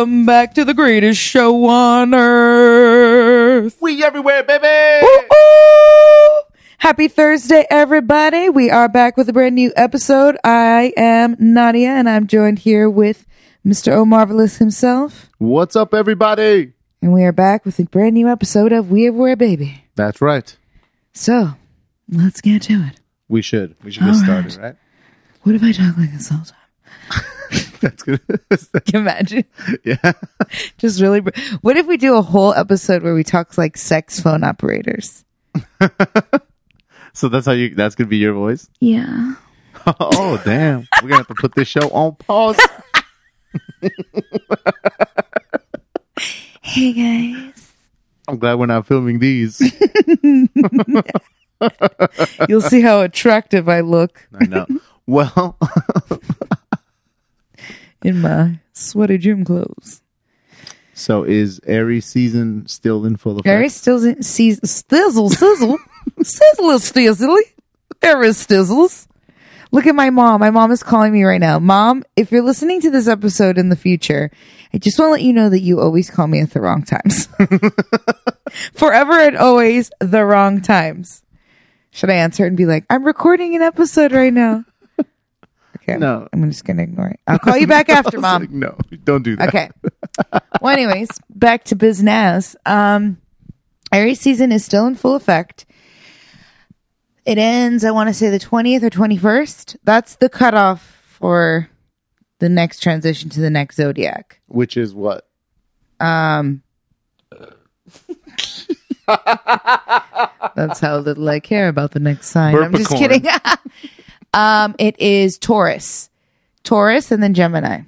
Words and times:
Welcome 0.00 0.24
back 0.24 0.54
to 0.54 0.64
the 0.64 0.72
greatest 0.72 1.20
show 1.20 1.66
on 1.66 2.14
earth. 2.14 3.76
We 3.82 4.02
everywhere, 4.02 4.42
baby. 4.42 5.06
Ooh. 5.06 6.40
Happy 6.78 7.06
Thursday, 7.06 7.66
everybody. 7.68 8.48
We 8.48 8.70
are 8.70 8.88
back 8.88 9.18
with 9.18 9.28
a 9.28 9.34
brand 9.34 9.56
new 9.56 9.74
episode. 9.76 10.38
I 10.42 10.94
am 10.96 11.36
Nadia 11.38 11.90
and 11.90 12.08
I'm 12.08 12.28
joined 12.28 12.60
here 12.60 12.88
with 12.88 13.26
Mr. 13.62 13.92
O 13.92 14.06
Marvelous 14.06 14.56
himself. 14.56 15.28
What's 15.36 15.76
up, 15.76 15.92
everybody? 15.92 16.72
And 17.02 17.12
we 17.12 17.22
are 17.24 17.32
back 17.32 17.66
with 17.66 17.78
a 17.78 17.84
brand 17.84 18.14
new 18.14 18.26
episode 18.26 18.72
of 18.72 18.90
We 18.90 19.06
Everywhere 19.06 19.36
Baby. 19.36 19.84
That's 19.96 20.22
right. 20.22 20.56
So, 21.12 21.56
let's 22.10 22.40
get 22.40 22.62
to 22.62 22.84
it. 22.84 23.00
We 23.28 23.42
should. 23.42 23.76
We 23.84 23.90
should 23.90 24.04
get 24.04 24.14
started, 24.14 24.56
right. 24.56 24.76
What 25.42 25.56
if 25.56 25.62
I 25.62 25.72
talk 25.72 25.98
like 25.98 26.10
this 26.10 26.32
all 26.32 26.38
the 26.38 26.52
time? 26.52 27.24
That's 27.82 28.02
good. 28.02 28.20
Can 28.28 28.82
you 28.92 28.98
imagine? 29.00 29.44
yeah. 29.84 30.12
Just 30.78 31.00
really. 31.00 31.20
br- 31.20 31.30
What 31.62 31.76
if 31.76 31.86
we 31.86 31.96
do 31.96 32.16
a 32.16 32.22
whole 32.22 32.52
episode 32.54 33.02
where 33.02 33.14
we 33.14 33.24
talk 33.24 33.56
like 33.58 33.76
sex 33.76 34.20
phone 34.20 34.44
operators? 34.44 35.24
So 37.12 37.28
that's 37.28 37.44
how 37.44 37.52
you. 37.52 37.74
That's 37.74 37.96
gonna 37.96 38.06
be 38.08 38.18
your 38.18 38.34
voice. 38.34 38.70
Yeah. 38.78 39.34
oh 39.98 40.40
damn! 40.44 40.86
We're 41.02 41.08
gonna 41.08 41.16
have 41.16 41.26
to 41.26 41.34
put 41.34 41.56
this 41.56 41.66
show 41.66 41.88
on 41.90 42.14
pause. 42.14 42.56
Hey 46.62 46.92
guys. 46.92 47.72
I'm 48.28 48.38
glad 48.38 48.60
we're 48.60 48.66
not 48.66 48.86
filming 48.86 49.18
these. 49.18 49.60
You'll 52.48 52.60
see 52.60 52.80
how 52.80 53.00
attractive 53.00 53.68
I 53.68 53.80
look 53.80 54.28
I 54.40 54.44
know. 54.46 54.66
Well, 55.06 55.58
in 58.02 58.20
my 58.20 58.58
sweaty 58.72 59.18
gym 59.18 59.44
clothes. 59.44 60.02
so 60.94 61.22
is 61.24 61.60
Aries 61.66 62.06
season 62.06 62.66
still 62.66 63.04
in 63.06 63.16
full 63.16 63.34
effect? 63.38 63.46
Aries 63.46 63.74
still 63.74 64.02
in- 64.04 64.22
sees 64.22 64.60
stizzle 64.60 65.30
sizzle 65.30 65.78
sizzle 66.22 66.78
stizzly. 66.78 67.42
Aries 68.02 68.46
stizzles. 68.46 69.06
Look 69.72 69.86
at 69.86 69.94
my 69.94 70.10
mom. 70.10 70.40
My 70.40 70.50
mom 70.50 70.72
is 70.72 70.82
calling 70.82 71.12
me 71.12 71.22
right 71.22 71.40
now. 71.40 71.58
Mom, 71.60 72.02
if 72.16 72.32
you're 72.32 72.42
listening 72.42 72.80
to 72.80 72.90
this 72.90 73.06
episode 73.06 73.56
in 73.56 73.68
the 73.68 73.76
future, 73.76 74.30
I 74.74 74.78
just 74.78 74.98
want 74.98 75.10
to 75.10 75.12
let 75.12 75.22
you 75.22 75.32
know 75.32 75.48
that 75.48 75.60
you 75.60 75.78
always 75.80 76.10
call 76.10 76.26
me 76.26 76.40
at 76.40 76.50
the 76.50 76.60
wrong 76.60 76.82
times. 76.82 77.28
Forever 78.74 79.12
and 79.12 79.36
always 79.36 79.90
the 80.00 80.24
wrong 80.24 80.60
times. 80.60 81.22
Should 81.92 82.10
I 82.10 82.14
answer 82.14 82.44
and 82.46 82.56
be 82.56 82.66
like, 82.66 82.84
I'm 82.90 83.04
recording 83.04 83.54
an 83.54 83.62
episode 83.62 84.10
right 84.12 84.32
now? 84.32 84.64
Okay. 85.82 85.98
No. 85.98 86.28
I'm 86.32 86.50
just 86.50 86.64
going 86.64 86.76
to 86.76 86.82
ignore 86.82 87.08
it. 87.08 87.20
I'll 87.26 87.38
call 87.38 87.56
you 87.56 87.66
back 87.66 87.88
after, 87.90 88.20
mom. 88.20 88.42
like, 88.42 88.50
no, 88.50 88.76
don't 89.04 89.22
do 89.22 89.36
that. 89.36 89.48
Okay. 89.48 89.70
well, 90.60 90.72
anyways, 90.72 91.08
back 91.30 91.64
to 91.64 91.74
business. 91.74 92.56
Um, 92.66 93.18
Aries 93.92 94.20
season 94.20 94.52
is 94.52 94.64
still 94.64 94.86
in 94.86 94.94
full 94.94 95.14
effect. 95.14 95.66
It 97.26 97.38
ends, 97.38 97.84
I 97.84 97.90
want 97.90 98.08
to 98.08 98.14
say 98.14 98.30
the 98.30 98.38
20th 98.38 98.82
or 98.82 98.90
21st. 98.90 99.76
That's 99.84 100.16
the 100.16 100.28
cutoff 100.28 100.98
for 101.06 101.68
the 102.38 102.48
next 102.48 102.80
transition 102.82 103.30
to 103.30 103.40
the 103.40 103.50
next 103.50 103.76
zodiac. 103.76 104.40
Which 104.48 104.76
is 104.76 104.94
what? 104.94 105.28
Um, 106.00 106.62
that's 110.54 110.80
how 110.80 110.98
little 110.98 111.28
I 111.28 111.40
care 111.40 111.68
about 111.68 111.92
the 111.92 112.00
next 112.00 112.28
sign. 112.28 112.56
I'm 112.56 112.74
just 112.74 112.90
kidding. 112.90 113.26
Um, 114.34 114.74
it 114.78 114.98
is 115.00 115.38
Taurus, 115.38 116.10
Taurus, 116.64 117.10
and 117.10 117.22
then 117.22 117.34
Gemini. 117.34 117.82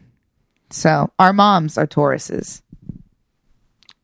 So 0.71 1.11
our 1.19 1.33
moms 1.33 1.77
are 1.79 1.87
Tauruses. 1.87 2.63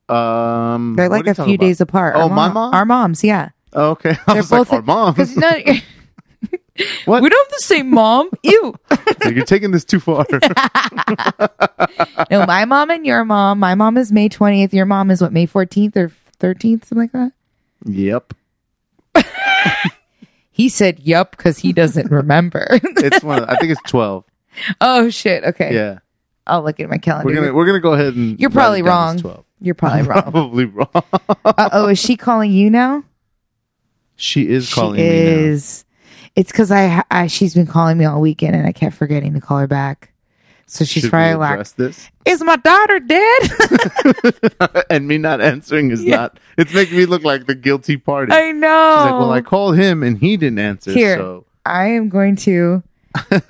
Um, 0.08 0.94
They're 0.96 1.08
like 1.08 1.26
a 1.26 1.34
few 1.34 1.58
days 1.58 1.80
apart. 1.80 2.14
Oh, 2.16 2.22
Our 2.22 2.28
my 2.30 2.48
mom-? 2.50 2.74
Our 2.74 2.84
moms, 2.86 3.22
yeah. 3.24 3.50
Oh, 3.74 3.90
okay, 3.90 4.10
I 4.26 4.32
They're 4.34 4.42
was 4.42 4.50
like, 4.52 4.72
our 4.72 4.82
mom. 4.82 5.14
'cause 5.16 5.36
no, 5.36 5.50
What? 7.06 7.22
we 7.22 7.28
don't 7.28 7.46
have 7.46 7.50
the 7.58 7.62
same 7.64 7.90
mom. 7.90 8.30
You. 8.42 8.74
So 9.22 9.30
you're 9.30 9.44
taking 9.44 9.72
this 9.72 9.84
too 9.84 9.98
far. 9.98 10.24
no, 12.30 12.46
my 12.46 12.64
mom 12.64 12.90
and 12.90 13.04
your 13.04 13.24
mom. 13.24 13.58
My 13.58 13.74
mom 13.74 13.96
is 13.98 14.12
May 14.12 14.28
20th. 14.28 14.72
Your 14.72 14.86
mom 14.86 15.10
is 15.10 15.20
what, 15.20 15.32
May 15.32 15.46
14th 15.48 15.96
or 15.96 16.12
13th, 16.38 16.84
something 16.84 16.98
like 16.98 17.12
that? 17.12 17.32
yep. 17.84 18.32
He 20.58 20.68
said, 20.68 20.98
yup, 20.98 21.30
because 21.36 21.56
he 21.58 21.72
doesn't 21.72 22.10
remember. 22.10 22.66
It's 22.82 23.22
one. 23.22 23.44
Of, 23.44 23.48
I 23.48 23.54
think 23.56 23.70
it's 23.70 23.80
twelve. 23.90 24.24
oh, 24.80 25.08
shit. 25.08 25.44
Okay. 25.44 25.72
Yeah, 25.72 26.00
I'll 26.48 26.64
look 26.64 26.80
at 26.80 26.90
my 26.90 26.98
calendar. 26.98 27.28
we're 27.28 27.34
gonna 27.40 27.54
we're 27.54 27.64
gonna 27.66 27.78
go 27.80 27.92
ahead 27.94 28.14
and. 28.14 28.38
You're 28.40 28.50
probably 28.50 28.80
it 28.80 28.84
down 28.84 29.16
as 29.16 29.22
wrong. 29.24 29.32
Twelve. 29.32 29.44
You're 29.60 29.76
probably 29.76 30.02
wrong. 30.08 30.22
Probably 30.22 30.64
wrong. 30.64 30.90
uh, 31.44 31.68
oh, 31.72 31.86
is 31.88 31.98
she 32.00 32.16
calling 32.16 32.50
you 32.50 32.68
now? 32.70 33.04
she 34.16 34.48
is 34.48 34.74
calling 34.74 34.96
she 34.96 35.02
me 35.02 35.08
now. 35.24 35.30
is. 35.30 35.84
It's 36.34 36.50
because 36.50 36.72
I, 36.72 37.04
I 37.08 37.28
she's 37.28 37.54
been 37.54 37.66
calling 37.68 37.96
me 37.96 38.04
all 38.04 38.20
weekend 38.20 38.56
and 38.56 38.66
I 38.66 38.72
kept 38.72 38.96
forgetting 38.96 39.34
to 39.34 39.40
call 39.40 39.58
her 39.58 39.68
back. 39.68 40.12
So 40.70 40.84
she's 40.84 41.04
Should 41.04 41.10
probably 41.10 41.34
like, 41.36 41.66
this? 41.76 42.10
"Is 42.26 42.42
my 42.44 42.56
daughter 42.56 43.00
dead?" 43.00 43.50
and 44.90 45.08
me 45.08 45.16
not 45.16 45.40
answering 45.40 45.90
is 45.90 46.04
Yeah. 46.04 46.16
not. 46.16 46.40
It's 46.58 46.74
making 46.74 46.98
me 46.98 47.06
look 47.06 47.24
like 47.24 47.46
the 47.46 47.54
guilty 47.54 47.96
party. 47.96 48.32
I 48.32 48.52
know. 48.52 48.94
She's 48.98 49.04
like, 49.10 49.18
well, 49.20 49.32
I 49.32 49.40
called 49.40 49.78
him 49.78 50.02
and 50.02 50.18
he 50.18 50.36
didn't 50.36 50.58
answer. 50.58 50.92
Here. 50.92 51.16
So 51.16 51.46
I 51.64 51.86
am 51.88 52.10
going 52.10 52.36
to 52.36 52.82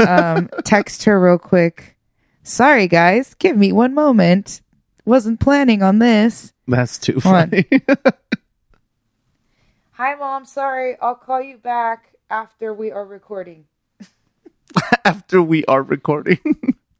um, 0.07 0.49
text 0.65 1.05
her 1.05 1.21
real 1.21 1.39
quick. 1.39 1.97
Sorry, 2.45 2.87
guys. 2.87 3.35
Give 3.35 3.57
me 3.57 3.73
one 3.73 3.95
moment. 3.95 4.61
Wasn't 5.05 5.41
planning 5.41 5.83
on 5.83 5.99
this. 5.99 6.53
that's 6.69 6.99
too 6.99 7.19
funny. 7.21 7.65
Hi, 9.93 10.15
mom. 10.15 10.45
Sorry. 10.45 10.97
I'll 11.01 11.15
call 11.17 11.43
you 11.43 11.57
back 11.57 12.13
after 12.31 12.73
we 12.73 12.93
are 12.93 13.05
recording. 13.05 13.65
After 15.05 15.43
we 15.43 15.65
are 15.65 15.83
recording, 15.83 16.39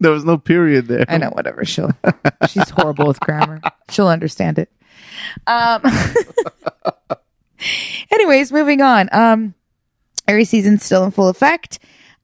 there 0.01 0.13
was 0.13 0.25
no 0.25 0.39
period 0.39 0.87
there. 0.87 1.05
I 1.09 1.19
know, 1.19 1.31
whatever. 1.31 1.65
She'll. 1.65 1.93
She's 2.49 2.71
horrible 2.71 3.07
with 3.07 3.21
grammar. 3.21 3.61
She'll 3.91 4.09
understand 4.09 4.59
it. 4.59 4.71
Um. 5.47 5.83
anyways, 8.11 8.53
moving 8.53 8.81
on. 8.81 9.09
Um, 9.13 9.55
Aries 10.27 10.51
season's 10.51 10.85
still 10.85 11.05
in 11.05 11.11
full 11.11 11.29
effect. 11.29 11.79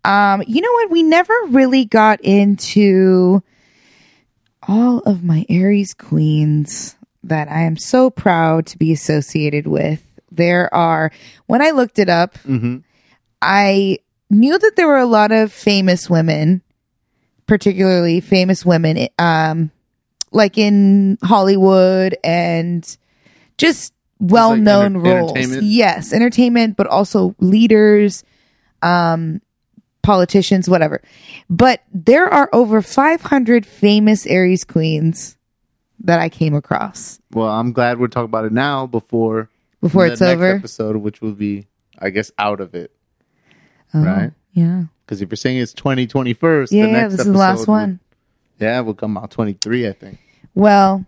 Um, 0.05 0.43
you 0.47 0.61
know 0.61 0.73
what? 0.73 0.91
We 0.91 1.03
never 1.03 1.35
really 1.49 1.85
got 1.85 2.21
into 2.21 3.43
all 4.69 4.99
of 5.01 5.25
my 5.25 5.47
Aries 5.49 5.95
queens 5.95 6.97
that 7.23 7.51
I 7.51 7.63
am 7.63 7.77
so 7.77 8.11
proud 8.11 8.67
to 8.67 8.79
be 8.79 8.93
associated 8.93 9.67
with. 9.67 10.03
There 10.31 10.73
are, 10.75 11.11
when 11.47 11.63
I 11.63 11.71
looked 11.71 11.99
it 11.99 12.09
up, 12.09 12.37
hmm 12.39 12.79
I 13.47 13.99
knew 14.31 14.59
that 14.59 14.73
there 14.77 14.87
were 14.87 14.97
a 14.99 15.05
lot 15.05 15.33
of 15.33 15.53
famous 15.53 16.09
women, 16.09 16.63
particularly 17.47 18.21
famous 18.21 18.65
women, 18.65 19.09
um, 19.19 19.71
like 20.33 20.59
in 20.59 21.19
Hollywood 21.23 22.17
and 22.25 22.97
just 23.59 23.93
well 24.21 24.57
known 24.57 24.97
enter- 24.97 25.01
roles. 25.01 25.31
entertainment? 25.33 25.63
Yes, 25.65 26.13
entertainment, 26.13 26.77
but 26.77 26.87
also 26.87 27.35
leaders, 27.41 28.25
um, 28.83 29.41
politicians, 30.03 30.69
whatever. 30.69 31.01
But 31.49 31.83
there 31.93 32.27
are 32.33 32.49
over 32.53 32.83
500 32.83 33.65
famous 33.67 34.27
Aries 34.27 34.65
queens 34.65 35.37
that 36.01 36.21
I 36.21 36.29
came 36.29 36.55
across 36.55 37.19
Well, 37.33 37.49
I'm 37.49 37.73
glad 37.73 37.99
we're 37.99 38.09
talking 38.09 38.25
about 38.27 38.45
it 38.45 38.53
now 38.53 38.87
before 38.87 39.49
before 39.81 40.07
the 40.07 40.13
it's 40.13 40.21
next 40.21 40.33
over. 40.35 40.47
episode, 40.57 40.97
which 40.97 41.21
will 41.23 41.33
be, 41.33 41.67
I 41.99 42.11
guess, 42.11 42.31
out 42.39 42.61
of 42.61 42.75
it. 42.75 42.91
Oh, 43.95 44.03
right? 44.05 44.33
Yeah. 44.53 44.85
Because 45.05 45.21
if 45.21 45.31
you're 45.31 45.37
saying 45.37 45.59
it's 45.59 45.73
2021, 45.75 46.69
Yeah, 46.71 46.87
the 46.87 46.93
next 46.93 47.11
this 47.13 47.27
is 47.27 47.33
the 47.33 47.39
last 47.39 47.69
one. 47.69 48.01
Will, 48.59 48.67
yeah, 48.67 48.81
will 48.81 48.95
come 48.95 49.19
out 49.19 49.31
23, 49.31 49.89
I 49.89 49.93
think. 49.93 50.19
Well, 50.55 51.05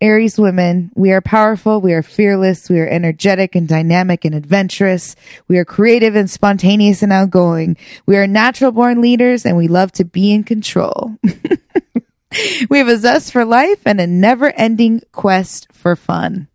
Aries 0.00 0.38
women, 0.38 0.90
we 0.94 1.12
are 1.12 1.20
powerful, 1.20 1.80
we 1.80 1.92
are 1.92 2.02
fearless, 2.02 2.70
we 2.70 2.80
are 2.80 2.86
energetic 2.86 3.54
and 3.54 3.68
dynamic 3.68 4.24
and 4.24 4.34
adventurous. 4.34 5.14
We 5.46 5.58
are 5.58 5.64
creative 5.64 6.16
and 6.16 6.28
spontaneous 6.30 7.02
and 7.02 7.12
outgoing. 7.12 7.76
We 8.06 8.16
are 8.16 8.26
natural 8.26 8.72
born 8.72 9.02
leaders 9.02 9.44
and 9.44 9.58
we 9.58 9.68
love 9.68 9.92
to 9.92 10.04
be 10.04 10.32
in 10.32 10.44
control. 10.44 11.16
we 12.70 12.78
have 12.78 12.88
a 12.88 12.96
zest 12.96 13.30
for 13.30 13.44
life 13.44 13.82
and 13.84 14.00
a 14.00 14.06
never 14.06 14.50
ending 14.52 15.02
quest 15.12 15.68
for 15.70 15.94
fun. 15.96 16.48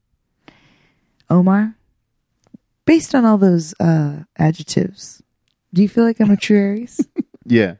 Omar, 1.30 1.76
based 2.86 3.14
on 3.14 3.26
all 3.26 3.38
those 3.38 3.76
uh, 3.80 4.24
adjectives, 4.38 5.22
do 5.76 5.82
you 5.82 5.90
feel 5.90 6.06
like 6.06 6.20
I'm 6.22 6.32
a 6.32 6.38
true 6.38 6.58
Aries? 6.58 7.06
Yeah. 7.48 7.76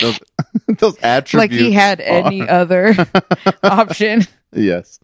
Those, 0.00 0.18
those 0.78 0.96
attributes. 1.02 1.34
like 1.34 1.50
he 1.50 1.72
had 1.72 2.00
any 2.00 2.40
are- 2.40 2.48
other 2.50 2.94
option? 3.62 4.22
Yes. 4.52 4.98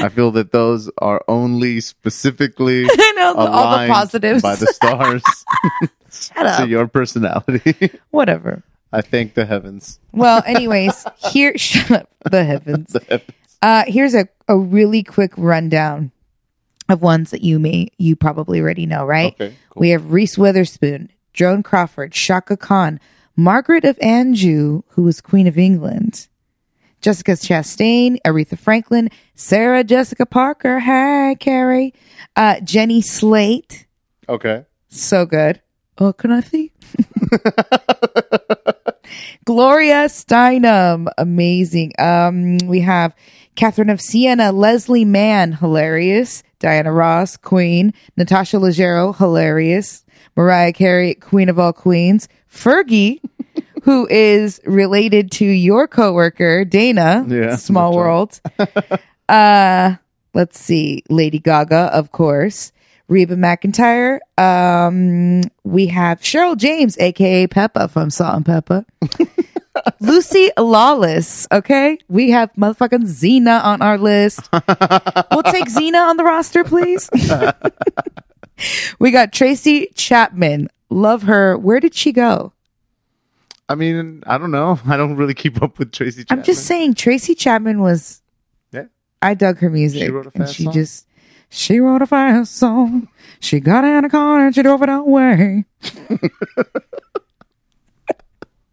I 0.00 0.08
feel 0.08 0.30
that 0.32 0.52
those 0.52 0.90
are 0.98 1.22
only 1.28 1.80
specifically 1.80 2.86
I 2.90 3.12
know 3.16 3.34
all 3.36 3.78
the 3.78 3.88
positives. 3.92 4.40
by 4.42 4.56
the 4.56 4.66
stars 4.68 5.22
Shut 6.10 6.46
up. 6.46 6.60
to 6.62 6.68
your 6.68 6.86
personality. 6.88 7.90
Whatever. 8.10 8.62
I 8.92 9.02
thank 9.02 9.34
the 9.34 9.44
heavens. 9.44 9.98
Well, 10.12 10.42
anyways, 10.46 11.04
here, 11.30 11.58
shut 11.58 11.90
up, 11.90 12.08
the 12.24 12.42
heavens. 12.42 12.92
The 12.94 13.00
heavens. 13.00 13.30
Uh, 13.60 13.84
here's 13.86 14.14
a, 14.14 14.28
a 14.48 14.56
really 14.56 15.02
quick 15.02 15.32
rundown 15.36 16.10
of 16.88 17.02
ones 17.02 17.30
that 17.32 17.42
you 17.42 17.58
may, 17.58 17.88
you 17.98 18.16
probably 18.16 18.60
already 18.60 18.86
know, 18.86 19.04
right? 19.04 19.34
Okay, 19.34 19.54
cool. 19.70 19.80
We 19.80 19.90
have 19.90 20.10
Reese 20.12 20.38
Witherspoon, 20.38 21.10
Joan 21.36 21.62
Crawford, 21.62 22.10
Chaka 22.12 22.56
Khan, 22.56 22.98
Margaret 23.36 23.84
of 23.84 23.96
Anjou, 24.00 24.82
who 24.88 25.02
was 25.04 25.20
Queen 25.20 25.46
of 25.46 25.56
England, 25.58 26.26
Jessica 27.02 27.32
Chastain, 27.32 28.16
Aretha 28.24 28.58
Franklin, 28.58 29.10
Sarah 29.34 29.84
Jessica 29.84 30.24
Parker, 30.26 30.80
hi, 30.80 31.34
Carrie, 31.38 31.92
uh, 32.34 32.58
Jenny 32.60 33.02
Slate, 33.02 33.86
Okay. 34.28 34.64
so 34.88 35.26
good. 35.26 35.60
Oh, 35.98 36.12
can 36.14 36.32
I 36.32 36.40
see? 36.40 36.72
Gloria 39.44 40.06
Steinem, 40.08 41.06
amazing. 41.16 41.92
Um, 41.98 42.58
we 42.64 42.80
have 42.80 43.14
Catherine 43.54 43.90
of 43.90 44.00
Siena, 44.00 44.52
Leslie 44.52 45.04
Mann, 45.04 45.52
hilarious. 45.52 46.42
Diana 46.58 46.90
Ross, 46.92 47.36
Queen. 47.36 47.92
Natasha 48.16 48.56
Leggero, 48.56 49.16
hilarious. 49.16 50.04
Mariah 50.36 50.72
Carey, 50.72 51.14
Queen 51.14 51.48
of 51.48 51.58
all 51.58 51.72
queens. 51.72 52.28
Fergie, 52.52 53.20
who 53.82 54.06
is 54.08 54.60
related 54.64 55.30
to 55.32 55.44
your 55.44 55.88
coworker 55.88 56.64
Dana. 56.64 57.24
Yeah, 57.28 57.56
Small 57.56 57.94
world. 57.94 58.40
uh, 59.28 59.96
let's 60.34 60.58
see. 60.58 61.02
Lady 61.08 61.38
Gaga, 61.38 61.90
of 61.92 62.12
course. 62.12 62.72
Reba 63.08 63.36
McEntire. 63.36 64.18
Um, 64.36 65.42
we 65.64 65.86
have 65.86 66.20
Cheryl 66.20 66.56
James, 66.56 66.98
aka 66.98 67.46
Pepa 67.46 67.88
from 67.88 68.10
Salt 68.10 68.36
and 68.36 68.44
Pepa. 68.44 68.84
Lucy 70.00 70.50
Lawless. 70.58 71.46
Okay, 71.52 71.98
we 72.08 72.30
have 72.30 72.52
motherfucking 72.54 73.04
Xena 73.04 73.62
on 73.64 73.80
our 73.82 73.98
list. 73.98 74.48
we'll 74.52 75.42
take 75.44 75.66
Xena 75.66 76.08
on 76.08 76.16
the 76.16 76.24
roster, 76.24 76.64
please. 76.64 77.08
we 78.98 79.10
got 79.10 79.32
Tracy 79.32 79.88
Chapman. 79.94 80.68
Love 80.90 81.22
her. 81.24 81.56
Where 81.58 81.80
did 81.80 81.94
she 81.94 82.12
go? 82.12 82.52
I 83.68 83.74
mean, 83.74 84.22
I 84.26 84.38
don't 84.38 84.50
know. 84.52 84.78
I 84.86 84.96
don't 84.96 85.16
really 85.16 85.34
keep 85.34 85.62
up 85.62 85.78
with 85.78 85.92
Tracy. 85.92 86.24
Chapman. 86.24 86.38
I'm 86.38 86.44
just 86.44 86.66
saying, 86.66 86.94
Tracy 86.94 87.34
Chapman 87.34 87.80
was. 87.80 88.22
Yeah. 88.72 88.84
I 89.22 89.34
dug 89.34 89.58
her 89.58 89.70
music. 89.70 90.02
She 90.02 90.10
wrote 90.10 90.26
a 90.26 90.30
and 90.34 90.44
fast 90.44 90.54
she 90.54 90.64
song? 90.64 90.72
just. 90.72 91.06
She 91.48 91.78
wrote 91.78 92.02
a 92.02 92.06
fast 92.06 92.56
song. 92.56 93.08
She 93.40 93.60
got 93.60 93.84
in 93.84 94.04
a 94.04 94.10
car 94.10 94.46
and 94.46 94.54
she 94.54 94.62
drove 94.62 94.82
it 94.82 94.88
away. 94.88 95.64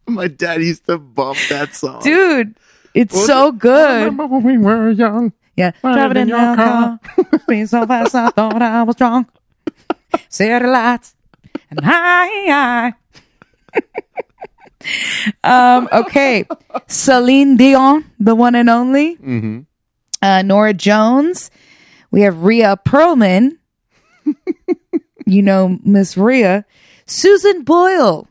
My 0.07 0.27
dad 0.27 0.61
used 0.61 0.85
to 0.87 0.97
bump 0.97 1.37
that 1.49 1.75
song. 1.75 2.01
Dude, 2.01 2.55
it's 2.95 3.13
Was 3.13 3.27
so 3.27 3.51
good. 3.51 4.05
Remember 4.05 4.25
when 4.25 4.43
we 4.43 4.57
were 4.57 4.89
young? 4.89 5.33
Yeah, 5.55 5.71
driving 5.81 6.17
in 6.23 6.27
your 6.29 6.55
car, 6.55 6.99
being 7.47 7.67
so 7.67 7.85
fast 7.85 8.15
I 8.15 8.29
thought 8.31 8.59
I 8.59 8.81
was 8.83 8.95
drunk. 8.95 9.27
City 10.29 10.65
lights 10.65 11.15
and 11.69 11.79
high. 11.83 12.93
um, 15.43 15.87
okay, 15.91 16.45
Celine 16.87 17.57
Dion, 17.57 18.05
the 18.19 18.35
one 18.35 18.55
and 18.55 18.69
only. 18.69 19.15
Mm-hmm. 19.17 19.59
Uh, 20.21 20.41
Norah 20.41 20.73
Jones. 20.73 21.51
We 22.11 22.21
have 22.21 22.43
Rhea 22.43 22.77
Perlman. 22.85 23.57
you 25.25 25.41
know 25.41 25.79
Miss 25.83 26.15
Rhea. 26.17 26.65
Susan 27.05 27.63
Boyle. 27.63 28.27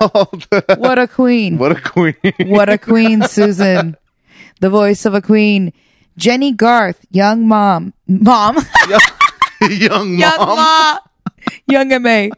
Oh, 0.00 0.28
the- 0.50 0.76
What 0.78 0.98
a 0.98 1.06
queen. 1.06 1.58
what 1.58 1.72
a 1.72 1.80
queen! 1.80 2.14
What 2.46 2.68
a 2.70 2.78
queen, 2.78 3.22
Susan. 3.28 3.96
The 4.60 4.70
voice 4.70 5.04
of 5.04 5.14
a 5.14 5.20
queen. 5.20 5.72
Jennie 6.16 6.52
Garth, 6.52 7.04
young 7.10 7.46
mom. 7.48 7.92
Mom. 8.06 8.56
young 9.60 10.14
young 10.18 10.38
mom. 10.38 10.56
ma. 10.56 10.98
Young 11.66 11.88
MA. 12.02 12.28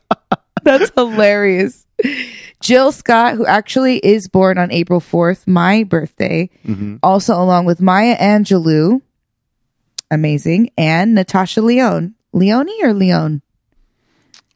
That's 0.63 0.91
hilarious. 0.97 1.87
Jill 2.61 2.93
Scott, 2.93 3.35
who 3.35 3.47
actually 3.47 3.99
is 3.99 4.29
born 4.29 4.59
on 4.59 4.71
April 4.73 5.01
4th, 5.01 5.47
my 5.47 5.85
birthday, 5.85 6.51
Mm-hmm. 6.67 6.97
also 7.03 7.35
along 7.35 7.65
with 7.67 7.81
Maya 7.81 8.17
Angelou. 8.19 9.01
Amazing. 10.11 10.71
And 10.77 11.15
Natasha 11.15 11.61
Lyonne. 11.63 12.15
Leone 12.33 12.69
or 12.83 12.93
Leone? 12.93 13.43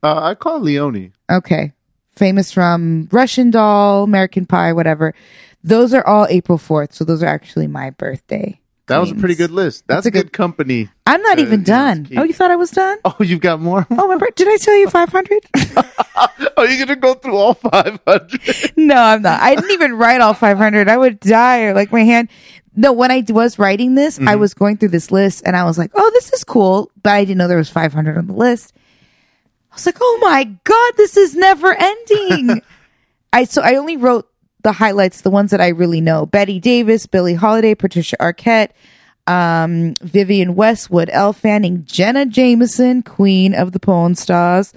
Uh, 0.03 0.21
I 0.23 0.35
call 0.35 0.61
Leone. 0.61 1.13
Okay. 1.31 1.73
Famous 2.17 2.53
from 2.53 3.09
Russian 3.11 3.51
Doll, 3.51 4.05
American 4.05 4.47
Pie, 4.47 4.73
whatever. 4.73 5.15
Those 5.63 5.95
are 5.95 6.07
all 6.07 6.27
April 6.31 6.59
4th. 6.59 6.93
So 6.95 7.05
those 7.05 7.23
are 7.23 7.27
actually 7.27 7.67
my 7.67 7.91
birthday. 7.91 8.61
That 8.91 8.99
was 8.99 9.13
a 9.13 9.15
pretty 9.15 9.37
good 9.37 9.51
list. 9.53 9.85
That's, 9.87 10.05
a 10.05 10.11
good, 10.11 10.33
company. 10.33 10.89
I'm 11.07 11.23
not 11.23 11.39
Uh, 11.39 11.43
even 11.43 11.61
yeah, 11.61 11.65
done. 11.67 12.05
keep- 12.07 12.19
Oh, 12.19 12.25
you 12.25 12.33
thought 12.35 12.51
I 12.51 12.57
was 12.57 12.71
done? 12.73 12.99
Oh, 13.05 13.15
you've 13.21 13.41
got 13.41 13.61
more? 13.61 13.87
Oh, 13.91 14.03
remember? 14.03 14.29
Did 14.35 14.49
I 14.49 14.57
tell 14.57 14.77
you 14.77 14.91
500? 14.91 15.47
Are 16.57 16.67
you 16.67 16.79
gonna 16.85 16.97
go 16.97 17.15
through 17.15 17.37
all 17.37 17.55
five 17.55 17.99
hundred? 18.07 18.73
no, 18.77 18.97
I'm 18.97 19.23
not. 19.23 19.41
I 19.41 19.55
didn't 19.55 19.71
even 19.71 19.95
write 19.95 20.21
all 20.21 20.35
500. 20.35 20.89
I 20.89 20.97
would 20.97 21.21
die 21.21 21.63
or 21.63 21.75
like 21.75 21.93
my 21.93 22.03
hand. 22.05 22.29
No, 22.77 22.93
when 22.93 23.11
I 23.11 23.25
was 23.29 23.59
writing 23.59 23.95
this, 23.95 24.19
I 24.21 24.37
was 24.37 24.55
going 24.55 24.77
through 24.77 24.91
this 24.91 25.11
list 25.11 25.43
and 25.47 25.57
I 25.57 25.65
was 25.65 25.77
like, 25.79 25.91
oh, 25.95 26.11
this 26.15 26.33
is 26.33 26.45
cool. 26.45 26.91
But 27.03 27.13
I 27.13 27.25
didn't 27.25 27.39
know 27.39 27.49
there 27.49 27.59
was 27.59 27.69
500 27.71 28.17
on 28.19 28.27
the 28.27 28.33
list. 28.33 28.73
I 29.71 29.75
was 29.75 29.87
like, 29.87 29.99
oh 30.01 30.19
my 30.21 30.45
God, 30.65 30.93
this 30.97 31.17
is 31.17 31.35
never 31.35 31.73
ending. 31.75 32.63
I, 33.33 33.45
so 33.45 33.63
I 33.63 33.77
only 33.77 33.97
wrote 33.97 34.29
the 34.63 34.73
highlights, 34.73 35.23
the 35.23 35.31
ones 35.31 35.51
that 35.51 35.61
I 35.61 35.69
really 35.69 36.01
know. 36.01 36.27
Bette 36.27 36.61
Davis, 36.61 37.07
Billie 37.07 37.35
Holiday, 37.35 37.75
Patricia 37.75 38.17
Arquette, 38.21 38.71
um, 39.27 39.95
Vivienne 40.03 40.55
Westwood, 40.55 41.09
Elle 41.11 41.33
Fanning, 41.33 41.85
Jenna 41.85 42.27
Jameson, 42.27 43.03
Queen 43.03 43.55
of 43.55 43.73
the 43.73 43.81
Porn 43.81 44.15
Stars, 44.15 44.73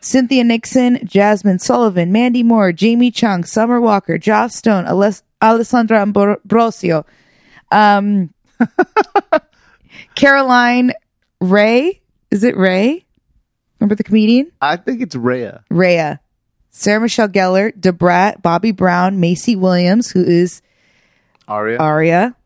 Cynthia 0.00 0.44
Nixon, 0.44 0.96
Jazmine 0.98 1.60
Sullivan, 1.60 2.12
Mandy 2.12 2.42
Moore, 2.42 2.72
Jamie 2.72 3.10
Chung, 3.10 3.44
Summer 3.44 3.80
Walker, 3.80 4.18
Joss 4.18 4.54
Stone, 4.54 4.84
Aless- 4.84 5.22
Alessandra 5.40 6.00
Ambrosio, 6.02 7.06
um, 7.72 8.32
Caroline 10.14 10.92
Ray. 11.40 12.00
Is 12.30 12.44
it 12.44 12.56
Ray? 12.56 13.06
Remember 13.80 13.94
the 13.94 14.04
comedian? 14.04 14.50
I 14.60 14.76
think 14.76 15.00
it's 15.00 15.14
Rhea. 15.14 15.64
Rhea. 15.70 16.20
Sarah 16.76 17.00
Michelle 17.00 17.28
Gellar, 17.28 17.72
Debrat, 17.78 18.42
Bobby 18.42 18.72
Brown, 18.72 19.20
Maisie 19.20 19.54
Williams, 19.54 20.10
who 20.10 20.24
is 20.24 20.60
Aria. 21.46 21.78
Arya. 21.78 22.36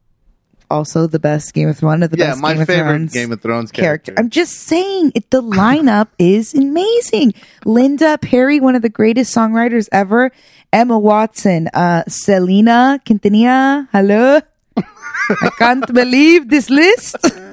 Also 0.71 1.07
the 1.07 1.19
best 1.19 1.55
Game 1.55 1.67
of 1.67 1.79
Thrones, 1.79 1.93
one 1.93 2.03
of 2.03 2.11
the 2.11 2.19
yeah, 2.19 2.33
best 2.33 2.43
my 2.43 2.53
Game 2.53 2.61
of 2.61 2.67
favorite 2.67 2.89
Thrones 2.91 3.13
Game 3.15 3.33
of 3.33 3.41
Thrones 3.41 3.73
character. 3.73 4.13
character. 4.13 4.23
I'm 4.23 4.29
just 4.29 4.53
saying, 4.53 5.13
it, 5.15 5.31
the 5.31 5.41
lineup 5.41 6.09
is 6.19 6.55
amazing. 6.55 7.33
Linda 7.65 8.19
Perry, 8.19 8.61
one 8.61 8.77
of 8.77 8.83
the 8.83 8.91
greatest 8.91 9.35
songwriters 9.35 9.89
ever. 9.93 10.31
Emma 10.75 10.99
Watson, 10.99 11.69
uh, 11.69 12.05
Selena 12.07 13.01
Quintanilla. 13.07 13.89
Hello. 13.93 14.41
I 14.77 15.51
can't 15.59 15.91
believe 15.95 16.51
this 16.51 16.69
list. 16.69 17.17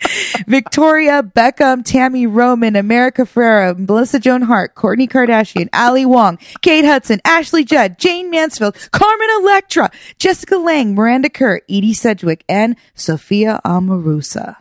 Victoria 0.46 1.22
Beckham, 1.22 1.82
Tammy 1.84 2.26
Roman, 2.26 2.76
America 2.76 3.22
Ferrera, 3.22 3.76
Melissa 3.76 4.18
Joan 4.20 4.42
Hart, 4.42 4.74
Kourtney 4.74 5.08
Kardashian, 5.08 5.68
Ali 5.72 6.06
Wong, 6.06 6.38
Kate 6.62 6.84
Hudson, 6.84 7.20
Ashley 7.24 7.64
Judd, 7.64 7.98
Jayne 7.98 8.30
Mansfield, 8.30 8.76
Carmen 8.92 9.28
Electra, 9.40 9.90
Jessica 10.18 10.56
Lange, 10.56 10.94
Miranda 10.94 11.28
Kerr, 11.28 11.60
Edie 11.68 11.92
Sedgwick, 11.94 12.44
and 12.48 12.76
Sophia 12.94 13.60
Amoruso. 13.64 14.56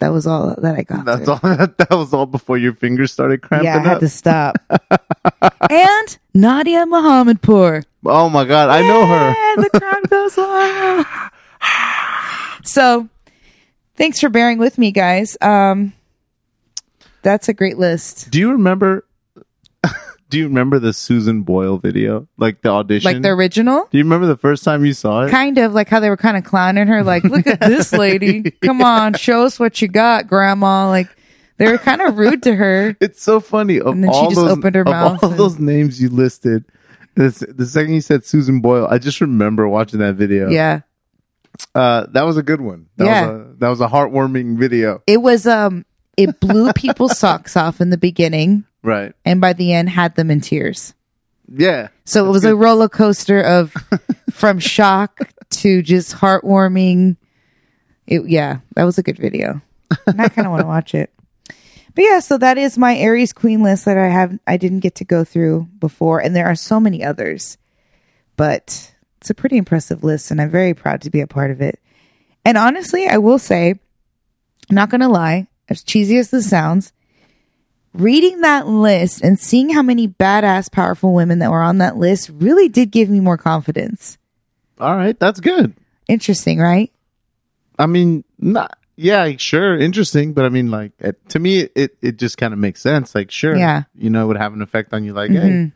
That 0.00 0.08
was 0.10 0.26
all 0.26 0.54
that 0.58 0.74
I 0.76 0.82
got. 0.82 1.04
That's 1.04 1.24
through. 1.24 1.32
all. 1.34 1.40
That 1.78 1.90
was 1.90 2.12
all 2.12 2.26
before 2.26 2.58
your 2.58 2.74
fingers 2.74 3.12
started 3.12 3.40
cramping 3.42 3.66
Yeah, 3.66 3.76
I 3.76 3.80
had 3.82 3.94
up. 3.94 4.00
to 4.00 4.08
stop. 4.08 4.56
and 5.70 6.18
Nadia 6.34 6.86
Mohammadpour. 6.86 7.84
Oh 8.06 8.28
my 8.28 8.44
god, 8.44 8.68
I 8.70 8.80
know 8.82 9.06
her. 9.06 9.34
And 9.36 9.64
the 9.64 9.78
crowd 9.78 10.08
goes 10.10 10.36
wild. 10.36 11.06
So, 12.64 13.08
thanks 13.96 14.20
for 14.20 14.28
bearing 14.28 14.58
with 14.58 14.78
me, 14.78 14.92
guys. 14.92 15.36
Um, 15.40 15.92
that's 17.22 17.48
a 17.48 17.54
great 17.54 17.78
list. 17.78 18.30
Do 18.30 18.38
you 18.38 18.52
remember? 18.52 19.06
do 20.28 20.38
you 20.38 20.44
remember 20.48 20.78
the 20.78 20.92
Susan 20.92 21.42
Boyle 21.42 21.78
video, 21.78 22.26
like 22.36 22.62
the 22.62 22.70
audition? 22.70 23.12
Like 23.12 23.22
the 23.22 23.28
original? 23.30 23.86
Do 23.90 23.98
you 23.98 24.04
remember 24.04 24.26
the 24.26 24.36
first 24.36 24.64
time 24.64 24.84
you 24.84 24.92
saw 24.92 25.22
it? 25.24 25.30
Kind 25.30 25.58
of 25.58 25.72
like 25.72 25.88
how 25.88 26.00
they 26.00 26.10
were 26.10 26.16
kind 26.16 26.36
of 26.36 26.44
clowning 26.44 26.86
her, 26.88 27.02
like, 27.04 27.22
look 27.24 27.46
at 27.46 27.60
this 27.60 27.92
lady. 27.92 28.50
Come 28.62 28.82
on, 28.82 29.14
show 29.14 29.44
us 29.44 29.60
what 29.60 29.80
you 29.82 29.88
got, 29.88 30.26
grandma. 30.26 30.88
Like, 30.88 31.08
they 31.58 31.70
were 31.70 31.78
kind 31.78 32.00
of 32.00 32.16
rude 32.18 32.42
to 32.44 32.54
her. 32.56 32.96
It's 33.00 33.22
so 33.22 33.38
funny. 33.40 33.78
Of 33.78 33.88
And 33.94 34.04
then 34.04 34.12
she 34.12 34.22
just 34.30 34.36
those, 34.36 34.58
opened 34.58 34.74
her 34.74 34.84
mouth 34.84 35.22
all 35.22 35.30
and- 35.30 35.38
those 35.38 35.58
names 35.58 36.00
you 36.02 36.08
listed, 36.08 36.64
this, 37.14 37.44
the 37.46 37.66
second 37.66 37.92
you 37.94 38.00
said 38.00 38.24
Susan 38.24 38.60
Boyle, 38.60 38.86
I 38.90 38.98
just 38.98 39.20
remember 39.20 39.68
watching 39.68 39.98
that 40.00 40.14
video. 40.14 40.48
Yeah. 40.48 40.80
Uh, 41.74 42.06
that 42.10 42.22
was 42.22 42.36
a 42.36 42.42
good 42.42 42.60
one. 42.60 42.86
That 42.96 43.04
Yeah. 43.06 43.26
was 43.30 43.40
a, 43.40 43.54
that 43.58 43.68
was 43.68 43.80
a 43.80 43.88
heartwarming 43.88 44.58
video. 44.58 45.02
It 45.06 45.22
was, 45.22 45.46
um, 45.46 45.84
it 46.16 46.40
blew 46.40 46.72
people's 46.72 47.18
socks 47.18 47.56
off 47.56 47.80
in 47.80 47.90
the 47.90 47.96
beginning 47.98 48.64
Right. 48.82 49.14
and 49.24 49.40
by 49.40 49.52
the 49.54 49.72
end 49.72 49.88
had 49.90 50.14
them 50.16 50.30
in 50.30 50.40
tears. 50.40 50.94
Yeah. 51.54 51.88
So 52.04 52.26
it 52.26 52.30
was 52.30 52.44
a 52.44 52.54
roller 52.56 52.88
coaster 52.88 53.40
of 53.40 53.72
from 54.30 54.58
shock 54.58 55.18
to 55.50 55.82
just 55.82 56.14
heartwarming. 56.16 57.16
It, 58.06 58.26
yeah, 58.28 58.58
that 58.74 58.84
was 58.84 58.98
a 58.98 59.02
good 59.02 59.18
video. 59.18 59.60
And 60.06 60.20
I 60.20 60.28
kind 60.28 60.46
of 60.46 60.52
want 60.52 60.62
to 60.62 60.66
watch 60.66 60.94
it. 60.94 61.12
But 61.94 62.04
yeah, 62.04 62.20
so 62.20 62.38
that 62.38 62.56
is 62.56 62.78
my 62.78 62.96
Aries 62.96 63.34
Queen 63.34 63.62
list 63.62 63.84
that 63.84 63.98
I 63.98 64.08
have 64.08 64.38
I 64.46 64.56
didn't 64.56 64.80
get 64.80 64.94
to 64.96 65.04
go 65.04 65.24
through 65.24 65.68
before, 65.78 66.20
and 66.20 66.34
there 66.34 66.46
are 66.46 66.54
so 66.54 66.80
many 66.80 67.04
others. 67.04 67.58
But 68.36 68.94
it's 69.22 69.30
a 69.30 69.34
pretty 69.34 69.56
impressive 69.56 70.02
list, 70.02 70.32
and 70.32 70.40
I'm 70.40 70.50
very 70.50 70.74
proud 70.74 71.00
to 71.02 71.10
be 71.10 71.20
a 71.20 71.28
part 71.28 71.52
of 71.52 71.60
it. 71.60 71.78
And 72.44 72.58
honestly, 72.58 73.06
I 73.06 73.18
will 73.18 73.38
say, 73.38 73.70
I'm 74.68 74.74
not 74.74 74.90
gonna 74.90 75.08
lie, 75.08 75.46
as 75.68 75.84
cheesy 75.84 76.18
as 76.18 76.30
this 76.30 76.50
sounds, 76.50 76.92
reading 77.94 78.40
that 78.40 78.66
list 78.66 79.22
and 79.22 79.38
seeing 79.38 79.70
how 79.70 79.82
many 79.82 80.08
badass, 80.08 80.72
powerful 80.72 81.12
women 81.14 81.38
that 81.38 81.52
were 81.52 81.62
on 81.62 81.78
that 81.78 81.96
list 81.96 82.30
really 82.34 82.68
did 82.68 82.90
give 82.90 83.08
me 83.08 83.20
more 83.20 83.36
confidence. 83.36 84.18
All 84.80 84.96
right, 84.96 85.16
that's 85.18 85.38
good. 85.38 85.74
Interesting, 86.08 86.58
right? 86.58 86.90
I 87.78 87.86
mean, 87.86 88.24
not 88.38 88.76
yeah, 88.96 89.30
sure, 89.36 89.78
interesting, 89.78 90.32
but 90.32 90.44
I 90.44 90.48
mean, 90.48 90.68
like 90.70 90.92
it, 90.98 91.28
to 91.28 91.38
me, 91.38 91.68
it 91.76 91.96
it 92.02 92.16
just 92.16 92.38
kind 92.38 92.52
of 92.52 92.58
makes 92.58 92.80
sense. 92.80 93.14
Like, 93.14 93.30
sure, 93.30 93.56
Yeah. 93.56 93.84
you 93.96 94.10
know, 94.10 94.24
it 94.24 94.26
would 94.26 94.36
have 94.36 94.52
an 94.52 94.62
effect 94.62 94.92
on 94.92 95.04
you. 95.04 95.12
Like, 95.12 95.30
Mm-hmm. 95.30 95.64
hey, 95.66 95.72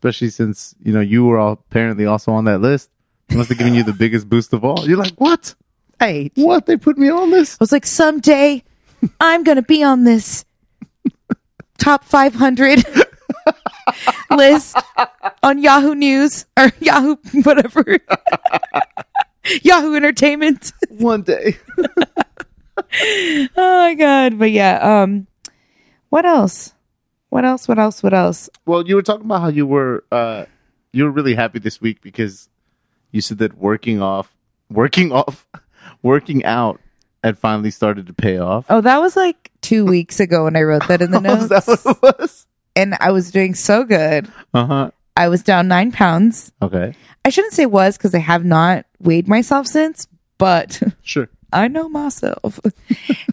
especially 0.00 0.30
since 0.30 0.74
you 0.82 0.92
know 0.92 1.00
you 1.00 1.24
were 1.26 1.38
all 1.38 1.52
apparently 1.52 2.06
also 2.06 2.32
on 2.32 2.46
that 2.46 2.60
list. 2.60 2.90
It 3.28 3.36
must 3.36 3.50
have 3.50 3.58
given 3.58 3.74
you 3.74 3.84
the 3.84 3.92
biggest 3.92 4.28
boost 4.28 4.52
of 4.54 4.64
all. 4.64 4.88
You're 4.88 4.96
like, 4.96 5.14
what? 5.20 5.54
Hey, 6.00 6.32
What? 6.34 6.64
They 6.66 6.76
put 6.78 6.96
me 6.98 7.10
on 7.10 7.30
this? 7.30 7.54
I 7.54 7.56
was 7.60 7.70
like, 7.70 7.86
someday 7.86 8.64
I'm 9.20 9.44
going 9.44 9.56
to 9.56 9.62
be 9.62 9.82
on 9.84 10.04
this 10.04 10.44
top 11.78 12.02
500 12.04 12.82
list 14.30 14.76
on 15.42 15.62
Yahoo 15.62 15.94
News 15.94 16.46
or 16.58 16.72
Yahoo, 16.80 17.16
whatever. 17.44 17.98
Yahoo 19.62 19.94
Entertainment. 19.94 20.72
One 20.88 21.22
day. 21.22 21.58
Oh 22.92 23.48
my 23.56 23.94
God. 23.94 24.38
But 24.38 24.50
yeah. 24.50 25.02
Um, 25.02 25.26
what 26.08 26.24
else? 26.26 26.72
What 27.30 27.44
else? 27.44 27.66
What 27.66 27.78
else? 27.78 28.02
What 28.02 28.12
else? 28.14 28.50
Well, 28.66 28.86
you 28.86 28.94
were 28.96 29.02
talking 29.02 29.24
about 29.26 29.40
how 29.40 29.48
you 29.48 29.66
were 29.66 30.04
uh 30.12 30.44
you 30.92 31.04
were 31.04 31.10
really 31.10 31.34
happy 31.34 31.58
this 31.58 31.80
week 31.80 32.00
because 32.02 32.48
you 33.12 33.20
said 33.20 33.38
that 33.38 33.56
working 33.58 34.02
off 34.02 34.34
working 34.70 35.10
off 35.20 35.46
working 36.02 36.44
out 36.44 36.80
had 37.24 37.38
finally 37.38 37.70
started 37.70 38.06
to 38.06 38.12
pay 38.12 38.38
off. 38.38 38.66
Oh, 38.70 38.80
that 38.80 39.00
was 39.00 39.14
like 39.16 39.50
two 39.60 39.84
weeks 39.84 40.20
ago 40.20 40.44
when 40.44 40.56
I 40.56 40.62
wrote 40.62 40.86
that 40.88 41.02
in 41.02 41.10
the 41.10 41.18
Oh, 41.24 41.46
notes. 41.46 41.48
that 41.48 41.66
what 41.66 41.96
it 42.14 42.18
was? 42.20 42.46
and 42.76 42.96
I 43.00 43.10
was 43.12 43.30
doing 43.30 43.54
so 43.54 43.84
good. 43.84 44.30
Uh-huh. 44.54 44.90
I 45.16 45.28
was 45.28 45.42
down 45.42 45.68
nine 45.68 45.92
pounds. 45.92 46.50
Okay. 46.62 46.94
I 47.24 47.28
shouldn't 47.28 47.52
say 47.52 47.66
was 47.66 47.96
because 47.98 48.14
I 48.14 48.18
have 48.20 48.44
not 48.44 48.86
weighed 49.00 49.28
myself 49.28 49.66
since, 49.66 50.06
but 50.38 50.82
Sure. 51.02 51.28
I 51.52 51.68
know 51.68 51.88
myself. 51.88 52.58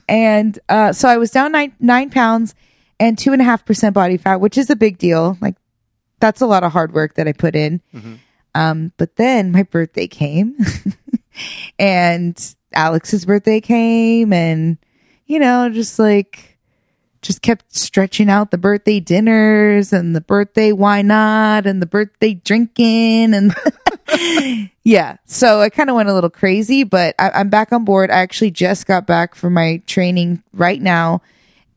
and 0.09 0.57
uh, 0.69 0.91
so 0.91 1.07
I 1.07 1.17
was 1.17 1.31
down 1.31 1.51
nine 1.51 1.73
nine 1.79 2.09
pounds 2.09 2.55
and 2.99 3.17
two 3.17 3.33
and 3.33 3.41
a 3.41 3.45
half 3.45 3.65
percent 3.65 3.93
body 3.93 4.17
fat, 4.17 4.41
which 4.41 4.57
is 4.57 4.69
a 4.69 4.75
big 4.75 4.97
deal. 4.97 5.37
Like 5.41 5.55
that's 6.19 6.41
a 6.41 6.47
lot 6.47 6.63
of 6.63 6.71
hard 6.71 6.93
work 6.93 7.15
that 7.15 7.27
I 7.27 7.33
put 7.33 7.55
in. 7.55 7.81
Um, 8.55 8.91
but 8.97 9.15
then 9.17 9.51
my 9.51 9.63
birthday 9.63 10.07
came, 10.07 10.57
and 11.79 12.55
Alex's 12.73 13.25
birthday 13.25 13.61
came, 13.61 14.33
and 14.33 14.77
you 15.25 15.39
know, 15.39 15.69
just 15.69 15.99
like 15.99 16.57
just 17.21 17.41
kept 17.41 17.75
stretching 17.75 18.29
out 18.29 18.51
the 18.51 18.57
birthday 18.57 18.99
dinners 18.99 19.91
and 19.91 20.15
the 20.15 20.21
birthday 20.21 20.71
why 20.71 21.01
not 21.01 21.65
and 21.65 21.81
the 21.81 21.85
birthday 21.85 22.33
drinking 22.35 23.33
and 23.33 23.53
yeah 24.83 25.17
so 25.25 25.59
i 25.59 25.69
kind 25.69 25.89
of 25.89 25.95
went 25.95 26.07
a 26.07 26.13
little 26.13 26.29
crazy 26.29 26.83
but 26.83 27.15
I, 27.19 27.31
i'm 27.31 27.49
back 27.49 27.73
on 27.73 27.83
board 27.85 28.11
i 28.11 28.19
actually 28.19 28.51
just 28.51 28.85
got 28.85 29.07
back 29.07 29.35
from 29.35 29.53
my 29.53 29.81
training 29.87 30.43
right 30.53 30.81
now 30.81 31.21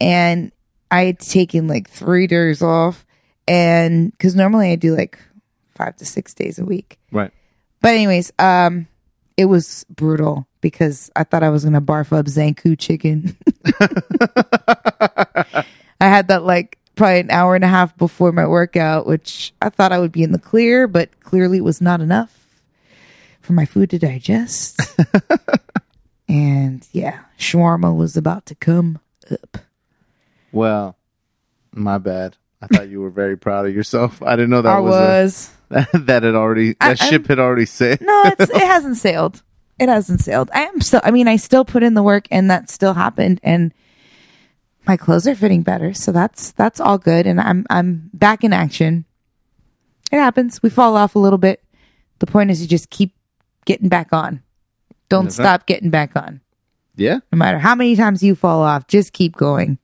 and 0.00 0.52
i 0.90 1.04
had 1.04 1.18
taken 1.18 1.66
like 1.68 1.88
three 1.88 2.26
days 2.26 2.62
off 2.62 3.04
and 3.48 4.10
because 4.12 4.34
normally 4.34 4.70
i 4.70 4.76
do 4.76 4.94
like 4.96 5.18
five 5.68 5.96
to 5.96 6.04
six 6.04 6.34
days 6.34 6.58
a 6.58 6.64
week 6.64 6.98
Right. 7.10 7.30
but 7.80 7.94
anyways 7.94 8.32
um 8.38 8.86
it 9.36 9.46
was 9.46 9.84
brutal 9.88 10.46
because 10.60 11.10
i 11.16 11.24
thought 11.24 11.42
i 11.42 11.48
was 11.50 11.64
gonna 11.64 11.80
barf 11.80 12.12
up 12.16 12.26
Zankou 12.26 12.78
Chicken 12.78 13.36
I 16.02 16.08
had 16.08 16.28
that 16.28 16.44
like 16.44 16.78
probably 16.96 17.20
an 17.20 17.30
hour 17.30 17.54
and 17.54 17.64
a 17.64 17.68
half 17.68 17.96
before 17.98 18.32
my 18.32 18.46
workout, 18.46 19.06
which 19.06 19.52
I 19.60 19.68
thought 19.68 19.92
I 19.92 19.98
would 19.98 20.12
be 20.12 20.22
in 20.22 20.32
the 20.32 20.38
clear, 20.38 20.86
but 20.88 21.20
clearly 21.20 21.58
it 21.58 21.64
was 21.64 21.80
not 21.82 22.00
enough 22.00 22.62
for 23.42 23.52
my 23.52 23.64
food 23.66 23.90
to 23.90 23.98
digest. 23.98 24.80
and 26.28 26.86
yeah, 26.92 27.20
shawarma 27.38 27.94
was 27.94 28.16
about 28.16 28.46
to 28.46 28.54
come 28.54 28.98
up. 29.30 29.58
Well, 30.52 30.96
my 31.72 31.98
bad. 31.98 32.36
I 32.62 32.66
thought 32.66 32.88
you 32.88 33.00
were 33.00 33.10
very 33.10 33.36
proud 33.38 33.66
of 33.66 33.74
yourself. 33.74 34.22
I 34.22 34.36
didn't 34.36 34.50
know 34.50 34.62
that 34.62 34.76
I 34.76 34.80
was, 34.80 35.50
was. 35.70 35.86
a, 35.94 35.98
that 36.00 36.22
had 36.22 36.34
already 36.34 36.76
I- 36.80 36.88
that 36.94 36.98
ship 36.98 37.26
had 37.28 37.38
already 37.38 37.66
sailed. 37.66 38.00
No, 38.02 38.22
it's, 38.26 38.50
it 38.50 38.56
hasn't 38.62 38.96
sailed. 38.98 39.42
It 39.78 39.88
hasn't 39.88 40.20
sailed. 40.20 40.50
I 40.52 40.62
am 40.66 40.80
still, 40.82 41.00
I 41.02 41.10
mean, 41.10 41.26
I 41.26 41.36
still 41.36 41.64
put 41.64 41.82
in 41.82 41.94
the 41.94 42.02
work 42.02 42.26
and 42.30 42.50
that 42.50 42.68
still 42.68 42.92
happened 42.92 43.40
and 43.42 43.72
my 44.86 44.98
clothes 44.98 45.26
are 45.26 45.34
fitting 45.34 45.62
better. 45.62 45.94
So 45.94 46.12
that's, 46.12 46.52
that's 46.52 46.80
all 46.80 46.98
good. 46.98 47.26
And 47.26 47.40
I'm, 47.40 47.64
I'm 47.70 48.10
back 48.12 48.44
in 48.44 48.52
action. 48.52 49.06
It 50.12 50.18
happens. 50.18 50.62
We 50.62 50.68
fall 50.68 50.96
off 50.98 51.14
a 51.14 51.18
little 51.18 51.38
bit. 51.38 51.62
The 52.18 52.26
point 52.26 52.50
is 52.50 52.60
you 52.60 52.68
just 52.68 52.90
keep 52.90 53.14
getting 53.64 53.88
back 53.88 54.12
on. 54.12 54.42
Don't 55.08 55.24
That's 55.24 55.38
right. 55.38 55.44
stop 55.44 55.66
getting 55.66 55.88
back 55.88 56.12
on. 56.14 56.42
Yeah. 56.96 57.20
No 57.32 57.38
matter 57.38 57.58
how 57.58 57.74
many 57.74 57.96
times 57.96 58.22
you 58.22 58.34
fall 58.34 58.60
off, 58.62 58.86
just 58.86 59.14
keep 59.14 59.34
going. 59.36 59.78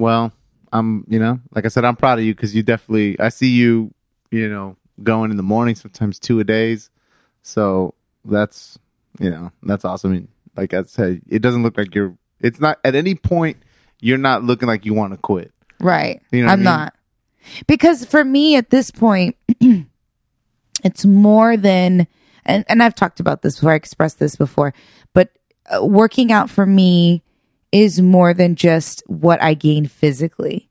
Well, 0.00 0.32
I'm, 0.72 1.04
you 1.08 1.18
know, 1.18 1.40
like 1.54 1.64
I 1.66 1.68
said, 1.68 1.84
I'm 1.84 1.96
proud 1.96 2.18
of 2.18 2.24
you 2.24 2.34
because 2.34 2.54
you 2.54 2.62
definitely, 2.62 3.20
I 3.20 3.28
see 3.28 3.48
you, 3.48 3.92
you 4.30 4.48
know, 4.48 4.76
going 5.02 5.30
in 5.30 5.36
the 5.36 5.42
morning, 5.42 5.74
sometimes 5.74 6.18
two 6.18 6.40
a 6.40 6.44
days. 6.44 6.90
So 7.42 7.94
that's, 8.24 8.78
you 9.18 9.30
know, 9.30 9.52
that's 9.62 9.84
awesome. 9.84 10.10
I 10.10 10.14
mean, 10.14 10.28
like 10.56 10.72
I 10.72 10.82
said, 10.84 11.20
it 11.28 11.40
doesn't 11.40 11.62
look 11.62 11.76
like 11.76 11.94
you're, 11.94 12.16
it's 12.40 12.60
not 12.60 12.78
at 12.82 12.94
any 12.94 13.14
point, 13.14 13.58
you're 14.00 14.18
not 14.18 14.42
looking 14.42 14.68
like 14.68 14.86
you 14.86 14.94
want 14.94 15.12
to 15.12 15.18
quit. 15.18 15.52
Right. 15.80 16.22
You 16.32 16.40
know 16.40 16.46
what 16.46 16.50
I 16.50 16.52
I'm 16.54 16.58
mean? 16.60 16.64
not. 16.64 16.94
Because 17.66 18.04
for 18.04 18.24
me 18.24 18.56
at 18.56 18.70
this 18.70 18.90
point, 18.90 19.36
it's 20.84 21.04
more 21.04 21.56
than, 21.56 22.06
and, 22.46 22.64
and 22.68 22.82
I've 22.82 22.94
talked 22.94 23.20
about 23.20 23.42
this 23.42 23.56
before, 23.56 23.72
I 23.72 23.76
expressed 23.76 24.18
this 24.18 24.36
before, 24.36 24.72
but 25.12 25.30
uh, 25.70 25.84
working 25.84 26.32
out 26.32 26.48
for 26.48 26.64
me 26.64 27.22
is 27.72 28.00
more 28.00 28.34
than 28.34 28.56
just 28.56 29.02
what 29.06 29.42
I 29.42 29.54
gain 29.54 29.86
physically. 29.86 30.68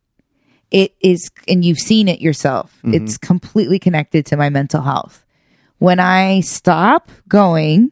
It 0.72 0.96
is, 1.00 1.30
and 1.48 1.66
you've 1.66 1.80
seen 1.80 2.08
it 2.08 2.22
yourself, 2.22 2.78
mm-hmm. 2.78 2.94
it's 2.94 3.18
completely 3.18 3.80
connected 3.80 4.26
to 4.28 4.38
my 4.38 4.50
mental 4.50 4.82
health. 4.82 5.26
When 5.80 6.00
I 6.00 6.42
stop 6.42 7.10
going, 7.28 7.92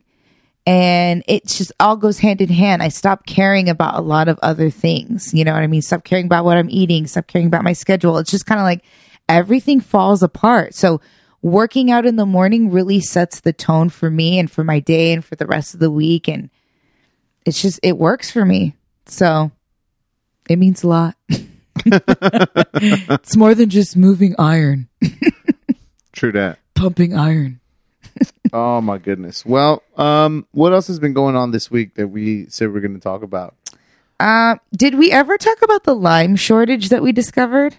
and 0.67 1.23
it 1.27 1.47
just 1.47 1.71
all 1.79 1.95
goes 1.95 2.19
hand 2.19 2.41
in 2.41 2.49
hand. 2.49 2.83
I 2.83 2.89
stop 2.89 3.25
caring 3.25 3.69
about 3.69 3.97
a 3.97 4.01
lot 4.01 4.27
of 4.27 4.37
other 4.43 4.69
things. 4.69 5.33
You 5.33 5.45
know 5.45 5.53
what 5.53 5.63
I 5.63 5.67
mean? 5.67 5.81
Stop 5.81 6.03
caring 6.03 6.25
about 6.25 6.43
what 6.43 6.57
I'm 6.57 6.69
eating, 6.69 7.07
stop 7.07 7.25
caring 7.25 7.47
about 7.47 7.63
my 7.63 7.71
schedule. 7.71 8.17
It's 8.17 8.29
just 8.29 8.45
kind 8.45 8.59
of 8.59 8.65
like 8.65 8.83
everything 9.29 9.79
falls 9.79 10.21
apart. 10.21 10.75
So 10.75 10.99
working 11.41 11.89
out 11.89 12.05
in 12.05 12.17
the 12.17 12.25
morning 12.25 12.69
really 12.69 12.99
sets 12.99 13.39
the 13.39 13.53
tone 13.53 13.87
for 13.87 14.11
me 14.11 14.39
and 14.39 14.51
for 14.51 14.65
my 14.65 14.81
day 14.81 15.13
and 15.13 15.23
for 15.23 15.37
the 15.37 15.47
rest 15.47 15.73
of 15.73 15.79
the 15.79 15.89
week. 15.89 16.27
And 16.27 16.49
it's 17.45 17.61
just, 17.61 17.79
it 17.81 17.97
works 17.97 18.29
for 18.29 18.43
me. 18.43 18.75
So 19.07 19.51
it 20.49 20.57
means 20.57 20.83
a 20.83 20.87
lot. 20.87 21.15
it's 21.85 23.35
more 23.35 23.55
than 23.55 23.69
just 23.69 23.95
moving 23.97 24.35
iron, 24.37 24.87
True 26.11 26.31
that. 26.33 26.59
pumping 26.75 27.15
iron. 27.15 27.59
Oh 28.53 28.81
my 28.81 28.97
goodness. 28.97 29.45
Well, 29.45 29.83
um, 29.97 30.47
what 30.51 30.73
else 30.73 30.87
has 30.87 30.99
been 30.99 31.13
going 31.13 31.35
on 31.35 31.51
this 31.51 31.69
week 31.69 31.95
that 31.95 32.07
we 32.07 32.47
said 32.49 32.73
we're 32.73 32.79
going 32.79 32.93
to 32.95 32.99
talk 32.99 33.21
about? 33.23 33.55
Uh, 34.19 34.55
did 34.75 34.95
we 34.95 35.11
ever 35.11 35.37
talk 35.37 35.61
about 35.61 35.83
the 35.83 35.93
lime 35.93 36.35
shortage 36.35 36.89
that 36.89 37.03
we 37.03 37.11
discovered? 37.11 37.75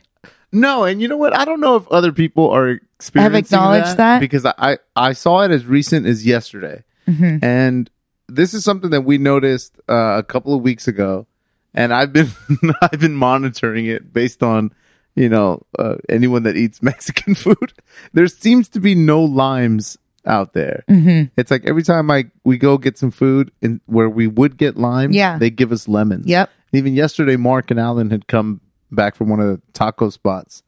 No, 0.53 0.85
and 0.85 1.03
you 1.03 1.09
know 1.09 1.17
what? 1.17 1.37
I 1.37 1.45
don't 1.45 1.61
know 1.61 1.77
if 1.77 1.89
other 1.89 2.13
people 2.13 2.49
are 2.51 2.79
experiencing 2.97 3.39
acknowledged 3.57 3.97
that? 3.97 4.21
because 4.21 4.45
I, 4.47 4.55
I 4.59 4.79
I 4.95 5.13
saw 5.13 5.41
it 5.43 5.51
as 5.51 5.67
recent 5.67 6.07
as 6.07 6.25
yesterday, 6.25 6.85
Mm-hmm. 7.09 7.43
and 7.45 7.91
this 8.29 8.55
is 8.55 8.65
something 8.65 8.91
that 8.91 9.03
we 9.03 9.19
noticed 9.19 9.77
uh, 9.89 10.17
a 10.19 10.23
couple 10.23 10.55
of 10.55 10.63
weeks 10.63 10.87
ago, 10.89 11.27
and 11.75 11.93
I've 11.93 12.13
been 12.13 12.31
I've 12.83 13.01
been 13.01 13.15
monitoring 13.17 13.87
it 13.87 14.13
based 14.13 14.43
on 14.43 14.73
you 15.15 15.29
know 15.29 15.63
uh, 15.79 15.97
anyone 16.09 16.43
that 16.45 16.57
eats 16.57 16.83
Mexican 16.83 17.35
food. 17.35 17.73
There 18.13 18.27
seems 18.29 18.69
to 18.71 18.81
be 18.81 18.95
no 18.95 19.23
limes 19.23 19.97
out 20.27 20.53
there. 20.53 20.85
Mm-hmm. 20.91 21.33
It's 21.39 21.51
like 21.51 21.65
every 21.67 21.83
time 21.83 22.11
I 22.11 22.27
we 22.45 22.59
go 22.59 22.77
get 22.79 22.99
some 22.99 23.11
food 23.11 23.51
and 23.63 23.81
where 23.87 24.09
we 24.11 24.27
would 24.27 24.57
get 24.59 24.77
limes, 24.77 25.15
Yeah. 25.17 25.39
they 25.39 25.51
give 25.51 25.73
us 25.73 25.89
lemons. 25.89 26.27
Yep. 26.27 26.51
Even 26.75 26.95
yesterday, 26.95 27.37
Mark 27.37 27.71
and 27.71 27.81
Alan 27.81 28.11
had 28.11 28.27
come 28.27 28.61
back 28.91 29.15
from 29.17 29.29
one 29.31 29.41
of 29.41 29.47
the 29.47 29.61
taco 29.73 30.11
spots 30.11 30.63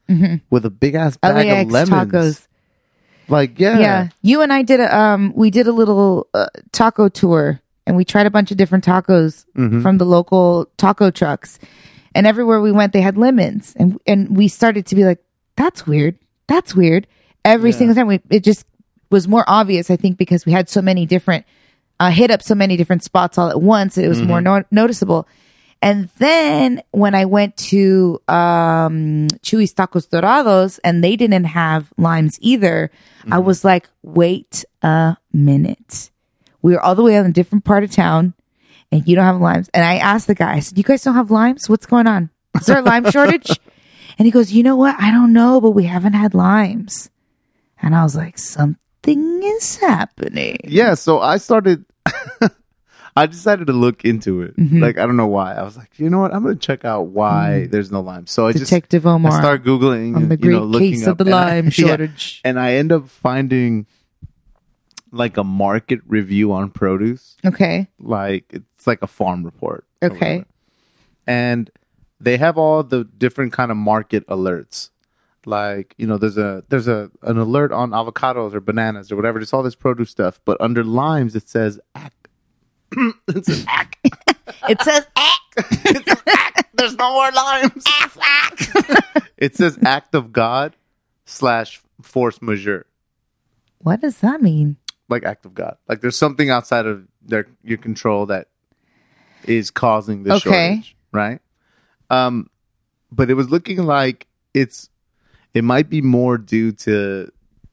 with 0.51 0.65
a 0.65 0.71
big 0.71 0.95
ass 0.95 1.17
bag 1.19 1.47
LAX 1.47 1.63
of 1.67 1.71
lemons. 1.71 2.13
tacos. 2.13 2.47
Like 3.31 3.59
yeah, 3.59 3.79
Yeah. 3.79 4.09
You 4.23 4.43
and 4.43 4.53
I 4.53 4.63
did 4.63 4.81
a 4.81 4.95
um 4.99 5.33
we 5.37 5.51
did 5.51 5.67
a 5.67 5.73
little 5.73 6.27
uh, 6.35 6.47
taco 6.73 7.09
tour 7.09 7.61
and 7.87 7.97
we 7.97 8.05
tried 8.05 8.27
a 8.27 8.31
bunch 8.31 8.51
of 8.51 8.57
different 8.57 8.85
tacos 8.85 9.45
Mm-hmm. 9.57 9.83
from 9.83 9.99
the 9.99 10.05
local 10.05 10.67
taco 10.77 11.11
trucks. 11.11 11.59
And 12.15 12.27
everywhere 12.27 12.61
we 12.61 12.73
went 12.73 12.93
they 12.93 13.01
had 13.01 13.17
lemons 13.17 13.75
and 13.79 13.99
and 14.07 14.37
we 14.37 14.49
started 14.49 14.87
to 14.87 14.95
be 14.97 15.05
like 15.05 15.23
that's 15.57 15.87
weird. 15.87 16.19
That's 16.49 16.75
weird. 16.75 17.07
Every 17.45 17.73
single 17.73 17.95
time 17.95 18.07
we 18.09 18.21
it 18.31 18.43
just 18.45 18.67
was 19.11 19.27
more 19.29 19.45
obvious 19.47 19.91
I 19.91 19.97
think 19.97 20.19
because 20.19 20.45
we 20.45 20.53
had 20.53 20.69
so 20.69 20.83
many 20.83 21.07
different 21.07 21.45
uh 22.01 22.11
hit 22.11 22.31
up 22.31 22.43
so 22.43 22.55
many 22.55 22.77
different 22.77 23.05
spots 23.05 23.39
all 23.39 23.49
at 23.51 23.61
once 23.63 23.97
it 23.99 24.09
was 24.09 24.21
more 24.23 24.41
no- 24.41 24.65
noticeable. 24.71 25.27
And 25.83 26.11
then 26.19 26.83
when 26.91 27.15
I 27.15 27.25
went 27.25 27.57
to 27.73 28.21
um 28.29 29.29
Chuy's 29.43 29.73
Tacos 29.73 30.09
Dorados 30.09 30.79
and 30.85 31.03
they 31.03 31.17
didn't 31.17 31.45
have 31.45 31.91
limes 31.97 32.39
either, 32.43 32.91
I 33.31 33.39
was 33.39 33.65
like, 33.65 33.89
wait 34.03 34.65
a 34.83 35.17
minute. 35.33 36.11
We 36.63 36.73
were 36.75 36.81
all 36.81 36.95
the 36.95 37.03
way 37.03 37.17
on 37.17 37.25
a 37.27 37.33
different 37.33 37.65
part 37.65 37.85
of 37.85 37.91
town 37.91 38.35
and 38.93 39.07
you 39.09 39.17
don't 39.17 39.25
have 39.25 39.41
limes. 39.41 39.71
And 39.73 39.83
I 39.85 39.97
asked 39.97 40.27
the 40.27 40.35
guy, 40.35 40.55
I 40.55 40.61
said, 40.61 40.77
You 40.77 40.85
guys 40.85 41.03
don't 41.03 41.15
have 41.15 41.31
limes? 41.31 41.69
What's 41.69 41.87
going 41.87 42.07
on? 42.07 42.29
Is 42.61 42.67
there 42.67 42.79
a 42.79 42.83
lime 42.83 43.11
shortage? 43.11 43.49
And 44.19 44.27
he 44.27 44.31
goes, 44.33 44.53
You 44.53 44.63
know 44.63 44.77
what? 44.77 44.97
I 45.01 45.11
don't 45.11 45.33
know, 45.33 45.61
but 45.63 45.71
we 45.71 45.85
haven't 45.85 46.13
had 46.13 46.35
limes. 46.35 47.09
And 47.81 47.95
I 47.97 48.03
was 48.03 48.15
like, 48.17 48.37
Something 48.39 49.43
is 49.43 49.77
happening. 49.77 50.59
yeah. 50.65 50.93
So 50.95 51.21
I 51.21 51.39
started. 51.39 51.87
I 53.21 53.27
decided 53.27 53.67
to 53.67 53.75
look 53.75 54.03
into 54.05 54.41
it. 54.41 54.57
Mm-hmm. 54.57 54.81
Like 54.83 54.97
I 54.97 55.05
don't 55.05 55.19
know 55.19 55.27
why. 55.27 55.55
I 55.55 55.63
was 55.63 55.77
like, 55.77 55.91
you 55.99 56.09
know 56.09 56.21
what? 56.21 56.33
I'm 56.33 56.43
gonna 56.43 56.57
check 56.57 56.87
out 56.87 57.09
why 57.09 57.67
there's 57.67 57.93
no 57.93 58.01
lime. 58.01 58.27
So 58.27 58.47
I 58.47 58.53
just 58.53 58.73
Omar 58.73 59.31
I 59.31 59.39
start 59.39 59.63
googling 59.63 60.17
on 60.17 60.29
the 60.29 60.35
and, 60.35 60.45
you 60.45 60.51
great 60.51 60.53
know, 60.55 60.65
looking 60.65 60.93
case 60.93 61.07
of 61.07 61.19
the 61.19 61.25
and 61.27 61.35
I- 61.35 61.47
lime 61.55 61.65
yeah. 61.67 61.71
shortage. 61.71 62.41
and 62.45 62.59
I 62.59 62.73
end 62.75 62.93
up 62.93 63.11
finding 63.11 63.87
like 65.13 65.37
a 65.37 65.45
market 65.45 66.01
review 66.07 66.53
on 66.53 66.71
produce. 66.71 67.37
Okay. 67.45 67.89
Like 67.99 68.47
it's 68.51 68.87
like 68.87 69.03
a 69.03 69.07
farm 69.07 69.45
report. 69.45 69.85
Okay. 70.03 70.47
And 71.27 71.71
they 72.21 72.39
have 72.39 72.57
all 72.57 72.83
the 72.83 73.05
different 73.05 73.53
kind 73.53 73.71
of 73.71 73.77
market 73.77 74.27
alerts. 74.29 74.91
Like, 75.47 75.95
you 75.99 76.07
know, 76.07 76.17
there's 76.17 76.39
a 76.39 76.65
there's 76.71 76.89
a 76.89 77.11
an 77.23 77.37
alert 77.39 77.73
on 77.73 77.91
avocados 77.91 78.55
or 78.55 78.61
bananas 78.61 79.11
or 79.13 79.17
whatever. 79.17 79.41
It's 79.41 79.53
all 79.53 79.63
this 79.63 79.75
produce 79.75 80.11
stuff. 80.11 80.41
But 80.45 80.59
under 80.61 80.85
limes 80.85 81.37
it 81.37 81.49
says 81.49 81.81
act. 81.95 82.20
it 83.29 83.45
says 83.47 83.65
act. 83.67 83.97
It 84.69 84.81
says 84.83 85.07
There's 86.75 86.97
no 86.97 87.13
more 87.13 87.31
limes. 87.33 87.85
it 89.37 89.57
says 89.57 89.79
act 89.85 90.15
of 90.15 90.33
God 90.33 90.77
slash 91.27 91.81
force 92.03 92.41
majeure. 92.41 92.87
What 93.79 94.01
does 94.01 94.19
that 94.19 94.41
mean? 94.43 94.77
like 95.09 95.25
act 95.25 95.45
of 95.45 95.55
God. 95.55 95.77
Like 95.89 96.01
there's 96.03 96.17
something 96.17 96.51
outside 96.51 96.87
of 96.87 97.07
their 97.21 97.47
your 97.65 97.79
control 97.79 98.27
that 98.27 98.47
is 99.45 99.71
causing 99.71 100.23
the 100.23 100.35
Okay. 100.35 100.75
shortage, 100.77 100.97
right? 101.13 101.41
Um, 102.11 102.49
but 103.11 103.29
it 103.29 103.35
was 103.35 103.51
looking 103.51 103.83
like 103.83 104.29
it's 104.55 104.89
it 105.53 105.65
might 105.65 105.91
be 105.91 106.01
more 106.01 106.39
due 106.39 106.71
to 106.73 107.31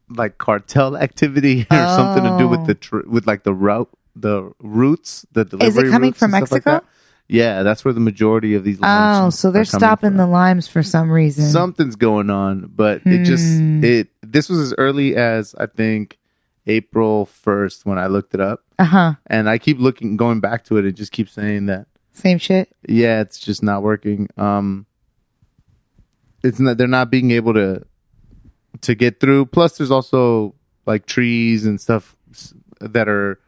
like 0.10 0.40
cartel 0.40 0.98
activity 0.98 1.68
or 1.70 1.86
something 1.88 2.24
to 2.24 2.36
do 2.38 2.48
with 2.48 2.66
the 2.66 2.74
tr- 2.74 3.06
with 3.08 3.28
like 3.28 3.44
the 3.44 3.54
route 3.54 3.90
the 4.22 4.52
routes 4.60 5.26
the 5.32 5.46
delivery 5.46 5.90
coming 5.90 6.10
routes 6.10 6.20
from 6.20 6.34
and 6.34 6.48
stuff 6.48 6.52
like 6.52 6.66
Mexico? 6.66 6.86
that. 6.86 7.34
yeah, 7.34 7.64
that's 7.64 7.84
where 7.86 7.94
the 7.94 8.00
majority 8.00 8.56
of 8.56 8.64
these. 8.64 8.80
limes. 8.80 9.26
Oh, 9.26 9.30
so 9.30 9.50
are 9.50 9.52
they're 9.52 9.66
coming 9.66 9.80
stopping 9.80 10.10
from 10.12 10.18
the 10.18 10.28
limes 10.28 10.68
for 10.68 10.82
some 10.84 11.12
reason. 11.12 11.46
something's 11.52 11.96
going 11.96 12.30
on 12.30 12.72
but 12.74 13.02
it 13.06 13.24
just 13.26 13.46
Hmm. 13.46 13.84
it 13.84 14.10
this 14.22 14.50
was 14.50 14.60
as 14.60 14.74
early 14.78 15.16
as 15.16 15.54
i 15.60 15.66
think 15.68 16.18
april 16.66 17.26
1st 17.26 17.86
when 17.86 17.98
i 17.98 18.08
looked 18.08 18.34
it 18.34 18.42
up 18.42 18.64
uh 18.80 18.84
huh. 18.86 19.14
and 19.28 19.48
i 19.50 19.58
keep 19.58 19.80
looking 19.80 20.18
going 20.18 20.40
back 20.40 20.64
to 20.66 20.78
it 20.78 20.86
it 20.86 20.94
just 20.94 21.12
keeps 21.12 21.32
saying 21.34 21.68
that 21.68 21.88
Same 22.14 22.38
shit. 22.40 22.74
yeah 22.88 23.22
it's 23.22 23.40
just 23.40 23.62
not 23.64 23.84
working 23.84 24.28
um 24.38 24.86
it's 26.44 26.60
not 26.60 26.78
they're 26.78 26.88
not 26.88 27.10
being 27.10 27.32
able 27.32 27.54
to 27.54 27.84
to 28.82 28.96
get 28.96 29.20
through 29.20 29.46
plus 29.46 29.78
there's 29.78 29.92
also 29.92 30.54
like 30.86 31.06
trees 31.06 31.66
and 31.66 31.80
stuff 31.82 32.16
s- 32.32 32.54
that 32.80 33.08
are 33.10 33.40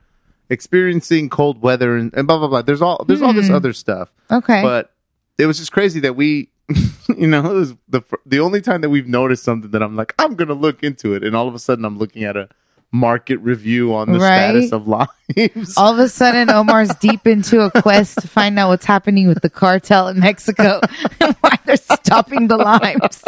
experiencing 0.50 1.30
cold 1.30 1.62
weather 1.62 1.96
and, 1.96 2.14
and 2.14 2.28
blah 2.28 2.38
blah 2.38 2.48
blah 2.48 2.62
there's 2.62 2.82
all 2.82 3.04
there's 3.08 3.22
all 3.22 3.34
this 3.34 3.48
hmm. 3.48 3.56
other 3.56 3.74
stuff 3.74 4.12
Okay. 4.32 4.62
but 4.62 4.94
it 5.38 5.46
was 5.46 5.58
just 5.58 5.72
crazy 5.72 6.00
that 6.02 6.16
we 6.16 6.50
you 7.18 7.28
know 7.28 7.52
it 7.52 7.54
was 7.54 7.76
the 7.88 8.02
fir- 8.02 8.22
the 8.26 8.40
only 8.40 8.62
time 8.62 8.82
that 8.82 8.90
we've 8.90 9.08
noticed 9.08 9.44
something 9.44 9.72
that 9.72 9.82
i'm 9.84 9.96
like 9.96 10.14
i'm 10.20 10.36
gonna 10.36 10.54
look 10.54 10.84
into 10.84 11.14
it 11.14 11.24
and 11.24 11.36
all 11.36 11.48
of 11.48 11.56
a 11.56 11.60
sudden 11.60 11.86
i'm 11.86 11.98
looking 11.98 12.24
at 12.24 12.36
a 12.36 12.50
market 12.92 13.38
review 13.38 13.94
on 13.94 14.12
the 14.12 14.20
Right. 14.20 14.50
status 14.50 14.72
of 14.72 14.88
limes 14.88 15.78
all 15.78 15.94
of 15.94 16.00
a 16.00 16.10
sudden, 16.10 16.50
Omar's 16.50 16.90
deep 16.96 17.28
into 17.28 17.62
a 17.62 17.70
quest 17.82 18.18
to 18.20 18.28
find 18.28 18.58
out 18.58 18.70
what's 18.70 18.86
happening 18.86 19.28
with 19.28 19.42
the 19.42 19.50
cartel 19.50 20.08
in 20.08 20.20
Mexico 20.20 20.82
and 21.22 21.36
why 21.42 21.58
they're 21.66 21.76
stopping 21.78 22.48
the 22.48 22.58
limes. 22.58 23.24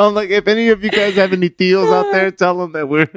I'm 0.00 0.14
like 0.14 0.30
if 0.30 0.46
any 0.48 0.68
of 0.68 0.82
you 0.84 0.90
guys 0.90 1.14
have 1.14 1.32
any 1.32 1.48
deals 1.48 1.88
out 1.90 2.10
there 2.12 2.30
tell 2.42 2.58
them 2.58 2.72
that 2.72 2.88
we're 2.88 3.08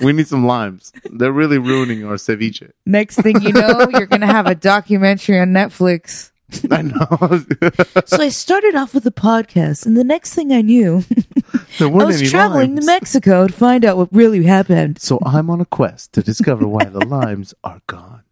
we 0.00 0.12
need 0.12 0.26
some 0.28 0.46
limes 0.46 0.92
they're 1.12 1.32
really 1.32 1.58
ruining 1.58 2.04
our 2.04 2.14
ceviche 2.16 2.70
Next 2.86 3.16
thing 3.16 3.40
you 3.42 3.52
know, 3.52 3.86
you're 3.92 4.06
going 4.06 4.20
to 4.22 4.26
have 4.26 4.46
a 4.46 4.54
documentary 4.54 5.38
on 5.38 5.48
Netflix. 5.52 6.30
i 6.70 6.82
know 6.82 8.02
So 8.06 8.16
I 8.22 8.28
started 8.30 8.74
off 8.74 8.92
with 8.94 9.06
a 9.06 9.12
podcast, 9.12 9.86
and 9.86 9.96
the 9.96 10.02
next 10.02 10.34
thing 10.34 10.50
I 10.52 10.62
knew, 10.62 11.04
I 11.80 11.86
was 11.86 12.28
traveling 12.28 12.74
limes. 12.74 12.80
to 12.80 12.86
Mexico 12.86 13.46
to 13.46 13.52
find 13.52 13.84
out 13.84 13.96
what 13.96 14.08
really 14.12 14.42
happened. 14.44 14.98
so 15.00 15.20
i'm 15.24 15.48
on 15.50 15.60
a 15.60 15.64
quest 15.64 16.12
to 16.14 16.22
discover 16.22 16.66
why 16.66 16.84
the 16.84 17.04
limes 17.04 17.54
are 17.62 17.80
gone 17.86 18.22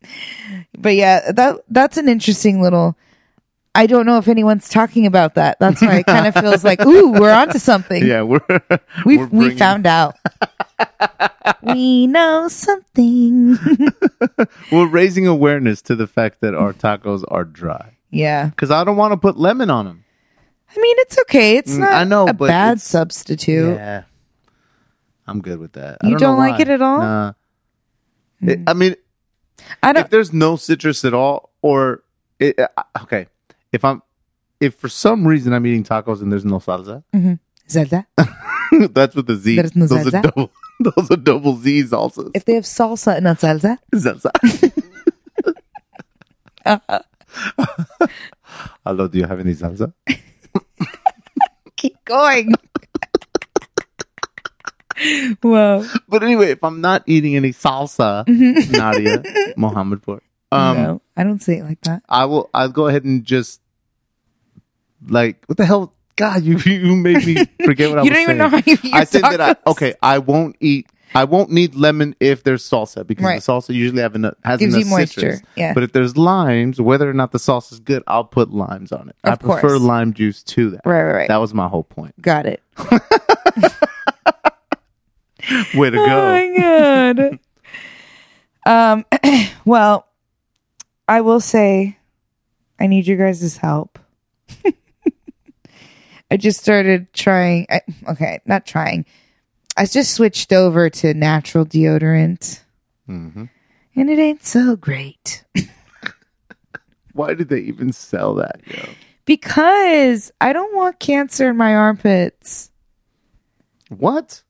But 0.77 0.95
yeah, 0.97 1.31
that 1.33 1.61
that's 1.69 1.97
an 1.97 2.09
interesting 2.09 2.61
little. 2.61 2.97
I 3.79 3.87
don't 3.87 4.07
know 4.07 4.19
if 4.19 4.29
anyone's 4.29 4.69
talking 4.69 5.07
about 5.07 5.35
that. 5.37 5.59
That's 5.61 5.81
why 5.81 5.99
it 5.99 6.07
kind 6.07 6.27
of 6.27 6.35
feels 6.35 6.65
like, 6.65 6.81
ooh, 6.85 7.13
we're 7.13 7.33
onto 7.33 7.59
something. 7.59 8.05
yeah 8.05 8.23
we're 8.23 8.41
we 9.07 9.17
we're 9.19 9.27
we 9.27 9.39
bringing- 9.39 9.57
found 9.59 9.87
out. 9.87 10.17
we 11.63 12.07
know 12.07 12.49
something. 12.49 13.57
we're 14.73 14.87
raising 14.89 15.27
awareness 15.27 15.83
to 15.83 15.95
the 15.97 16.07
fact 16.07 16.41
that 16.41 16.55
our 16.55 16.73
tacos 16.73 17.25
are 17.29 17.45
dry 17.45 17.97
yeah, 18.11 18.47
because 18.47 18.71
i 18.71 18.85
don't 18.85 18.97
want 18.97 19.13
to 19.13 19.17
put 19.19 19.37
lemon 19.37 19.69
on 19.71 19.85
them 19.85 20.05
I 20.75 20.81
mean 20.81 20.97
it's 21.01 21.19
okay. 21.21 21.57
It's 21.57 21.73
Mm, 21.73 21.79
not 21.81 21.93
I 21.93 22.05
know, 22.05 22.27
a 22.29 22.35
bad 22.35 22.81
substitute. 22.81 23.75
Yeah, 23.75 24.03
I'm 25.27 25.41
good 25.41 25.59
with 25.59 25.73
that. 25.73 25.97
I 26.03 26.07
You 26.09 26.13
know 26.13 26.19
don't 26.19 26.39
like 26.39 26.57
why. 26.57 26.61
it 26.61 26.69
at 26.69 26.83
all? 26.83 26.99
Nah. 27.01 27.33
It- 28.43 28.61
I 28.67 28.75
mean, 28.75 28.95
I 29.83 29.93
don't. 29.95 30.05
if 30.05 30.11
there's 30.11 30.31
no 30.33 30.57
citrus 30.57 31.05
at 31.07 31.15
all, 31.15 31.51
or 31.63 32.03
it, 32.39 32.59
uh, 32.59 32.69
okay, 33.03 33.29
if 33.73 33.85
I'm, 33.85 34.03
if 34.61 34.75
for 34.75 34.89
some 34.89 35.27
reason 35.27 35.53
I'm 35.53 35.67
eating 35.67 35.85
tacos 35.85 36.23
and 36.23 36.33
there's 36.33 36.45
no 36.45 36.59
salsa, 36.59 37.03
mm-hmm. 37.15 37.35
Zelda. 37.69 38.07
that's 38.91 39.15
with 39.15 39.27
the 39.27 39.37
Z. 39.37 39.57
There's 39.57 39.77
no 39.77 39.87
those 39.87 40.07
salsa? 40.07 40.19
are 40.19 40.23
double. 40.23 40.51
Those 40.81 41.11
are 41.11 41.17
double 41.17 41.57
Z 41.57 41.83
salsas. 41.85 42.31
If 42.35 42.45
they 42.45 42.55
have 42.55 42.63
salsa 42.63 43.17
and 43.17 43.25
not 43.25 43.41
salsa, 43.41 43.79
Salsa. 43.93 44.31
Hello, 48.87 49.09
do 49.09 49.19
you 49.19 49.25
have 49.27 49.41
any 49.41 49.55
salsa? 49.55 49.93
keep 51.77 51.97
going. 52.05 52.55
Whoa. 55.43 55.85
But 56.09 56.23
anyway, 56.23 56.51
if 56.51 56.63
I'm 56.63 56.81
not 56.81 57.03
eating 57.07 57.35
any 57.35 57.51
salsa, 57.51 58.25
mm-hmm. 58.27 58.73
Nadia, 58.73 59.23
Mohammed 59.57 60.03
Pur, 60.03 60.21
um, 60.53 60.77
no, 60.77 61.03
I 61.17 61.25
don't 61.25 61.43
say 61.43 61.59
it 61.59 61.65
like 61.65 61.81
that. 61.83 62.03
I 62.09 62.25
will. 62.25 62.49
I'll 62.55 62.69
go 62.71 62.87
ahead 62.89 63.05
and 63.05 63.25
just 63.25 63.61
like 65.09 65.45
what 65.47 65.57
the 65.59 65.65
hell. 65.67 65.93
God, 66.17 66.43
you 66.43 66.57
you 66.67 66.97
made 66.97 67.25
me 67.25 67.45
forget 67.65 67.91
what 67.91 67.99
I 67.99 68.03
was 68.03 68.05
saying. 68.05 68.05
You 68.05 68.11
don't 68.11 68.23
even 68.23 68.39
know 68.39 68.49
how 68.49 68.63
you 68.67 68.77
eat 68.83 68.95
I 68.95 69.05
said 69.05 69.23
that 69.23 69.41
I 69.41 69.71
okay. 69.71 69.95
I 70.03 70.19
won't 70.19 70.57
eat. 70.61 70.89
I 71.15 71.25
won't 71.25 71.51
need 71.51 71.75
lemon 71.75 72.15
if 72.21 72.43
there's 72.45 72.69
salsa 72.69 73.07
because 73.07 73.25
Right. 73.25 73.41
the 73.43 73.53
salsa 73.53 73.73
usually 73.75 74.03
have 74.03 74.15
enough, 74.15 74.35
has 74.45 74.61
Gives 74.61 74.77
you 74.77 74.85
moisture, 74.85 75.21
citrus. 75.21 75.43
yeah. 75.57 75.73
But 75.73 75.83
if 75.85 75.93
there's 75.93 76.19
limes, 76.19 76.83
whether 76.83 77.09
or 77.09 77.15
not 77.15 77.33
the 77.33 77.39
sauce 77.39 77.73
is 77.73 77.81
good, 77.81 78.03
I'll 78.07 78.25
put 78.25 78.51
limes 78.51 78.93
on 78.93 79.09
it. 79.09 79.17
I 79.25 79.31
Of 79.31 79.39
prefer 79.41 79.79
lime 79.79 80.13
juice 80.13 80.43
to 80.43 80.69
that. 80.71 80.83
Right, 80.85 81.03
right, 81.03 81.13
right. 81.13 81.29
That 81.29 81.39
was 81.39 81.55
my 81.55 81.67
whole 81.67 81.85
point. 81.85 82.21
Got 82.21 82.45
it. 82.45 82.63
Way 85.75 85.91
to 85.91 85.97
go! 85.97 86.21
Oh 86.21 86.33
my 86.33 86.59
god. 86.59 87.39
um. 88.67 89.05
Well, 89.65 90.07
I 91.09 91.23
will 91.23 91.41
say, 91.41 91.97
I 92.79 92.87
need 92.87 93.07
your 93.07 93.17
guys' 93.17 93.57
help. 93.57 93.99
I 96.31 96.37
just 96.37 96.61
started 96.61 97.13
trying. 97.15 97.67
I, 97.71 97.81
okay, 98.11 98.41
not 98.45 98.67
trying. 98.67 99.07
I 99.77 99.87
just 99.87 100.13
switched 100.13 100.53
over 100.53 100.91
to 100.91 101.15
natural 101.15 101.65
deodorant, 101.65 102.61
hmm 103.07 103.45
and 103.97 104.11
it 104.11 104.19
ain't 104.21 104.45
so 104.45 104.77
great 104.77 105.45
Why 107.15 107.35
did 107.35 107.49
they 107.49 107.59
even 107.61 107.93
sell 107.93 108.35
that? 108.37 108.61
Yo? 108.65 108.89
Because 109.25 110.31
I 110.41 110.53
don't 110.53 110.75
want 110.77 111.01
cancer 111.01 111.51
in 111.51 111.57
my 111.57 111.75
armpits. 111.75 112.71
What? 113.89 114.43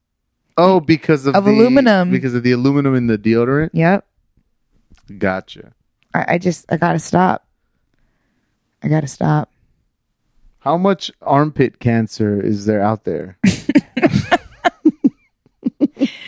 Oh, 0.59 0.79
because 0.79 1.27
of, 1.27 1.35
Of 1.35 1.45
the, 1.47 1.51
aluminum. 1.51 2.11
Because 2.11 2.35
of 2.35 2.43
the 2.43 2.53
aluminum 2.53 2.95
in 2.95 3.07
the 3.07 3.17
deodorant. 3.17 3.71
Yep. 3.73 4.07
Gotcha. 5.17 5.73
I, 6.19 6.35
I 6.35 6.39
just 6.39 6.67
I 6.71 6.77
gotta 6.77 6.99
stop. 6.99 7.47
I 8.83 8.89
gotta 8.89 9.07
stop. 9.09 9.51
How 10.61 10.77
much 10.77 11.11
armpit 11.23 11.79
cancer 11.81 12.41
is 12.41 12.67
there 12.67 12.83
out 12.83 13.05
there? 13.05 13.39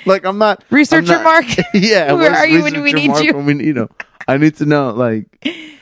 like 0.06 0.24
I'm 0.24 0.38
not 0.38 0.64
I'm 0.70 0.76
Researcher 0.76 1.12
not- 1.12 1.24
Mark. 1.24 1.44
yeah, 1.74 2.12
Where 2.12 2.32
are 2.32 2.46
you 2.46 2.62
when 2.62 2.82
we 2.82 2.92
need 2.92 3.08
Mark 3.08 3.22
you? 3.24 3.34
When 3.34 3.46
we 3.46 3.54
need 3.54 3.76
him? 3.76 3.88
I 4.28 4.36
need 4.36 4.56
to 4.56 4.66
know. 4.66 4.90
Like, 4.90 5.26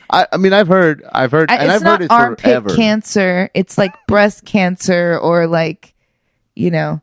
I, 0.09 0.25
I 0.31 0.37
mean, 0.37 0.53
I've 0.53 0.67
heard, 0.67 1.03
I've 1.11 1.31
heard, 1.31 1.51
I- 1.51 1.55
and 1.57 1.63
it's 1.65 1.73
I've 1.75 1.83
not 1.83 1.99
heard 1.99 2.05
it 2.05 2.11
armpit 2.11 2.43
forever. 2.43 2.75
cancer. 2.75 3.49
It's 3.53 3.77
like 3.77 3.93
breast 4.07 4.45
cancer 4.45 5.17
or 5.19 5.45
like, 5.47 5.93
you 6.55 6.71
know, 6.71 7.01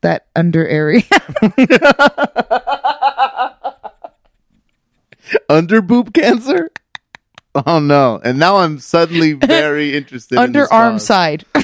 that 0.00 0.26
under 0.34 0.66
area. 0.66 1.02
Under 5.48 5.80
boob 5.82 6.12
cancer. 6.12 6.70
Oh 7.54 7.78
no! 7.80 8.20
And 8.22 8.38
now 8.38 8.58
I'm 8.58 8.78
suddenly 8.78 9.32
very 9.32 9.96
interested. 9.96 10.38
Underarm 10.38 10.68
cause. 10.68 11.06
side. 11.06 11.44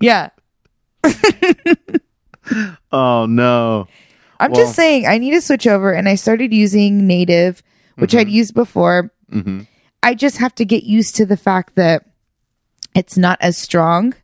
yeah. 0.00 0.30
Oh 2.92 3.26
no! 3.26 3.88
I'm 4.38 4.52
Well- 4.52 4.60
just 4.60 4.76
saying 4.76 5.06
I 5.06 5.18
need 5.18 5.32
to 5.32 5.40
switch 5.40 5.66
over 5.66 5.92
and 5.92 6.08
I 6.08 6.14
started 6.14 6.52
using 6.52 7.06
native, 7.06 7.62
which 7.96 8.14
I'd 8.14 8.28
used 8.28 8.54
before. 8.54 9.10
hmm 9.30 9.62
I 10.02 10.14
just 10.14 10.36
have 10.38 10.54
to 10.56 10.64
get 10.64 10.84
used 10.84 11.16
to 11.16 11.26
the 11.26 11.36
fact 11.36 11.74
that 11.74 12.04
it's 12.94 13.18
not 13.18 13.38
as 13.40 13.58
strong 13.58 14.14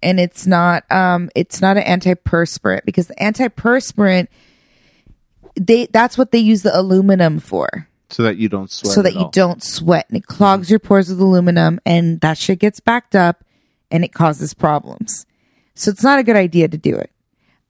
and 0.00 0.20
it's 0.20 0.46
not 0.46 0.90
um 0.92 1.28
it's 1.34 1.60
not 1.60 1.76
an 1.76 1.82
antiperspirant 2.00 2.84
because 2.84 3.08
the 3.08 3.14
antiperspirant 3.16 4.28
they 5.56 5.86
that's 5.86 6.16
what 6.18 6.30
they 6.32 6.38
use 6.38 6.62
the 6.62 6.76
aluminum 6.78 7.38
for 7.38 7.88
So 8.10 8.22
that 8.24 8.36
you 8.36 8.48
don't 8.48 8.70
sweat. 8.70 8.92
so 8.92 9.02
that 9.02 9.08
at 9.10 9.14
you 9.14 9.20
all. 9.24 9.30
don't 9.30 9.62
sweat 9.62 10.06
and 10.08 10.16
it 10.18 10.26
clogs 10.26 10.70
your 10.70 10.78
pores 10.80 11.08
with 11.08 11.20
aluminum 11.20 11.80
and 11.86 12.20
that 12.20 12.38
shit 12.38 12.58
gets 12.58 12.80
backed 12.80 13.14
up 13.14 13.44
and 13.90 14.04
it 14.04 14.12
causes 14.12 14.54
problems. 14.54 15.26
So 15.74 15.90
it's 15.90 16.02
not 16.02 16.18
a 16.18 16.22
good 16.24 16.36
idea 16.36 16.68
to 16.68 16.78
do 16.78 16.94
it. 16.96 17.10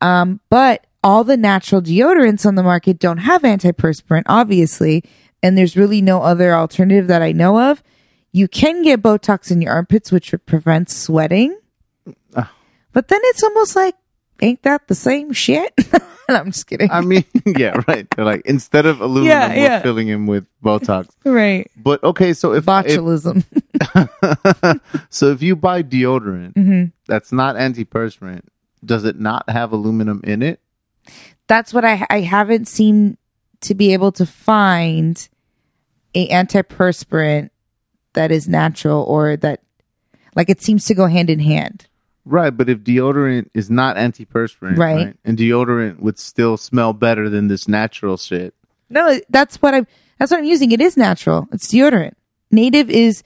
Um, 0.00 0.40
but 0.50 0.86
all 1.02 1.24
the 1.24 1.36
natural 1.36 1.82
deodorants 1.82 2.46
on 2.46 2.54
the 2.54 2.62
market 2.62 2.98
don't 2.98 3.18
have 3.18 3.42
antiperspirant, 3.42 4.24
obviously, 4.26 5.04
and 5.42 5.56
there's 5.56 5.76
really 5.76 6.00
no 6.02 6.22
other 6.22 6.54
alternative 6.54 7.06
that 7.08 7.20
I 7.22 7.32
know 7.32 7.70
of. 7.70 7.82
You 8.32 8.48
can 8.48 8.82
get 8.82 9.02
Botox 9.02 9.50
in 9.50 9.60
your 9.62 9.72
armpits, 9.72 10.10
which 10.10 10.34
prevents 10.46 10.94
sweating. 10.96 11.58
Ah. 12.34 12.52
But 12.92 13.08
then 13.08 13.20
it's 13.24 13.42
almost 13.42 13.76
like, 13.76 13.94
ain't 14.40 14.62
that 14.62 14.88
the 14.88 14.94
same 14.94 15.32
shit? 15.32 15.72
I'm 16.28 16.46
just 16.52 16.66
kidding. 16.66 16.90
I 16.90 17.00
mean, 17.00 17.24
yeah, 17.46 17.80
right. 17.86 18.06
They're 18.14 18.24
like 18.24 18.42
instead 18.46 18.86
of 18.86 19.00
aluminum, 19.00 19.26
Yeah, 19.28 19.48
we're 19.48 19.54
yeah. 19.56 19.82
filling 19.82 20.06
him 20.08 20.26
with 20.26 20.46
Botox. 20.62 21.08
right. 21.24 21.70
But 21.76 22.02
okay, 22.02 22.32
so 22.32 22.52
if, 22.52 22.58
if 22.58 22.64
Botulism. 22.66 23.44
so, 25.10 25.30
if 25.30 25.42
you 25.42 25.56
buy 25.56 25.82
deodorant 25.82 26.54
Mm-hmm. 26.54 26.84
that's 27.06 27.32
not 27.32 27.56
antiperspirant, 27.56 28.42
does 28.84 29.04
it 29.04 29.18
not 29.18 29.48
have 29.48 29.72
aluminum 29.72 30.20
in 30.24 30.42
it? 30.42 30.60
that's 31.46 31.74
what 31.74 31.84
I 31.84 32.06
I 32.08 32.20
haven't 32.20 32.68
seemed 32.68 33.18
to 33.60 33.74
be 33.74 33.92
able 33.92 34.12
to 34.12 34.24
find 34.24 35.28
a 36.14 36.28
antiperspirant 36.30 37.50
that 38.14 38.30
is 38.30 38.48
natural 38.48 39.02
or 39.02 39.36
that 39.36 39.60
like 40.34 40.48
it 40.48 40.62
seems 40.62 40.86
to 40.86 40.94
go 40.94 41.06
hand 41.06 41.28
in 41.28 41.40
hand. 41.40 41.86
Right, 42.26 42.50
but 42.56 42.68
if 42.70 42.78
deodorant 42.78 43.50
is 43.52 43.70
not 43.70 43.96
antiperspirant, 43.96 44.78
Right. 44.78 45.14
and 45.24 45.36
deodorant 45.36 46.00
would 46.00 46.18
still 46.18 46.56
smell 46.56 46.92
better 46.94 47.28
than 47.28 47.48
this 47.48 47.68
natural 47.68 48.16
shit. 48.16 48.54
No, 48.88 49.18
that's 49.28 49.60
what 49.60 49.74
I'm 49.74 49.86
that's 50.18 50.30
what 50.30 50.38
I'm 50.38 50.44
using. 50.44 50.72
It 50.72 50.80
is 50.80 50.96
natural. 50.96 51.48
It's 51.52 51.70
deodorant. 51.72 52.14
Native 52.50 52.88
is 52.88 53.22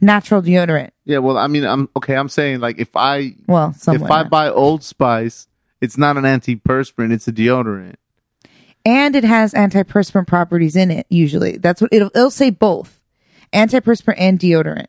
natural 0.00 0.42
deodorant. 0.42 0.90
Yeah, 1.04 1.18
well, 1.18 1.38
I 1.38 1.46
mean, 1.46 1.64
I'm 1.64 1.88
okay. 1.96 2.14
I'm 2.16 2.28
saying 2.28 2.60
like 2.60 2.78
if 2.78 2.94
I 2.96 3.34
Well, 3.46 3.72
somewhat 3.74 4.04
if 4.06 4.10
I 4.10 4.24
buy 4.24 4.48
Old 4.50 4.82
Spice, 4.82 5.46
it's 5.80 5.96
not 5.96 6.16
an 6.16 6.24
antiperspirant; 6.24 7.12
it's 7.12 7.26
a 7.28 7.32
deodorant. 7.32 7.94
and 8.84 9.14
it 9.16 9.24
has 9.24 9.54
antiperspirant 9.54 10.26
properties 10.26 10.76
in 10.76 10.90
it. 10.90 11.06
Usually, 11.08 11.56
that's 11.56 11.80
what 11.80 11.92
it'll 11.92 12.10
it'll 12.14 12.30
say 12.30 12.50
both 12.50 13.00
antiperspirant 13.52 14.16
and 14.18 14.38
deodorant. 14.38 14.86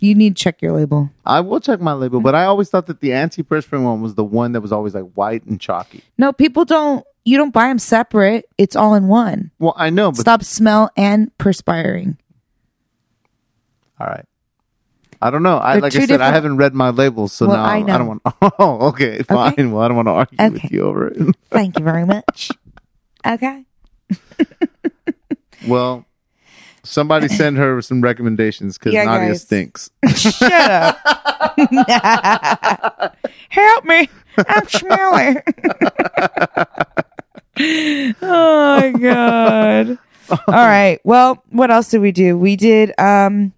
You 0.00 0.14
need 0.14 0.36
to 0.36 0.42
check 0.42 0.62
your 0.62 0.72
label. 0.72 1.10
I 1.26 1.40
will 1.40 1.60
check 1.60 1.80
my 1.80 1.92
label, 1.92 2.20
but 2.20 2.34
I 2.34 2.44
always 2.44 2.70
thought 2.70 2.86
that 2.86 3.00
the 3.00 3.10
antiperspirant 3.10 3.84
one 3.84 4.00
was 4.00 4.14
the 4.14 4.24
one 4.24 4.52
that 4.52 4.60
was 4.62 4.72
always 4.72 4.94
like 4.94 5.04
white 5.12 5.44
and 5.44 5.60
chalky. 5.60 6.02
No, 6.16 6.32
people 6.32 6.64
don't. 6.64 7.04
You 7.24 7.36
don't 7.36 7.52
buy 7.52 7.68
them 7.68 7.78
separate. 7.78 8.46
It's 8.56 8.74
all 8.74 8.94
in 8.94 9.06
one. 9.08 9.50
Well, 9.58 9.74
I 9.76 9.90
know, 9.90 10.10
but 10.10 10.20
Stop 10.20 10.42
smell 10.42 10.90
and 10.96 11.36
perspiring. 11.36 12.16
all 14.00 14.06
right. 14.06 14.24
I 15.22 15.28
don't 15.28 15.42
know. 15.42 15.58
I 15.58 15.72
They're 15.74 15.82
like 15.82 15.92
two 15.92 15.98
I 15.98 16.00
said, 16.06 16.10
I 16.12 16.14
different- 16.14 16.34
haven't 16.34 16.56
read 16.56 16.72
my 16.74 16.88
labels, 16.88 17.34
so 17.34 17.46
Well, 17.46 17.58
now 17.58 17.64
I 17.64 17.76
I, 17.76 17.82
know. 17.82 17.98
don't 17.98 18.06
want. 18.06 18.22
Oh, 18.58 18.88
okay, 18.88 19.22
fine. 19.22 19.70
Well, 19.70 19.82
I 19.82 19.88
don't 19.88 19.96
want 19.98 20.08
to 20.08 20.12
argue 20.12 20.38
Okay. 20.40 20.48
with 20.62 20.72
you 20.72 20.80
over 20.82 21.08
it. 21.08 21.36
Thank 21.50 21.78
you 21.78 21.84
very 21.84 22.06
much. 22.06 22.50
Okay. 23.26 23.66
well, 25.68 26.06
somebody 26.90 27.28
send 27.28 27.56
her 27.56 27.80
some 27.82 28.00
recommendations 28.00 28.76
because 28.78 28.92
Yeah, 28.94 29.04
Nadia 29.04 29.28
guys. 29.28 29.42
stinks. 29.42 29.90
Shut 30.16 30.42
up. 30.52 30.98
Help 33.48 33.84
me. 33.84 34.08
I'm 34.48 34.68
smelly. 34.68 35.36
oh 38.22 38.80
my 38.80 38.92
god. 38.98 39.98
All 40.30 40.54
right. 40.54 41.00
Well, 41.04 41.42
what 41.50 41.70
else 41.70 41.88
did 41.90 42.00
we 42.00 42.12
do? 42.12 42.38
We 42.38 42.56
did 42.56 42.92
um 42.98 43.52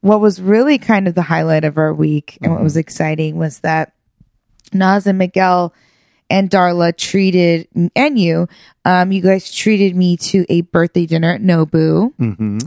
what 0.00 0.20
was 0.20 0.40
really 0.40 0.78
kind 0.78 1.08
of 1.08 1.14
the 1.14 1.22
highlight 1.22 1.64
of 1.64 1.78
our 1.78 1.94
week 1.94 2.38
and 2.42 2.52
what 2.52 2.62
was 2.62 2.76
exciting 2.76 3.36
was 3.36 3.60
that 3.60 3.92
Nas 4.72 5.06
and 5.06 5.18
Miguel 5.18 5.72
and 6.34 6.50
Darla 6.50 6.96
treated 6.96 7.68
and 7.94 8.18
you 8.18 8.48
um 8.84 9.12
you 9.12 9.22
guys 9.22 9.50
treated 9.54 9.94
me 9.94 10.16
to 10.16 10.44
a 10.48 10.62
birthday 10.62 11.06
dinner 11.06 11.32
at 11.32 11.40
Nobu 11.40 12.12
hmm 12.16 12.58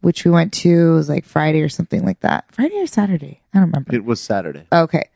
which 0.00 0.24
we 0.24 0.30
went 0.30 0.52
to 0.52 0.70
it 0.70 0.94
was 0.94 1.08
like 1.08 1.24
Friday 1.24 1.62
or 1.62 1.68
something 1.68 2.04
like 2.04 2.20
that. 2.20 2.46
Friday 2.52 2.76
or 2.76 2.86
Saturday? 2.86 3.42
I 3.52 3.58
don't 3.58 3.68
remember. 3.68 3.94
It 3.94 4.04
was 4.04 4.20
Saturday. 4.20 4.64
Okay. 4.72 5.08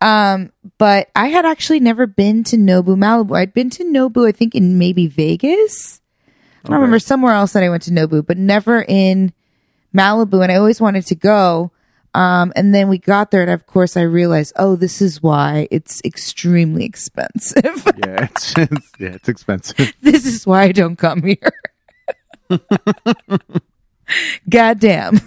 Um, 0.00 0.52
but 0.78 1.08
I 1.16 1.28
had 1.28 1.46
actually 1.46 1.80
never 1.80 2.06
been 2.06 2.44
to 2.44 2.56
Nobu 2.56 2.96
Malibu. 2.96 3.36
I'd 3.36 3.54
been 3.54 3.70
to 3.70 3.84
Nobu, 3.84 4.28
I 4.28 4.32
think 4.32 4.54
in 4.54 4.78
maybe 4.78 5.06
Vegas. 5.06 6.00
I 6.64 6.68
don't 6.68 6.76
remember 6.76 6.98
somewhere 6.98 7.32
else 7.32 7.52
that 7.52 7.62
I 7.62 7.68
went 7.68 7.84
to 7.84 7.92
Nobu, 7.92 8.26
but 8.26 8.36
never 8.36 8.84
in 8.86 9.32
Malibu. 9.94 10.42
And 10.42 10.52
I 10.52 10.56
always 10.56 10.80
wanted 10.80 11.06
to 11.06 11.14
go. 11.14 11.70
Um, 12.16 12.50
and 12.56 12.74
then 12.74 12.88
we 12.88 12.96
got 12.96 13.30
there, 13.30 13.42
and 13.42 13.50
of 13.50 13.66
course, 13.66 13.94
I 13.94 14.00
realized, 14.00 14.54
oh, 14.56 14.74
this 14.74 15.02
is 15.02 15.22
why 15.22 15.68
it's 15.70 16.00
extremely 16.02 16.84
expensive. 16.84 17.86
Yeah, 17.98 18.24
it's, 18.24 18.56
it's 18.56 18.92
yeah, 18.98 19.08
it's 19.08 19.28
expensive. 19.28 19.92
this 20.00 20.24
is 20.26 20.46
why 20.46 20.64
I 20.64 20.72
don't 20.72 20.96
come 20.96 21.22
here. 21.22 21.52
Goddamn. 24.48 25.20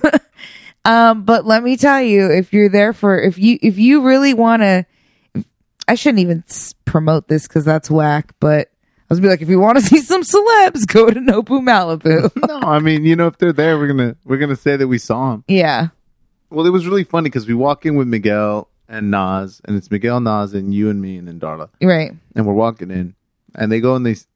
um, 0.85 1.23
but 1.23 1.45
let 1.45 1.63
me 1.63 1.77
tell 1.77 2.01
you, 2.01 2.31
if 2.31 2.53
you're 2.53 2.69
there 2.69 2.93
for, 2.93 3.19
if 3.19 3.37
you, 3.37 3.59
if 3.61 3.77
you 3.77 4.01
really 4.01 4.33
want 4.33 4.61
to, 4.61 4.85
I 5.87 5.95
shouldn't 5.95 6.19
even 6.19 6.43
promote 6.85 7.27
this 7.27 7.47
because 7.47 7.65
that's 7.65 7.89
whack, 7.91 8.33
but 8.39 8.69
I 9.09 9.13
was 9.13 9.19
be 9.19 9.27
like, 9.27 9.41
if 9.41 9.49
you 9.49 9.59
want 9.59 9.77
to 9.77 9.83
see 9.83 9.99
some 9.99 10.23
celebs, 10.23 10.87
go 10.87 11.09
to 11.09 11.19
Nobu 11.19 11.61
Malibu. 11.61 12.31
no, 12.47 12.59
I 12.67 12.79
mean, 12.79 13.03
you 13.03 13.15
know, 13.15 13.27
if 13.27 13.37
they're 13.37 13.53
there, 13.53 13.77
we're 13.77 13.87
gonna 13.87 14.15
we're 14.25 14.37
gonna 14.37 14.55
say 14.55 14.75
that 14.75 14.87
we 14.87 14.97
saw 14.97 15.31
them. 15.31 15.43
yeah. 15.47 15.89
Well, 16.49 16.65
it 16.65 16.71
was 16.71 16.87
really 16.87 17.03
funny 17.03 17.29
because 17.29 17.47
we 17.47 17.53
walk 17.53 17.85
in 17.85 17.95
with 17.95 18.07
Miguel 18.07 18.69
and 18.87 19.11
Nas, 19.11 19.61
and 19.65 19.75
it's 19.77 19.91
Miguel, 19.91 20.19
Nas, 20.19 20.53
and 20.53 20.73
you 20.73 20.89
and 20.89 20.99
me, 21.01 21.17
and 21.17 21.27
then 21.27 21.39
Darla, 21.39 21.69
Right. 21.81 22.11
and 22.35 22.45
we're 22.45 22.53
walking 22.53 22.89
in, 22.89 23.13
and 23.55 23.71
they 23.71 23.79
go 23.79 23.95
and 23.95 24.05
they 24.05 24.11
s- 24.13 24.27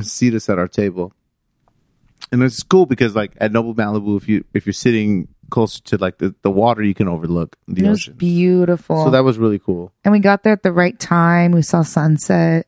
seat 0.00 0.32
us 0.34 0.48
at 0.48 0.58
our 0.58 0.68
table, 0.68 1.12
and 2.32 2.42
it's 2.42 2.62
cool 2.62 2.86
because 2.86 3.14
like 3.14 3.32
at 3.38 3.52
Nobu 3.52 3.74
Malibu, 3.74 4.16
if 4.16 4.28
you 4.28 4.44
if 4.54 4.64
you're 4.66 4.72
sitting 4.72 5.28
closer 5.50 5.82
to 5.82 5.96
like 5.98 6.18
the, 6.18 6.34
the 6.42 6.50
water, 6.50 6.82
you 6.82 6.94
can 6.94 7.08
overlook 7.08 7.56
the 7.66 7.84
It 7.84 7.88
was 7.90 7.98
ocean. 8.00 8.14
beautiful. 8.16 9.04
So 9.04 9.10
that 9.10 9.24
was 9.24 9.38
really 9.38 9.58
cool. 9.58 9.92
and 10.04 10.12
we 10.12 10.18
got 10.20 10.42
there 10.44 10.52
at 10.52 10.62
the 10.62 10.72
right 10.72 10.98
time. 10.98 11.52
We 11.52 11.62
saw 11.62 11.82
sunset. 11.82 12.66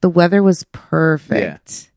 The 0.00 0.08
weather 0.08 0.42
was 0.42 0.64
perfect. 0.72 1.90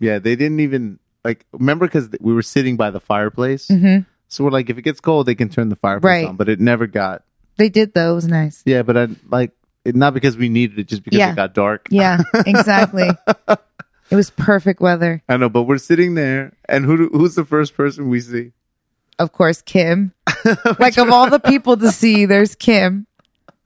Yeah, 0.00 0.18
they 0.18 0.36
didn't 0.36 0.60
even 0.60 0.98
like 1.24 1.44
remember 1.52 1.86
because 1.86 2.08
we 2.20 2.32
were 2.32 2.42
sitting 2.42 2.76
by 2.76 2.90
the 2.90 3.00
fireplace. 3.00 3.68
Mm-hmm. 3.68 4.08
So 4.28 4.44
we're 4.44 4.50
like, 4.50 4.68
if 4.70 4.78
it 4.78 4.82
gets 4.82 5.00
cold, 5.00 5.26
they 5.26 5.34
can 5.34 5.48
turn 5.48 5.68
the 5.70 5.76
fireplace 5.76 6.10
Right. 6.10 6.26
on. 6.26 6.36
But 6.36 6.48
it 6.48 6.60
never 6.60 6.86
got. 6.86 7.22
They 7.56 7.68
did 7.68 7.94
though. 7.94 8.12
It 8.12 8.14
was 8.14 8.28
nice. 8.28 8.62
Yeah, 8.66 8.82
but 8.82 8.96
I 8.96 9.08
like 9.28 9.52
it 9.84 9.96
not 9.96 10.14
because 10.14 10.36
we 10.36 10.48
needed 10.48 10.78
it, 10.78 10.86
just 10.86 11.02
because 11.02 11.18
Yeah. 11.18 11.32
it 11.32 11.36
got 11.36 11.54
dark. 11.54 11.88
Yeah, 11.90 12.22
exactly. 12.46 13.08
It 14.10 14.16
was 14.16 14.30
perfect 14.30 14.80
weather. 14.80 15.22
I 15.28 15.36
know, 15.36 15.50
but 15.50 15.64
we're 15.64 15.76
sitting 15.76 16.14
there, 16.14 16.54
and 16.66 16.86
who 16.86 16.96
do- 16.96 17.10
who's 17.12 17.34
the 17.34 17.44
first 17.44 17.74
person 17.76 18.08
we 18.08 18.22
see? 18.22 18.52
Of 19.18 19.32
course, 19.32 19.60
Kim. 19.60 20.14
like 20.78 20.96
of 20.96 21.10
all 21.10 21.28
the 21.28 21.38
people 21.38 21.76
to 21.76 21.92
see, 21.92 22.24
there's 22.24 22.54
Kim, 22.54 23.06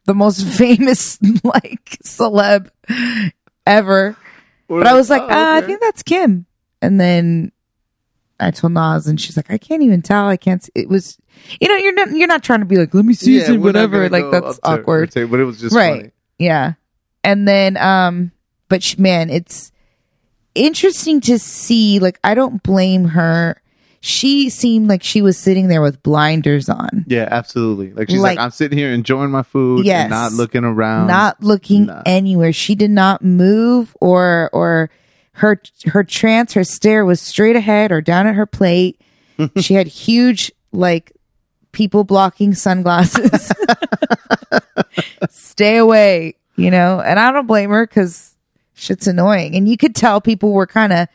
the 0.06 0.14
most 0.14 0.44
famous 0.58 1.16
like 1.44 1.96
celeb 2.04 2.70
ever. 3.66 4.16
We're 4.66 4.80
But 4.80 4.86
I 4.88 4.94
was 4.94 5.10
like, 5.10 5.22
oh, 5.22 5.28
ah, 5.30 5.54
I 5.54 5.58
okay. 5.58 5.66
think 5.68 5.80
that's 5.80 6.02
Kim. 6.02 6.46
And 6.80 6.98
then 7.00 7.51
I 8.42 8.50
told 8.50 8.72
Nas, 8.72 9.06
and 9.06 9.20
she's 9.20 9.36
like, 9.36 9.50
I 9.50 9.58
can't 9.58 9.82
even 9.82 10.02
tell. 10.02 10.26
I 10.28 10.36
can't. 10.36 10.62
See. 10.62 10.72
It 10.74 10.88
was, 10.88 11.18
you 11.60 11.68
know, 11.68 11.76
you're 11.76 11.94
not 11.94 12.10
you're 12.10 12.28
not 12.28 12.42
trying 12.42 12.60
to 12.60 12.66
be 12.66 12.76
like, 12.76 12.92
let 12.94 13.04
me 13.04 13.14
see 13.14 13.38
Yeah, 13.38 13.44
it, 13.44 13.48
we're 13.52 13.72
not 13.72 13.90
whatever. 13.90 14.08
Like 14.08 14.30
that's 14.30 14.58
to 14.58 14.66
awkward, 14.68 15.10
table, 15.12 15.30
but 15.30 15.40
it 15.40 15.44
was 15.44 15.60
just 15.60 15.74
right? 15.74 15.96
funny. 16.00 16.10
Yeah. 16.38 16.72
And 17.24 17.46
then, 17.46 17.76
um, 17.76 18.32
but 18.68 18.82
sh- 18.82 18.98
man, 18.98 19.30
it's 19.30 19.70
interesting 20.54 21.20
to 21.22 21.38
see. 21.38 21.98
Like, 21.98 22.18
I 22.24 22.34
don't 22.34 22.62
blame 22.62 23.04
her. 23.06 23.60
She 24.04 24.50
seemed 24.50 24.88
like 24.88 25.04
she 25.04 25.22
was 25.22 25.38
sitting 25.38 25.68
there 25.68 25.80
with 25.80 26.02
blinders 26.02 26.68
on, 26.68 27.04
Yeah, 27.06 27.28
absolutely. 27.30 27.92
Like 27.92 28.10
she's 28.10 28.18
like, 28.18 28.36
Like- 28.36 28.44
I'm 28.44 28.50
sitting 28.50 28.76
here 28.76 28.92
enjoying 28.92 29.30
my 29.30 29.44
food, 29.44 29.86
Yes. 29.86 30.02
and 30.02 30.10
not 30.10 30.32
looking 30.32 30.64
around. 30.64 31.06
not 31.06 31.40
looking 31.40 31.86
nah. 31.86 32.02
anywhere. 32.04 32.52
She 32.52 32.74
did 32.74 32.90
not 32.90 33.22
move 33.22 33.96
or 34.00 34.50
or 34.52 34.90
her 35.34 35.60
her 35.86 36.04
trance, 36.04 36.52
her 36.54 36.64
stare 36.64 37.04
was 37.04 37.20
straight 37.20 37.56
ahead 37.56 37.90
or 37.92 38.00
down 38.00 38.26
at 38.26 38.34
her 38.34 38.46
plate. 38.46 39.00
she 39.58 39.74
had 39.74 39.86
huge 39.86 40.52
like 40.72 41.12
people 41.72 42.04
blocking 42.04 42.54
sunglasses. 42.54 43.50
Stay 45.30 45.76
away, 45.78 46.34
you 46.56 46.70
know. 46.70 47.00
And 47.00 47.18
I 47.18 47.32
don't 47.32 47.46
blame 47.46 47.70
her 47.70 47.86
because 47.86 48.36
shit's 48.74 49.06
annoying. 49.06 49.54
And 49.56 49.68
you 49.68 49.76
could 49.76 49.94
tell 49.94 50.20
people 50.20 50.52
were 50.52 50.66
kind 50.66 50.92
of 50.92 51.08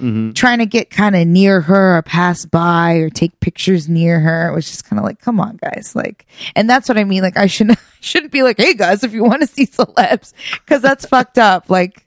Mm-hmm. 0.00 0.30
trying 0.32 0.60
to 0.60 0.64
get 0.64 0.88
kind 0.88 1.14
of 1.14 1.26
near 1.26 1.60
her 1.60 1.98
or 1.98 2.00
pass 2.00 2.46
by 2.46 2.94
or 2.94 3.10
take 3.10 3.38
pictures 3.40 3.86
near 3.86 4.18
her. 4.18 4.48
It 4.48 4.54
was 4.54 4.64
just 4.64 4.86
kind 4.86 4.98
of 4.98 5.04
like, 5.04 5.20
come 5.20 5.38
on, 5.38 5.58
guys. 5.58 5.92
Like, 5.94 6.24
and 6.56 6.70
that's 6.70 6.88
what 6.88 6.96
I 6.96 7.04
mean. 7.04 7.22
Like, 7.22 7.36
I 7.36 7.44
shouldn't, 7.44 7.78
shouldn't 8.00 8.32
be 8.32 8.42
like, 8.42 8.56
hey 8.56 8.72
guys, 8.72 9.04
if 9.04 9.12
you 9.12 9.22
want 9.22 9.42
to 9.42 9.46
see 9.46 9.66
celebs, 9.66 10.32
cause 10.64 10.80
that's 10.80 11.04
fucked 11.04 11.36
up. 11.36 11.68
Like, 11.68 12.06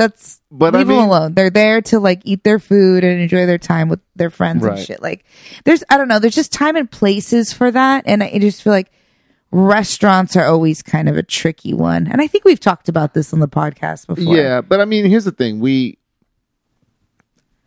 that's, 0.00 0.40
But 0.50 0.74
I 0.74 0.78
leave 0.78 0.86
them 0.88 0.96
alone. 0.96 1.34
They're 1.34 1.50
there 1.50 1.82
to 1.82 2.00
like 2.00 2.22
eat 2.24 2.42
their 2.42 2.58
food 2.58 3.04
and 3.04 3.20
enjoy 3.20 3.44
their 3.44 3.58
time 3.58 3.90
with 3.90 4.00
their 4.16 4.30
friends 4.30 4.64
and 4.64 4.78
shit. 4.78 5.02
Like, 5.02 5.26
there's, 5.64 5.84
I 5.90 5.98
don't 5.98 6.08
know, 6.08 6.18
there's 6.18 6.34
just 6.34 6.52
time 6.52 6.74
and 6.74 6.90
places 6.90 7.52
for 7.52 7.70
that. 7.70 8.04
And 8.06 8.22
I 8.22 8.38
just 8.38 8.62
feel 8.62 8.72
like 8.72 8.90
restaurants 9.50 10.36
are 10.36 10.46
always 10.46 10.82
kind 10.82 11.06
of 11.06 11.18
a 11.18 11.22
tricky 11.22 11.74
one. 11.74 12.06
And 12.06 12.22
I 12.22 12.26
think 12.28 12.46
we've 12.46 12.58
talked 12.58 12.88
about 12.88 13.12
this 13.12 13.34
on 13.34 13.40
the 13.40 13.48
podcast 13.48 14.06
before. 14.06 14.34
Yeah, 14.34 14.62
but 14.62 14.80
I 14.80 14.86
mean, 14.86 15.04
here's 15.04 15.24
the 15.24 15.32
thing: 15.32 15.60
we. 15.60 15.98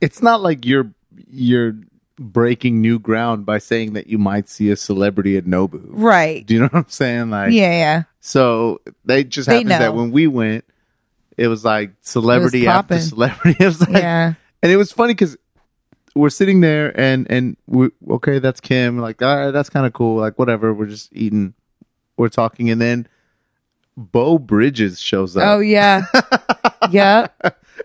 It's 0.02 0.22
not 0.22 0.42
like 0.42 0.66
you're 0.66 0.92
you're 1.30 1.76
breaking 2.18 2.82
new 2.82 3.00
ground 3.00 3.46
by 3.46 3.60
saying 3.60 3.94
that 3.94 4.08
you 4.08 4.18
might 4.18 4.50
see 4.50 4.72
a 4.72 4.76
celebrity 4.76 5.38
at 5.38 5.46
Nobu. 5.46 5.84
Right. 5.86 6.46
Do 6.46 6.56
you 6.56 6.60
know 6.62 6.68
what 6.72 6.86
I'm 6.86 6.90
saying? 6.90 7.30
Like, 7.30 7.52
Yeah. 7.52 7.72
Yeah. 7.72 8.04
So 8.20 8.82
they 9.06 9.24
just 9.24 9.50
happens 9.50 9.70
that 9.70 9.94
when 9.94 10.12
we 10.12 10.28
went, 10.28 10.66
it 11.38 11.48
was 11.48 11.64
like 11.66 11.92
celebrity 12.02 12.68
after 12.68 13.00
celebrity. 13.00 13.58
It 13.64 13.66
was 13.66 13.82
like, 13.82 14.02
Yeah. 14.04 14.34
and 14.62 14.72
it 14.72 14.78
was 14.78 14.92
funny 14.92 15.14
because 15.14 15.38
we're 16.16 16.30
sitting 16.30 16.62
there 16.62 16.98
and 17.00 17.26
and 17.30 17.58
we 17.68 17.90
okay, 18.10 18.40
that's 18.40 18.60
Kim. 18.60 19.00
Like, 19.00 19.22
all 19.22 19.36
right, 19.46 19.52
that's 19.52 19.70
kind 19.70 19.86
of 19.86 19.94
cool. 19.94 20.18
Like, 20.20 20.38
whatever. 20.38 20.74
We're 20.74 20.86
just 20.88 21.10
eating, 21.14 21.54
we're 22.18 22.30
talking, 22.30 22.70
and 22.70 22.80
then 22.82 23.08
Beau 23.98 24.38
Bridges 24.38 25.02
shows 25.02 25.36
up, 25.38 25.44
Oh 25.46 25.60
yeah. 25.60 26.06
yeah. 26.92 27.28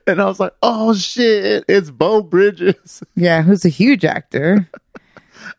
and 0.07 0.21
I 0.21 0.25
was 0.27 0.41
like, 0.41 0.53
oh 0.63 0.95
shit, 0.95 1.65
it's 1.69 1.91
Beau 1.91 2.23
Bridges. 2.23 3.03
Yeah, 3.15 3.43
who's 3.43 3.65
a 3.65 3.69
huge 3.71 4.05
actor. 4.05 4.69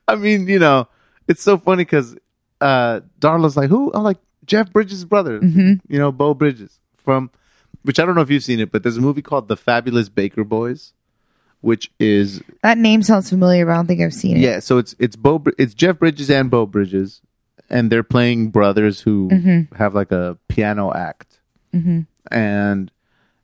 I 0.08 0.16
mean, 0.16 0.48
you 0.48 0.60
know, 0.60 0.88
it's 1.28 1.42
so 1.44 1.58
funny 1.58 1.84
because 1.86 2.16
uh, 2.62 3.02
Darla's 3.20 3.56
like, 3.58 3.70
who? 3.70 3.92
I'm 3.94 4.04
like, 4.04 4.18
Jeff 4.46 4.72
Bridges' 4.72 5.06
brother. 5.06 5.40
Mm-hmm. 5.40 5.74
You 5.94 6.00
know, 6.00 6.12
Beau 6.12 6.34
Bridges 6.34 6.80
from, 6.98 7.30
which 7.84 8.00
I 8.00 8.06
don't 8.06 8.16
know 8.16 8.22
if 8.22 8.30
you've 8.30 8.44
seen 8.44 8.60
it, 8.60 8.72
but 8.72 8.84
there's 8.84 8.98
a 8.98 9.02
movie 9.02 9.22
called 9.22 9.48
The 9.48 9.58
Fabulous 9.58 10.10
Baker 10.10 10.44
Boys, 10.44 10.94
which 11.62 11.92
is 12.00 12.42
That 12.64 12.78
name 12.78 13.02
sounds 13.04 13.30
familiar, 13.30 13.66
but 13.66 13.72
I 13.72 13.76
don't 13.76 13.88
think 13.88 14.02
I've 14.02 14.14
seen 14.14 14.38
it. 14.38 14.42
yeah. 14.42 14.60
So 14.60 14.78
it's 14.78 14.96
it's 15.00 15.16
Beau, 15.16 15.44
it's 15.58 15.74
Jeff 15.74 16.00
Bridges 16.00 16.30
and 16.30 16.50
Beau 16.52 16.66
Bridges, 16.66 17.22
and 17.70 17.92
they're 17.92 18.04
playing 18.04 18.50
brothers 18.50 19.02
who 19.02 19.30
Mm-hmm. 19.32 19.76
have 19.76 19.94
like 19.96 20.12
a 20.12 20.38
piano 20.48 20.94
act, 20.94 21.40
and 22.32 22.92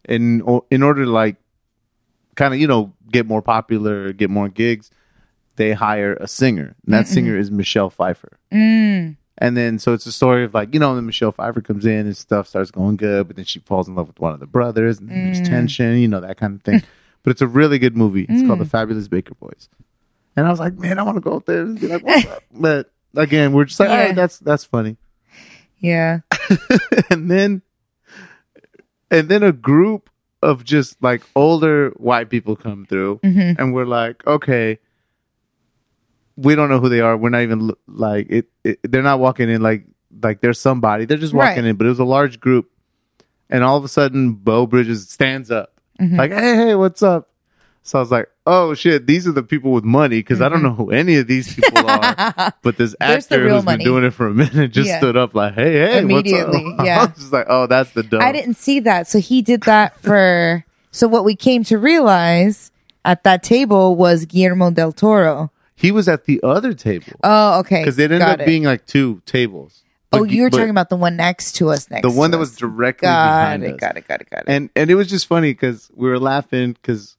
in 0.08 0.42
in 0.70 0.84
order 0.84 1.06
to 1.06 1.10
like 1.12 1.38
kind 2.36 2.54
of 2.54 2.60
you 2.60 2.68
know 2.68 2.94
get 3.12 3.26
more 3.26 3.42
popular, 3.42 4.12
get 4.14 4.30
more 4.30 4.50
gigs, 4.50 4.92
they 5.56 5.74
hire 5.74 6.16
a 6.16 6.28
singer, 6.28 6.76
and 6.86 6.94
that 6.94 7.08
singer 7.08 7.38
is 7.38 7.50
Michelle 7.52 7.90
Pfeiffer. 7.90 8.38
Mm. 8.52 9.16
And 9.38 9.58
then 9.58 9.80
so 9.80 9.94
it's 9.94 10.06
a 10.06 10.12
story 10.12 10.44
of 10.46 10.54
like 10.54 10.74
you 10.74 10.80
know 10.80 10.96
then 10.96 11.06
Michelle 11.06 11.32
Pfeiffer 11.34 11.62
comes 11.62 11.86
in 11.86 12.06
and 12.06 12.16
stuff 12.16 12.48
starts 12.48 12.72
going 12.72 12.96
good, 12.96 13.28
but 13.28 13.36
then 13.36 13.46
she 13.46 13.60
falls 13.60 13.88
in 13.88 13.96
love 13.96 14.08
with 14.08 14.20
one 14.20 14.34
of 14.34 14.40
the 14.40 14.48
brothers, 14.48 15.00
and 15.00 15.10
then 15.10 15.26
there's 15.34 15.48
tension, 15.48 15.98
you 15.98 16.08
know 16.08 16.22
that 16.22 16.38
kind 16.38 16.56
of 16.56 16.62
thing. 16.64 16.82
but 17.24 17.32
it's 17.32 17.42
a 17.42 17.48
really 17.48 17.78
good 17.80 17.98
movie. 17.98 18.26
It's 18.30 18.48
called 18.48 18.60
The 18.60 18.66
Fabulous 18.66 19.08
Baker 19.10 19.34
Boys, 19.36 19.68
and 20.38 20.48
I 20.48 20.50
was 20.50 20.60
like, 20.60 20.76
man, 20.78 21.00
I 21.00 21.04
want 21.04 21.18
to 21.18 21.22
go 21.22 21.36
out 21.36 21.46
there 21.46 21.62
and 21.62 21.80
be 21.80 21.88
like, 21.88 22.04
what's 22.04 22.26
up? 22.32 22.44
But 22.54 22.94
again, 23.16 23.52
we're 23.52 23.66
just 23.66 23.80
like, 23.80 23.90
Yeah. 23.90 24.06
right, 24.06 24.16
that's 24.16 24.40
that's 24.40 24.64
funny. 24.64 24.96
Yeah. 25.80 26.20
and 27.10 27.30
then 27.30 27.62
and 29.12 29.30
then 29.30 29.44
a 29.44 29.52
group 29.52 30.10
of 30.42 30.64
just 30.64 31.02
like 31.02 31.24
older 31.36 31.90
white 31.98 32.30
people 32.30 32.56
come 32.56 32.86
through 32.86 33.20
Mm-hmm. 33.24 33.60
and 33.62 33.74
we're 33.74 33.86
like 33.86 34.26
okay 34.28 34.80
we 36.38 36.56
don't 36.56 36.70
know 36.70 36.80
who 36.80 36.90
they 36.90 37.00
are 37.02 37.16
we're 37.18 37.30
not 37.30 37.42
even 37.42 37.72
like 37.88 38.28
it, 38.30 38.48
it 38.64 38.80
they're 38.84 39.02
not 39.04 39.20
walking 39.20 39.50
in 39.50 39.62
like 39.62 39.86
like 40.22 40.42
there's 40.42 40.60
somebody 40.60 41.06
they're 41.06 41.18
just 41.18 41.34
walking 41.34 41.64
Right. 41.64 41.70
in 41.70 41.76
but 41.76 41.86
it 41.86 41.90
was 41.90 42.00
a 42.00 42.04
large 42.06 42.40
group 42.40 42.70
and 43.50 43.64
all 43.64 43.78
of 43.78 43.84
a 43.84 43.88
sudden 43.88 44.34
beau 44.34 44.66
bridges 44.68 45.10
stands 45.10 45.52
up 45.52 45.72
Mm-hmm. 46.00 46.18
like 46.18 46.32
hey 46.32 46.56
hey 46.58 46.76
what's 46.76 47.02
up 47.02 47.30
so 47.84 47.98
i 48.00 48.02
was 48.02 48.12
like 48.12 48.28
oh 48.46 48.74
shit 48.74 49.08
these 49.08 49.26
are 49.30 49.32
the 49.32 49.44
people 49.44 49.72
with 49.72 49.86
money 49.86 50.20
because 50.20 50.42
i 50.42 50.50
don't 50.50 50.62
know 50.62 50.74
who 50.74 50.92
any 50.92 51.16
of 51.16 51.28
these 51.28 51.54
people 51.56 51.78
are 51.90 52.54
but 52.62 52.76
this 52.78 52.94
Mm-hmm. 52.96 53.08
The 53.12 53.16
actor 53.18 53.44
real 53.44 53.56
who's 53.56 53.66
been 53.66 53.80
doing 53.80 54.04
it 54.04 54.12
for 54.12 54.28
a 54.28 54.34
minute 54.34 54.72
just 54.72 54.90
Yeah. 54.90 54.98
stood 54.98 55.16
up 55.16 55.34
like 55.34 55.54
hey 55.54 55.72
hey 55.72 56.00
Immediately, 56.00 56.64
what's 56.66 56.80
up? 56.80 56.86
yeah. 56.86 57.00
I 57.02 57.06
was 57.06 57.16
just 57.18 57.32
like 57.32 57.46
oh 57.48 57.68
that's 57.68 57.92
the 57.92 58.04
dope 58.04 58.22
I 58.22 58.34
didn't 58.34 58.56
see 58.56 58.82
that. 58.82 59.08
So 59.08 59.20
he 59.20 59.42
did 59.42 59.62
that 59.64 59.98
for. 60.02 60.66
So 60.92 61.08
what 61.08 61.24
we 61.24 61.36
came 61.36 61.64
to 61.66 61.78
realize 61.78 62.72
at 63.06 63.24
that 63.24 63.42
table 63.44 63.96
was 63.96 64.26
Guillermo 64.26 64.72
del 64.72 64.92
Toro. 64.92 65.52
He 65.76 65.92
was 65.92 66.08
at 66.08 66.26
the 66.26 66.40
other 66.44 66.74
table 66.74 67.14
Oh, 67.24 67.60
okay. 67.60 67.82
because 67.82 68.00
it 68.00 68.04
ended 68.06 68.20
Got 68.20 68.30
up 68.36 68.40
it. 68.42 68.46
being 68.46 68.64
like 68.64 68.86
two 68.86 69.22
tables. 69.26 69.82
Oh, 70.14 70.24
you 70.24 70.44
were 70.44 70.50
but 70.50 70.58
talking 70.58 70.70
about 70.70 70.90
the 70.90 70.96
one 70.96 71.18
next 71.18 71.54
to 71.58 71.70
us. 71.72 71.90
Next. 71.92 72.04
the 72.08 72.12
one 72.18 72.32
that 72.32 72.38
us. 72.38 72.52
was 72.52 72.56
directly 72.58 73.08
Got 73.08 73.26
behind 73.42 73.64
it. 73.66 73.74
us. 73.74 73.80
Got 73.82 73.98
it. 73.98 74.08
Got 74.08 74.22
it. 74.22 74.30
Got 74.30 74.40
it. 74.42 74.46
And 74.48 74.70
and 74.76 74.90
it 74.90 74.96
was 74.96 75.08
just 75.10 75.28
funny 75.28 75.52
because 75.52 75.92
we 75.94 76.08
were 76.08 76.20
laughing 76.20 76.72
because 76.74 77.18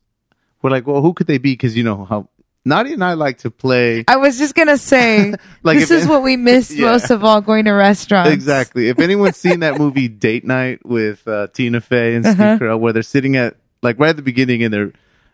we're 0.63 0.71
like, 0.71 0.87
well, 0.87 1.03
who 1.03 1.13
could 1.13 1.27
they 1.27 1.37
be? 1.39 1.53
Because 1.53 1.77
you 1.77 1.83
know 1.85 2.07
how 2.07 2.29
Nadia 2.65 2.95
and 2.95 3.05
I 3.05 3.13
like 3.13 3.39
to 3.39 3.51
play. 3.51 4.05
I 4.09 4.17
was 4.17 4.39
just 4.39 4.55
gonna 4.55 4.79
say 4.79 5.35
Like 5.63 5.79
this 5.79 5.91
if 5.91 6.03
is 6.05 6.09
what 6.09 6.23
we 6.23 6.37
miss 6.39 6.71
Yeah. 6.75 6.87
most 6.87 7.11
of 7.11 7.23
all 7.23 7.43
going 7.43 7.67
to 7.67 7.73
restaurants. 7.73 8.31
Exactly. 8.31 8.89
If 8.89 8.99
anyone's 8.99 9.37
seen 9.37 9.61
that 9.61 9.79
movie 9.79 10.09
Date 10.27 10.47
Night 10.47 10.85
with 10.87 11.29
uh, 11.29 11.49
Tina 11.53 11.83
Fey 11.83 12.15
and 12.15 12.25
Steve 12.25 12.41
Uh-huh. 12.41 12.59
Carell, 12.59 12.81
where 12.81 12.95
they're 12.95 13.03
sitting 13.03 13.37
at 13.37 13.57
like 13.83 13.99
right 13.99 14.09
at 14.11 14.17
the 14.17 14.23
beginning 14.23 14.63
and 14.63 14.73
they're 14.73 14.93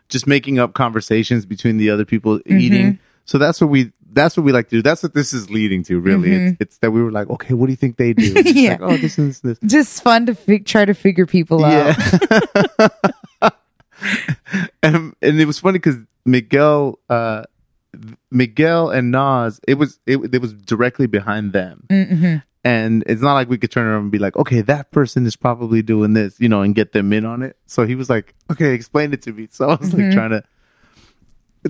just 0.09 0.27
making 0.27 0.59
up 0.59 0.75
conversations 0.75 1.47
between 1.47 1.77
the 1.77 1.91
other 1.91 2.05
people 2.05 2.39
Mm-hmm. 2.41 2.59
eating. 2.59 2.99
So 3.25 3.39
that's 3.39 3.61
what 3.61 3.71
we 3.71 3.93
that's 4.15 4.37
what 4.37 4.43
we 4.45 4.53
like 4.53 4.69
to 4.69 4.77
do. 4.77 4.83
That's 4.83 5.03
what 5.03 5.15
this 5.15 5.33
is 5.33 5.49
leading 5.51 5.83
to. 5.85 5.99
Really, 6.01 6.33
it's, 6.33 6.57
it's 6.61 6.79
that 6.79 6.91
we 6.91 7.03
were 7.03 7.11
like, 7.13 7.31
okay, 7.31 7.55
what 7.55 7.67
do 7.67 7.73
you 7.73 7.77
think 7.77 7.97
they 7.97 8.13
do? 8.13 8.35
Mm-hmm. 8.43 8.57
Yeah. 8.59 8.71
Like, 8.73 8.81
oh, 8.83 8.97
this 8.99 9.19
is 9.19 9.41
this. 9.41 9.59
Just 9.65 10.03
fun 10.03 10.27
to 10.27 10.35
fig- 10.35 10.67
try 10.67 10.85
to 10.85 10.95
figure 10.95 11.27
people 11.27 11.65
out. 11.65 11.97
And, 14.83 15.15
and 15.23 15.41
it 15.41 15.47
was 15.47 15.61
funny 15.61 15.79
because 15.79 15.97
Miguel, 16.27 16.99
uh, 17.09 17.45
Miguel 18.33 18.91
and 18.91 19.13
Nas, 19.13 19.61
it 19.69 19.75
was 19.75 20.01
it, 20.07 20.19
it 20.35 20.41
was 20.41 20.53
directly 20.55 21.07
behind 21.07 21.53
them, 21.53 21.87
Mm-hmm. 21.89 22.37
and 22.65 23.05
it's 23.07 23.23
not 23.23 23.35
like 23.35 23.49
we 23.49 23.59
could 23.59 23.71
turn 23.71 23.87
around 23.87 24.03
and 24.03 24.11
be 24.11 24.19
like, 24.19 24.37
okay, 24.37 24.61
that 24.63 24.91
person 24.91 25.25
is 25.25 25.37
probably 25.37 25.83
doing 25.83 26.15
this, 26.15 26.41
you 26.41 26.49
know, 26.49 26.63
and 26.63 26.75
get 26.75 26.93
them 26.93 27.13
in 27.13 27.25
on 27.25 27.43
it. 27.43 27.57
So 27.67 27.87
he 27.87 27.95
was 27.95 28.11
like, 28.11 28.35
okay, 28.51 28.75
explain 28.75 29.13
it 29.13 29.23
to 29.23 29.33
me. 29.33 29.47
So 29.53 29.67
I 29.71 29.75
was 29.77 29.91
Mm-hmm. 29.91 30.03
like 30.03 30.13
trying 30.13 30.31
to 30.31 30.43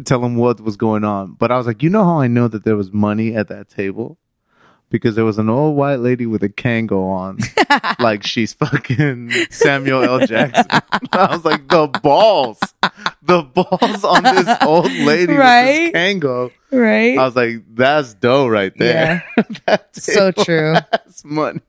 tell 0.04 0.24
him 0.24 0.36
what 0.36 0.60
was 0.60 0.76
going 0.76 1.04
on, 1.04 1.32
but 1.38 1.50
I 1.50 1.56
was 1.58 1.66
like, 1.66 1.82
you 1.82 1.90
know 1.90 2.04
how 2.04 2.20
I 2.20 2.26
know 2.28 2.48
that 2.48 2.64
there 2.64 2.76
was 2.76 2.92
money 2.92 3.34
at 3.34 3.48
that 3.48 3.68
table. 3.68 4.18
Because 4.90 5.14
there 5.14 5.24
was 5.24 5.38
an 5.38 5.48
old 5.48 5.74
white 5.74 6.00
lady 6.00 6.26
with 6.26 6.42
a 6.42 6.50
Kango 6.50 7.02
on, 7.08 7.38
like 7.98 8.22
she's 8.26 8.52
fucking 8.52 9.30
Samuel 9.48 10.02
L. 10.04 10.26
Jackson. 10.26 10.66
I 11.14 11.34
was 11.34 11.46
like, 11.46 11.66
the 11.68 11.86
balls, 12.02 12.60
the 13.22 13.40
balls 13.42 14.04
on 14.04 14.22
this 14.22 14.54
old 14.60 14.92
lady 14.92 15.32
Right? 15.32 15.84
with 15.84 15.92
this 15.94 16.02
Kango. 16.14 16.50
Right. 16.70 17.16
I 17.16 17.24
was 17.24 17.34
like, 17.34 17.62
that's 17.74 18.12
dough 18.12 18.46
right 18.48 18.76
there. 18.76 19.24
that 19.66 19.96
so 19.96 20.30
true. 20.30 20.74
has 20.92 21.24
money. 21.24 21.60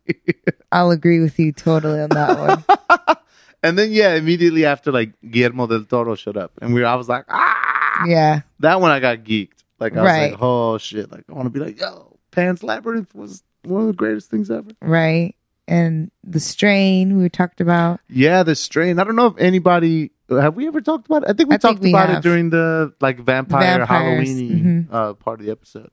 I'll 0.74 0.92
agree 0.92 1.22
with 1.22 1.40
you 1.40 1.54
totally 1.54 2.02
on 2.02 2.10
that 2.10 2.38
one. 2.38 3.16
and 3.64 3.80
then 3.80 3.94
yeah, 3.94 4.16
immediately 4.16 4.66
after 4.66 4.92
like 4.92 5.14
Guillermo 5.32 5.68
del 5.68 5.86
Toro 5.86 6.16
showed 6.16 6.36
up, 6.36 6.52
and 6.62 6.74
we 6.74 6.84
I 6.84 6.96
was 6.96 7.08
like, 7.08 7.24
ah, 7.30 7.73
Yeah. 8.08 8.42
that 8.60 8.82
one 8.82 8.92
I 8.92 9.00
got 9.00 9.20
geeked. 9.20 9.50
Like 9.80 9.94
I 9.98 10.02
was 10.02 10.08
Right. 10.12 10.32
like, 10.32 10.42
oh 10.42 10.78
shit, 10.78 11.12
like 11.12 11.24
I 11.30 11.34
want 11.34 11.46
to 11.46 11.50
be 11.50 11.60
like, 11.60 11.80
yo, 11.80 12.18
Pan's 12.32 12.64
Labyrinth 12.64 13.14
was 13.14 13.44
one 13.64 13.82
of 13.82 13.88
the 13.88 13.94
greatest 13.94 14.30
things 14.30 14.50
ever. 14.50 14.70
Right. 14.82 15.36
And 15.68 16.12
the 16.24 16.40
strain 16.40 17.18
we 17.18 17.30
talked 17.30 17.62
about. 17.62 18.00
Yeah, 18.10 18.44
the 18.44 18.56
strain. 18.56 19.00
I 19.00 19.04
don't 19.06 19.16
know 19.16 19.28
if 19.28 19.38
anybody 19.38 20.12
have 20.30 20.56
we 20.56 20.68
ever 20.68 20.82
talked 20.82 21.06
about 21.08 21.24
it. 21.24 21.30
I 21.30 21.34
think 21.34 21.50
we 21.50 21.56
I 21.56 21.58
think 21.58 21.62
talked 21.76 21.84
we 21.84 21.90
about 21.92 22.10
have. 22.10 22.18
it 22.20 22.24
during 22.24 22.50
the 22.50 22.94
like 23.00 23.20
vampire 23.20 23.86
Halloween 23.86 24.88
mhm. 24.90 24.94
uh, 24.94 25.14
part 25.14 25.40
of 25.40 25.46
the 25.46 25.52
episode. 25.52 25.92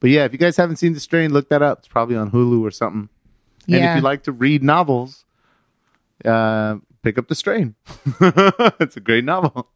But 0.00 0.10
yeah, 0.10 0.24
if 0.24 0.32
you 0.32 0.38
guys 0.38 0.56
haven't 0.56 0.76
seen 0.76 0.92
the 0.92 1.00
strain, 1.00 1.32
look 1.32 1.48
that 1.48 1.62
up. 1.62 1.78
It's 1.80 1.88
probably 1.88 2.14
on 2.16 2.30
Hulu 2.30 2.62
or 2.62 2.70
something. 2.70 3.08
And 3.66 3.76
if 3.84 3.96
you 3.96 4.00
like 4.02 4.22
to 4.24 4.32
read 4.32 4.62
novels, 4.62 5.24
uh, 6.24 6.76
pick 7.02 7.18
up 7.18 7.28
the 7.28 7.34
strain. 7.34 7.74
it's 8.20 8.96
a 8.96 9.00
great 9.00 9.24
novel. 9.24 9.68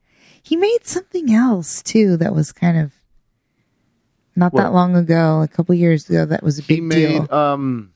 He 0.43 0.57
made 0.57 0.81
something 0.85 1.33
else 1.33 1.83
too 1.83 2.17
that 2.19 2.35
was 2.35 2.53
kind 2.53 2.79
of 2.79 2.93
not 4.35 4.53
What? 4.53 4.63
that 4.63 4.73
long 4.73 4.97
ago, 4.97 5.43
a 5.43 5.49
couple 5.49 5.75
years 5.75 6.09
ago. 6.09 6.25
That 6.27 6.43
was 6.43 6.59
a 6.59 6.63
He 6.63 6.77
big 6.77 6.83
made 6.85 6.97
deal. 7.29 7.35
um, 7.35 7.93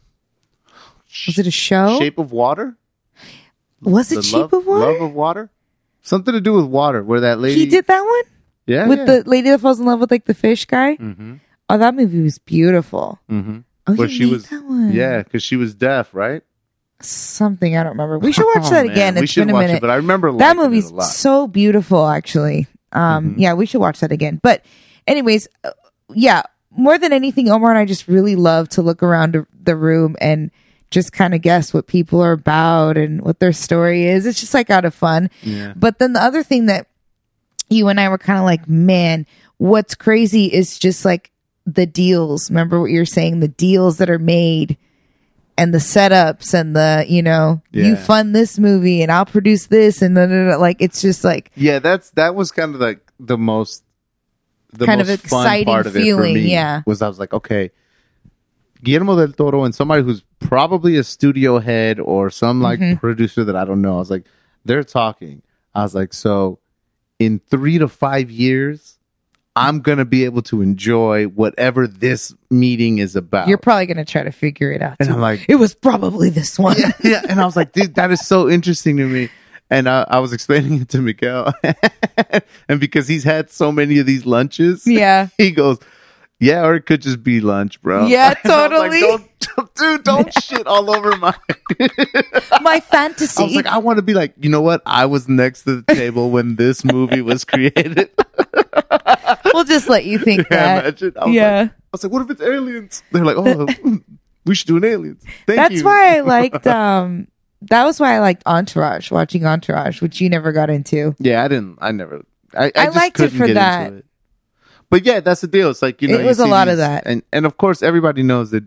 Was 1.26 1.38
it 1.38 1.46
a 1.46 1.50
show? 1.50 1.98
Shape 1.98 2.18
of 2.18 2.30
Water. 2.32 2.76
was 3.82 4.12
it 4.12 4.16
The 4.16 4.22
Shape 4.22 4.40
love, 4.40 4.52
of 4.52 4.66
Water? 4.66 4.86
Love 4.92 5.00
of 5.02 5.12
Water. 5.12 5.50
Something 6.02 6.34
to 6.34 6.40
do 6.40 6.52
with 6.54 6.66
water. 6.66 7.02
Where 7.02 7.20
that 7.20 7.40
lady 7.40 7.60
he 7.60 7.66
did 7.66 7.86
that 7.88 8.00
one 8.00 8.22
yeah 8.66 8.86
with 8.88 8.98
yeah. 8.98 9.04
the 9.06 9.22
lady 9.28 9.50
that 9.50 9.60
falls 9.60 9.80
in 9.80 9.86
love 9.86 9.98
with 10.00 10.10
like 10.10 10.24
the 10.26 10.34
fish 10.34 10.64
guy. 10.66 10.94
hmm 10.94 11.34
Oh, 11.68 11.78
that 11.78 11.96
movie 11.96 12.22
was 12.22 12.38
beautiful. 12.38 13.18
hmm 13.28 13.58
Oh, 13.88 13.94
Where 13.94 14.06
he 14.08 14.14
she 14.18 14.26
was 14.26 14.46
that 14.48 14.64
one. 14.64 14.92
yeah, 14.92 15.22
because 15.22 15.42
she 15.42 15.56
was 15.56 15.74
deaf, 15.74 16.12
right? 16.14 16.42
Something 17.00 17.76
I 17.76 17.82
don't 17.82 17.92
remember. 17.92 18.18
We 18.18 18.32
should 18.32 18.46
watch 18.54 18.64
Oh, 18.66 18.70
that 18.70 18.86
man. 18.86 18.92
again. 18.92 19.14
We 19.16 19.20
It's 19.22 19.34
been 19.34 19.50
a 19.50 19.52
watch 19.52 19.62
minute. 19.62 19.76
it, 19.76 19.80
but 19.80 19.90
I 19.90 19.96
remember 19.96 20.32
that 20.38 20.56
movie's 20.56 20.92
so 21.14 21.46
beautiful 21.46 22.06
actually 22.06 22.66
um 22.92 23.34
Mhm. 23.34 23.38
yeah 23.38 23.52
we 23.54 23.66
should 23.66 23.80
watch 23.80 23.98
that 24.00 24.12
again 24.12 24.38
but 24.42 24.64
anyways 25.08 25.48
uh, 25.64 25.70
yeah 26.14 26.42
more 26.70 26.96
than 26.98 27.12
anything 27.12 27.50
omar 27.50 27.70
and 27.70 27.78
i 27.78 27.84
just 27.84 28.06
really 28.06 28.36
love 28.36 28.68
to 28.68 28.80
look 28.80 29.02
around 29.02 29.44
the 29.64 29.74
room 29.76 30.14
and 30.20 30.52
just 30.92 31.12
kind 31.12 31.34
of 31.34 31.42
guess 31.42 31.74
what 31.74 31.88
people 31.88 32.22
are 32.22 32.30
about 32.32 32.96
and 32.96 33.22
what 33.22 33.40
their 33.40 33.52
story 33.52 34.04
is 34.06 34.24
it's 34.24 34.38
just 34.38 34.54
like 34.54 34.70
out 34.70 34.84
of 34.84 34.94
fun 34.94 35.28
Yeah. 35.42 35.72
but 35.74 35.98
then 35.98 36.12
the 36.12 36.22
other 36.22 36.44
thing 36.44 36.66
that 36.66 36.86
you 37.68 37.88
and 37.88 37.98
i 37.98 38.08
were 38.08 38.18
kind 38.18 38.38
of 38.38 38.44
like 38.44 38.68
man 38.68 39.26
what's 39.58 39.96
crazy 39.96 40.46
is 40.46 40.78
just 40.78 41.04
like 41.04 41.32
the 41.66 41.86
deals 41.86 42.48
remember 42.50 42.80
what 42.80 42.92
you're 42.92 43.04
saying 43.04 43.40
the 43.40 43.48
deals 43.48 43.98
that 43.98 44.08
are 44.08 44.18
made 44.20 44.76
and 45.58 45.72
the 45.72 45.78
setups 45.78 46.52
and 46.54 46.76
the 46.76 47.04
you 47.08 47.22
know 47.22 47.62
you 47.72 47.96
fund 47.96 48.34
this 48.34 48.58
movie 48.58 49.02
and 49.02 49.10
I'll 49.10 49.24
produce 49.26 49.66
this 49.68 50.02
and 50.02 50.16
then 50.16 50.58
like 50.60 50.76
it's 50.80 51.00
just 51.00 51.24
like 51.24 51.50
Yeah, 51.54 51.78
that's 51.78 52.10
that 52.10 52.34
was 52.34 52.52
kind 52.52 52.74
of 52.74 52.80
like 52.80 53.00
the 53.18 53.38
most 53.38 53.82
the 54.72 54.84
Kind 54.84 55.00
of 55.00 55.08
most 55.08 55.26
fun 55.26 55.40
exciting 55.46 55.66
part 55.66 55.86
of 55.86 55.96
it 55.96 56.00
feeling, 56.02 56.34
for 56.34 56.40
me 56.40 56.52
yeah. 56.52 56.82
was 56.86 57.00
I 57.00 57.08
was 57.08 57.18
like, 57.18 57.32
okay, 57.32 57.70
Guillermo 58.84 59.16
del 59.16 59.32
Toro 59.32 59.64
and 59.64 59.74
somebody 59.74 60.02
who's 60.02 60.22
probably 60.38 60.96
a 60.96 61.04
studio 61.04 61.58
head 61.58 61.98
or 61.98 62.28
some 62.30 62.60
like 62.60 62.78
Mm-hmm. 62.80 62.98
producer 62.98 63.44
that 63.44 63.56
I 63.56 63.64
don't 63.64 63.80
know. 63.80 63.94
I 63.94 63.98
was 63.98 64.10
like, 64.10 64.26
they're 64.64 64.84
talking. 64.84 65.42
I 65.74 65.82
was 65.82 65.94
like, 65.94 66.12
so 66.12 66.58
in 67.18 67.38
three 67.38 67.78
to 67.78 67.88
five 67.88 68.30
years, 68.30 68.95
I'm 69.56 69.80
gonna 69.80 70.04
be 70.04 70.24
able 70.24 70.42
to 70.42 70.60
enjoy 70.62 71.24
whatever 71.24 71.86
this 71.88 72.34
meeting 72.50 72.98
is 72.98 73.16
about. 73.16 73.48
you're 73.48 73.58
probably 73.58 73.86
gonna 73.86 74.04
try 74.04 74.22
to 74.22 74.30
figure 74.32 74.70
it 74.70 74.82
out. 74.82 74.96
and 75.00 75.08
too. 75.08 75.14
I'm 75.14 75.20
like, 75.20 75.46
it 75.48 75.56
was 75.56 75.74
probably 75.74 76.30
this 76.30 76.58
one. 76.58 76.76
yeah, 76.78 76.92
yeah. 77.02 77.22
And 77.28 77.40
I 77.40 77.44
was 77.46 77.56
like, 77.56 77.72
dude, 77.72 77.94
that 77.96 78.10
is 78.10 78.20
so 78.26 78.48
interesting 78.50 78.98
to 78.98 79.06
me. 79.06 79.30
And 79.68 79.88
I, 79.88 80.06
I 80.08 80.18
was 80.20 80.32
explaining 80.32 80.82
it 80.82 80.88
to 80.90 81.00
Miguel. 81.00 81.52
and 82.68 82.78
because 82.78 83.08
he's 83.08 83.24
had 83.24 83.50
so 83.50 83.72
many 83.72 83.98
of 83.98 84.06
these 84.06 84.24
lunches, 84.26 84.86
Yeah. 84.86 85.28
he 85.38 85.50
goes, 85.50 85.78
yeah, 86.38 86.64
or 86.64 86.74
it 86.74 86.82
could 86.86 87.00
just 87.02 87.22
be 87.24 87.40
lunch, 87.40 87.80
bro. 87.82 88.06
Yeah, 88.06 88.28
was 88.44 88.44
like, 88.44 88.70
totally. 88.70 89.00
don't, 89.00 89.35
dude, 89.74 90.04
don't 90.04 90.32
shit 90.42 90.66
all 90.66 90.94
over 90.94 91.16
my. 91.16 91.34
My 92.62 92.80
fantasy. 92.80 93.42
I 93.42 93.46
was 93.46 93.54
like, 93.54 93.66
I 93.66 93.78
want 93.78 93.96
to 93.98 94.02
be 94.02 94.14
like, 94.14 94.34
you 94.38 94.48
know 94.48 94.62
what? 94.62 94.82
I 94.86 95.06
was 95.06 95.28
next 95.28 95.62
to 95.64 95.80
the 95.82 95.94
table 95.94 96.30
when 96.30 96.56
this 96.56 96.84
movie 96.84 97.20
was 97.22 97.44
created. 97.44 98.10
we'll 99.52 99.64
just 99.64 99.88
let 99.88 100.04
you 100.04 100.18
think 100.18 100.46
Yeah, 100.50 100.90
that. 100.90 101.02
I 101.20 101.28
Yeah. 101.30 101.60
Like, 101.60 101.70
I 101.70 101.74
was 101.92 102.04
like, 102.04 102.12
what 102.12 102.22
if 102.22 102.30
it's 102.30 102.40
aliens? 102.42 103.02
They're 103.12 103.24
like, 103.24 103.36
oh, 103.36 103.66
we 104.44 104.54
should 104.54 104.66
do 104.68 104.76
an 104.76 104.84
aliens. 104.84 105.22
Thank 105.46 105.56
That's 105.56 105.74
you. 105.76 105.84
why 105.84 106.16
I 106.16 106.20
liked 106.20 106.66
um 106.66 107.28
that 107.62 107.84
was 107.84 107.98
why 107.98 108.14
I 108.14 108.18
liked 108.20 108.42
Entourage, 108.46 109.10
watching 109.10 109.44
Entourage, 109.46 110.00
which 110.02 110.20
you 110.20 110.28
never 110.28 110.52
got 110.52 110.70
into. 110.70 111.14
Yeah, 111.18 111.42
I 111.42 111.48
didn't. 111.48 111.78
I 111.80 111.90
never. 111.90 112.24
I, 112.54 112.66
I, 112.66 112.72
I 112.76 112.84
just 112.86 112.96
liked 112.96 113.20
it 113.20 113.30
for 113.30 113.48
that. 113.48 113.92
It. 113.92 114.06
But 114.90 115.04
yeah, 115.04 115.20
that's 115.20 115.40
the 115.40 115.48
deal. 115.48 115.70
It's 115.70 115.82
like 115.82 116.00
you 116.00 116.08
know, 116.08 116.18
It 116.18 116.24
was 116.24 116.38
a 116.38 116.46
lot 116.46 116.68
of 116.68 116.76
that. 116.78 117.04
and 117.06 117.22
and 117.32 117.44
of 117.46 117.56
course 117.56 117.82
everybody 117.82 118.22
knows 118.22 118.50
that 118.50 118.64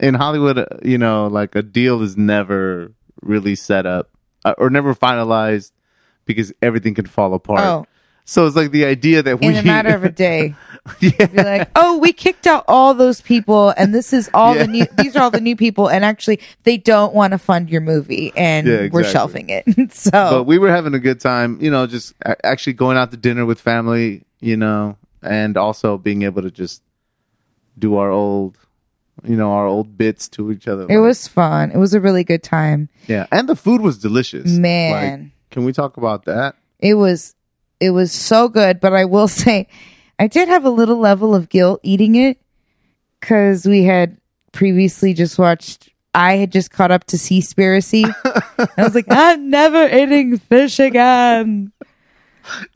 in 0.00 0.14
Hollywood, 0.14 0.58
uh, 0.58 0.66
you 0.82 0.98
know, 0.98 1.26
like 1.28 1.54
a 1.54 1.62
deal 1.62 2.02
is 2.02 2.16
never 2.16 2.92
really 3.22 3.54
set 3.54 3.86
up 3.86 4.10
uh, 4.44 4.54
or 4.58 4.70
never 4.70 4.94
finalized 4.94 5.72
because 6.24 6.52
everything 6.62 6.94
can 6.94 7.06
fall 7.06 7.34
apart. 7.34 7.60
Oh, 7.64 7.86
So 8.24 8.46
it's 8.46 8.56
like 8.56 8.70
the 8.70 8.84
idea 8.86 9.22
that 9.22 9.40
we 9.40 9.48
in 9.48 9.56
a 9.56 9.62
matter 9.62 9.94
of 9.94 10.04
a 10.04 10.10
day. 10.26 10.54
yeah, 11.00 11.26
Be 11.26 11.42
like, 11.42 11.70
oh, 11.76 11.98
we 11.98 12.12
kicked 12.12 12.46
out 12.46 12.64
all 12.68 12.94
those 12.94 13.20
people, 13.20 13.72
and 13.76 13.94
this 13.94 14.12
is 14.12 14.28
all 14.34 14.54
Yeah. 14.54 14.62
the 14.62 14.68
new. 14.68 14.86
These 14.96 15.14
are 15.16 15.22
all 15.22 15.30
the 15.30 15.40
new 15.40 15.56
people, 15.56 15.88
and 15.88 16.04
actually, 16.04 16.40
they 16.64 16.76
don't 16.76 17.14
want 17.14 17.32
to 17.32 17.38
fund 17.38 17.70
your 17.70 17.80
movie, 17.82 18.32
and 18.36 18.66
Yeah, 18.66 18.88
we're 18.90 19.04
shelving 19.04 19.50
it. 19.50 19.64
so, 19.92 20.10
but 20.10 20.44
we 20.44 20.58
were 20.58 20.70
having 20.70 20.94
a 20.94 20.98
good 20.98 21.20
time, 21.20 21.58
you 21.60 21.70
know, 21.70 21.86
just 21.86 22.14
actually 22.42 22.72
going 22.74 22.96
out 22.96 23.10
to 23.12 23.16
dinner 23.16 23.44
with 23.46 23.60
family, 23.60 24.24
you 24.40 24.56
know, 24.56 24.96
and 25.22 25.56
also 25.56 25.96
being 25.98 26.22
able 26.22 26.42
to 26.42 26.50
just 26.50 26.82
do 27.78 27.96
our 27.96 28.10
old, 28.10 28.56
you 29.24 29.36
know, 29.36 29.52
our 29.52 29.66
old 29.66 29.96
bits 29.96 30.28
to 30.30 30.52
each 30.52 30.68
other. 30.68 30.86
it 30.88 30.98
was 30.98 31.26
fun. 31.26 31.70
It 31.70 31.78
was 31.78 31.94
a 31.94 32.00
really 32.00 32.24
good 32.24 32.42
time. 32.42 32.88
yeah, 33.06 33.26
and 33.32 33.48
the 33.48 33.56
food 33.56 33.80
was 33.80 33.98
delicious. 33.98 34.50
Man. 34.50 35.20
Like, 35.22 35.30
can 35.50 35.64
we 35.64 35.72
talk 35.72 35.96
about 35.96 36.24
that? 36.24 36.56
It 36.78 36.94
was 36.94 37.34
it 37.80 37.90
was 37.90 38.12
so 38.12 38.48
good, 38.48 38.80
but 38.80 38.92
I 38.92 39.04
will 39.04 39.28
say 39.42 39.68
I 40.18 40.26
did 40.26 40.48
have 40.48 40.64
a 40.64 40.70
little 40.70 40.98
level 40.98 41.34
of 41.34 41.48
guilt 41.48 41.80
eating 41.82 42.14
it 42.14 42.38
cuz 43.20 43.64
we 43.66 43.84
had 43.84 44.16
previously 44.52 45.14
just 45.14 45.38
watched 45.38 45.90
I 46.14 46.34
had 46.36 46.52
just 46.52 46.70
caught 46.70 46.92
up 46.92 47.04
to 47.06 47.16
Seaspiracy. 47.16 48.04
I 48.78 48.82
was 48.84 48.94
like, 48.94 49.06
I'm 49.10 49.50
never 49.50 49.84
eating 49.88 50.38
fish 50.38 50.78
again. 50.78 51.72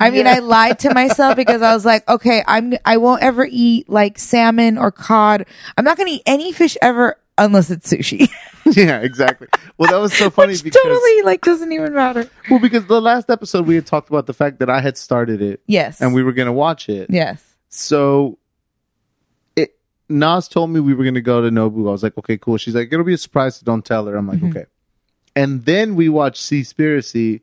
I 0.01 0.11
mean, 0.11 0.27
Yeah. 0.27 0.35
I 0.35 0.39
lied 0.41 0.79
to 0.81 0.95
myself 0.95 1.37
because 1.37 1.63
I 1.63 1.75
was 1.75 1.85
like, 1.85 2.09
okay, 2.09 2.43
I'm 2.47 2.75
I 2.85 2.97
won't 2.97 3.23
ever 3.23 3.47
eat 3.51 3.89
like 3.89 4.19
salmon 4.19 4.79
or 4.79 4.91
cod. 4.91 5.47
I'm 5.77 5.85
not 5.85 5.97
going 5.97 6.09
to 6.09 6.15
eat 6.17 6.23
any 6.27 6.53
fish 6.53 6.77
ever 6.83 7.17
unless 7.37 7.71
it's 7.71 7.93
sushi. 7.93 8.29
yeah, 8.77 9.01
exactly. 9.01 9.49
Well, 9.77 9.91
that 9.91 9.99
was 9.99 10.13
so 10.13 10.29
funny 10.31 10.53
Which 10.53 10.65
because 10.65 10.83
totally 10.83 11.23
like 11.23 11.43
doesn't 11.43 11.71
even 11.73 11.95
matter. 11.95 12.29
well, 12.51 12.59
because 12.59 12.87
the 12.87 13.01
last 13.01 13.31
episode 13.31 13.67
we 13.67 13.75
had 13.77 13.87
talked 13.87 14.09
about 14.09 14.27
the 14.27 14.35
fact 14.35 14.59
that 14.59 14.69
I 14.71 14.81
had 14.81 14.97
started 14.99 15.41
it 15.43 15.61
Yes. 15.67 16.01
and 16.01 16.15
we 16.15 16.23
were 16.23 16.33
gonna 16.33 16.53
watch 16.53 16.89
it. 16.89 17.09
Yes. 17.11 17.43
So 17.69 18.39
it 19.55 19.77
Nas 20.09 20.49
told 20.49 20.71
me 20.71 20.81
we 20.81 20.95
were 20.95 21.05
gonna 21.05 21.21
go 21.21 21.41
to 21.43 21.51
Nobu. 21.51 21.89
I 21.89 21.93
was 21.93 22.03
like, 22.03 22.17
okay, 22.19 22.39
cool. 22.39 22.57
She's 22.57 22.75
like, 22.75 22.89
it'll 22.93 23.05
be 23.05 23.15
a 23.15 23.19
surprise, 23.19 23.57
so 23.57 23.65
don't 23.65 23.85
tell 23.85 24.07
her. 24.07 24.17
I'm 24.17 24.27
like, 24.27 24.39
mm-hmm. 24.39 24.57
okay. 24.57 24.67
And 25.37 25.65
then 25.65 25.95
we 25.95 26.09
watched 26.09 26.43
Seaspiracy, 26.43 27.43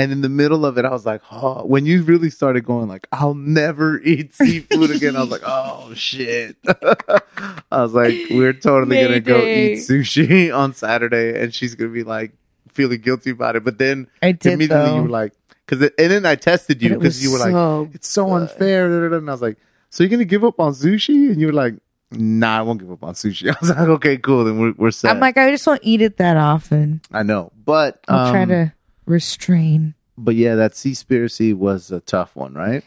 and 0.00 0.12
in 0.12 0.22
the 0.22 0.30
middle 0.30 0.64
of 0.64 0.78
it, 0.78 0.86
I 0.86 0.90
was 0.90 1.04
like, 1.04 1.20
oh, 1.30 1.62
when 1.66 1.84
you 1.84 2.02
really 2.02 2.30
started 2.30 2.64
going 2.64 2.88
like, 2.88 3.06
I'll 3.12 3.34
never 3.34 4.00
eat 4.00 4.34
seafood 4.34 4.90
again. 4.90 5.14
I 5.14 5.20
was 5.20 5.28
like, 5.28 5.42
oh 5.44 5.92
shit. 5.92 6.56
I 6.66 7.82
was 7.82 7.92
like, 7.92 8.14
we're 8.30 8.54
totally 8.54 9.02
gonna 9.02 9.20
go 9.20 9.44
eat 9.44 9.80
sushi 9.80 10.56
on 10.56 10.72
Saturday, 10.72 11.38
and 11.38 11.54
she's 11.54 11.74
gonna 11.74 11.90
be 11.90 12.02
like 12.02 12.32
feeling 12.72 13.02
guilty 13.02 13.28
about 13.28 13.56
it. 13.56 13.64
But 13.64 13.76
then 13.76 14.08
I 14.22 14.32
did 14.32 14.54
immediately 14.54 14.86
though. 14.86 14.96
you 14.96 15.02
were 15.02 15.08
like, 15.10 15.34
because 15.66 15.82
and 15.82 16.10
then 16.10 16.24
I 16.24 16.34
tested 16.34 16.80
you 16.80 16.94
because 16.94 17.22
you 17.22 17.30
were 17.30 17.38
like, 17.38 17.52
so 17.52 17.90
it's 17.92 18.08
so 18.08 18.32
unfair. 18.32 18.88
da, 18.88 19.06
da. 19.10 19.16
And 19.18 19.28
I 19.28 19.34
was 19.34 19.42
like, 19.42 19.58
so 19.90 20.02
you're 20.02 20.10
gonna 20.10 20.24
give 20.24 20.44
up 20.44 20.58
on 20.60 20.72
sushi? 20.72 21.30
And 21.30 21.38
you 21.38 21.48
were 21.48 21.52
like, 21.52 21.74
nah, 22.10 22.56
I 22.56 22.62
won't 22.62 22.80
give 22.80 22.90
up 22.90 23.04
on 23.04 23.12
sushi. 23.12 23.50
I 23.54 23.56
was 23.60 23.68
like, 23.68 23.78
okay, 23.80 24.16
cool. 24.16 24.44
Then 24.44 24.58
we're 24.58 24.72
we're 24.78 24.92
set. 24.92 25.10
I'm 25.10 25.20
like, 25.20 25.36
I 25.36 25.50
just 25.50 25.66
won't 25.66 25.80
eat 25.82 26.00
it 26.00 26.16
that 26.16 26.38
often. 26.38 27.02
I 27.12 27.22
know, 27.22 27.52
but 27.66 28.02
I'll 28.08 28.30
try 28.30 28.44
um, 28.44 28.48
to 28.48 28.72
restrain. 29.06 29.94
But 30.16 30.34
yeah, 30.34 30.54
that 30.54 30.72
Seaspiracy 30.72 31.54
was 31.54 31.90
a 31.90 32.00
tough 32.00 32.36
one, 32.36 32.54
right? 32.54 32.84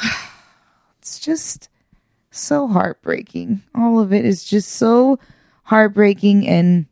It's 0.98 1.18
just 1.18 1.68
so 2.30 2.68
heartbreaking. 2.68 3.62
All 3.74 3.98
of 3.98 4.12
it 4.12 4.24
is 4.24 4.44
just 4.44 4.70
so 4.70 5.18
heartbreaking, 5.64 6.46
and 6.46 6.86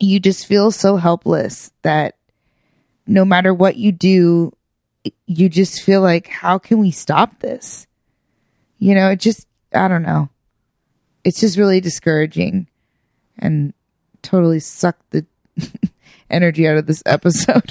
you 0.00 0.20
just 0.20 0.46
feel 0.46 0.70
so 0.70 0.96
helpless 0.96 1.70
that 1.82 2.16
no 3.06 3.26
matter 3.26 3.52
what 3.52 3.76
you 3.76 3.92
do, 3.92 4.52
you 5.26 5.50
just 5.50 5.82
feel 5.82 6.00
like, 6.00 6.28
how 6.28 6.58
can 6.58 6.78
we 6.78 6.90
stop 6.90 7.40
this? 7.40 7.86
You 8.78 8.94
know, 8.94 9.10
it 9.10 9.20
just, 9.20 9.46
I 9.74 9.86
don't 9.86 10.02
know. 10.02 10.30
It's 11.22 11.40
just 11.40 11.58
really 11.58 11.80
discouraging 11.80 12.68
and 13.38 13.74
totally 14.22 14.60
sucked 14.60 15.10
the. 15.10 15.26
energy 16.30 16.66
out 16.68 16.76
of 16.76 16.86
this 16.86 17.02
episode. 17.06 17.70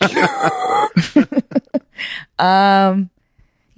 um, 2.38 3.10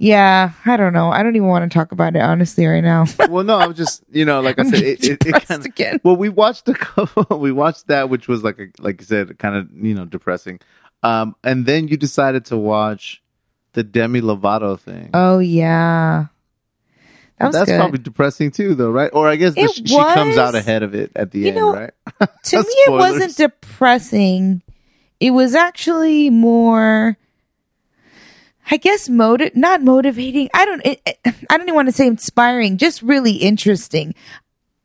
yeah, 0.03 0.51
I 0.65 0.75
don't 0.75 0.91
know. 0.91 1.11
I 1.11 1.23
don't 1.23 1.35
even 1.35 1.47
want 1.47 1.69
to 1.69 1.73
talk 1.73 1.91
about 1.91 2.15
it 2.15 2.21
honestly 2.21 2.65
right 2.65 2.83
now. 2.83 3.05
well, 3.29 3.43
no, 3.43 3.57
I'm 3.57 3.73
just 3.73 4.03
you 4.11 4.25
know, 4.25 4.41
like 4.41 4.59
I 4.59 4.63
said, 4.63 4.81
it, 4.81 5.03
it, 5.03 5.25
it 5.25 5.45
kind 5.45 5.61
of. 5.61 5.65
again. 5.65 5.99
Well, 6.03 6.17
we 6.17 6.29
watched 6.29 6.67
a 6.67 6.73
couple. 6.73 7.39
We 7.39 7.51
watched 7.51 7.87
that, 7.87 8.09
which 8.09 8.27
was 8.27 8.43
like 8.43 8.59
a 8.59 8.67
like 8.79 8.99
you 8.99 9.05
said, 9.05 9.39
kind 9.39 9.55
of 9.55 9.69
you 9.71 9.93
know 9.93 10.05
depressing. 10.05 10.59
Um, 11.03 11.35
and 11.43 11.65
then 11.65 11.87
you 11.87 11.97
decided 11.97 12.45
to 12.45 12.57
watch 12.57 13.21
the 13.73 13.83
Demi 13.83 14.21
Lovato 14.21 14.79
thing. 14.79 15.11
Oh 15.13 15.39
yeah, 15.39 16.27
that 17.43 17.47
was 17.47 17.55
That's 17.55 17.71
good. 17.71 17.77
probably 17.79 17.99
depressing 17.99 18.51
too, 18.51 18.75
though, 18.75 18.91
right? 18.91 19.09
Or 19.13 19.27
I 19.27 19.35
guess 19.35 19.53
the, 19.55 19.61
It 19.61 19.87
she 19.87 19.95
comes 19.95 20.37
out 20.37 20.55
ahead 20.55 20.83
of 20.83 20.93
it 20.95 21.11
at 21.15 21.31
the 21.31 21.39
You 21.39 21.47
end, 21.47 21.55
know, 21.57 21.73
right? 21.73 21.91
to 22.43 22.57
me 22.61 22.63
it 22.67 22.91
wasn't 22.91 23.35
depressing. 23.37 24.61
It 25.19 25.31
was 25.31 25.55
actually 25.55 26.29
more 26.29 27.17
i 28.71 28.77
guess 28.77 29.09
motive 29.09 29.55
not 29.55 29.81
motivating. 29.81 30.49
I 30.53 30.65
don't 30.65 30.85
it, 30.85 31.01
it- 31.05 31.17
i 31.49 31.57
don't 31.57 31.63
even 31.67 31.75
want 31.75 31.87
to 31.89 31.91
say 31.93 32.07
inspiring 32.07 32.77
just 32.77 33.01
really 33.01 33.33
interesting. 33.33 34.15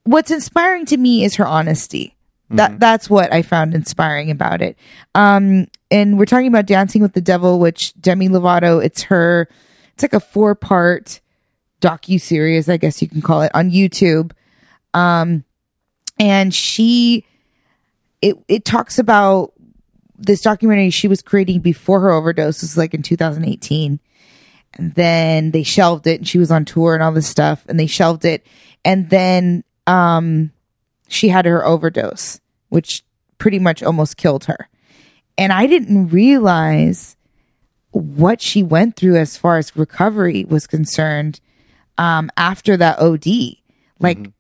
What's 0.04 0.30
inspiring 0.30 0.86
to 0.86 0.96
me 0.96 1.22
is 1.24 1.34
her 1.36 1.46
honesty. 1.46 2.14
That 2.50 2.80
that's 2.80 3.11
what 3.11 3.30
i 3.32 3.42
found 3.42 3.74
inspiring 3.74 4.30
about 4.30 4.62
it. 4.62 4.78
Um 5.14 5.66
and 5.90 6.18
we're 6.18 6.24
talking 6.24 6.46
about 6.48 6.66
dancing 6.66 7.02
with 7.02 7.12
the 7.12 7.20
devil 7.20 7.59
which 7.61 7.94
demi 8.00 8.28
lovato 8.28 8.82
it's 8.84 9.02
her 9.02 9.48
it's 9.94 10.02
like 10.02 10.12
a 10.14 10.20
four 10.20 10.54
part 10.54 11.20
docu 11.81 12.20
series 12.20 12.68
i 12.68 12.76
guess 12.76 13.01
you 13.01 13.09
can 13.09 13.22
call 13.22 13.43
it 13.43 13.51
on 13.55 13.70
youtube. 13.70 14.33
Um 14.95 15.45
and 16.18 16.53
she 16.53 17.24
it 18.20 18.37
it 18.49 18.64
talks 18.64 18.99
about 18.99 19.53
this 20.16 20.41
documentary 20.41 20.91
she 20.91 21.09
was 21.09 21.22
creating 21.22 21.61
before 21.61 22.01
her 22.01 22.11
overdose. 22.11 22.61
This 22.61 22.70
was 22.70 22.79
like 22.79 22.95
in 22.95 23.03
2018 23.03 24.01
and 24.74 24.95
then 24.95 25.53
they 25.53 25.62
shelved 25.62 26.07
it 26.07 26.20
and 26.20 26.29
she 26.29 26.39
was 26.39 26.51
on 26.51 26.64
tour 26.64 26.95
and 26.95 27.03
all 27.03 27.12
this 27.12 27.29
stuff 27.29 27.64
and 27.68 27.79
they 27.79 27.87
shelved 27.87 28.24
it. 28.24 28.47
And 28.85 29.09
then 29.11 29.64
um 29.87 30.53
she 31.09 31.29
had 31.29 31.47
her 31.47 31.64
overdose 31.64 32.41
which 32.68 33.05
pretty 33.39 33.59
much 33.59 33.83
almost 33.83 34.16
killed 34.16 34.45
her. 34.47 34.68
And 35.37 35.53
i 35.53 35.66
didn't 35.66 36.09
realize 36.09 37.16
what 37.93 38.43
she 38.43 38.62
went 38.62 38.97
through 38.97 39.16
as 39.16 39.37
far 39.37 39.57
as 39.57 39.76
recovery 39.76 40.45
was 40.45 40.66
concerned 40.66 41.41
um 41.99 42.30
after 42.36 42.76
that 42.76 42.99
od 43.01 43.26
like 44.01 44.30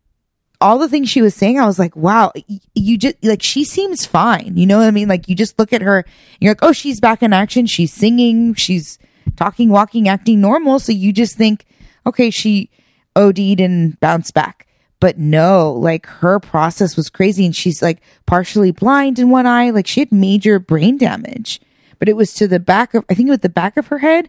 all 0.60 0.78
the 0.78 0.88
things 0.88 1.08
she 1.08 1.22
was 1.22 1.34
saying, 1.34 1.58
I 1.58 1.66
was 1.66 1.78
like, 1.78 1.94
wow, 1.94 2.32
y- 2.34 2.58
you 2.74 2.98
just 2.98 3.16
like 3.22 3.42
she 3.42 3.64
seems 3.64 4.04
fine. 4.04 4.56
You 4.56 4.66
know 4.66 4.78
what 4.78 4.86
I 4.88 4.90
mean? 4.90 5.08
Like 5.08 5.28
you 5.28 5.34
just 5.36 5.58
look 5.58 5.72
at 5.72 5.82
her, 5.82 5.98
and 5.98 6.06
you're 6.40 6.50
like, 6.52 6.62
oh, 6.62 6.72
she's 6.72 7.00
back 7.00 7.22
in 7.22 7.32
action. 7.32 7.66
She's 7.66 7.92
singing, 7.92 8.54
she's 8.54 8.98
talking, 9.36 9.68
walking, 9.68 10.08
acting 10.08 10.40
normal. 10.40 10.80
So 10.80 10.92
you 10.92 11.12
just 11.12 11.36
think, 11.36 11.64
okay, 12.06 12.30
she 12.30 12.70
OD'd 13.14 13.60
and 13.60 13.98
bounced 14.00 14.34
back. 14.34 14.66
But 15.00 15.16
no, 15.16 15.72
like 15.72 16.06
her 16.06 16.40
process 16.40 16.96
was 16.96 17.08
crazy, 17.08 17.46
and 17.46 17.54
she's 17.54 17.80
like 17.80 18.02
partially 18.26 18.72
blind 18.72 19.20
in 19.20 19.30
one 19.30 19.46
eye. 19.46 19.70
Like 19.70 19.86
she 19.86 20.00
had 20.00 20.10
major 20.10 20.58
brain 20.58 20.98
damage, 20.98 21.60
but 22.00 22.08
it 22.08 22.16
was 22.16 22.34
to 22.34 22.48
the 22.48 22.58
back 22.58 22.94
of, 22.94 23.04
I 23.08 23.14
think 23.14 23.28
it 23.28 23.30
was 23.30 23.40
the 23.40 23.48
back 23.48 23.76
of 23.76 23.86
her 23.88 23.98
head, 23.98 24.28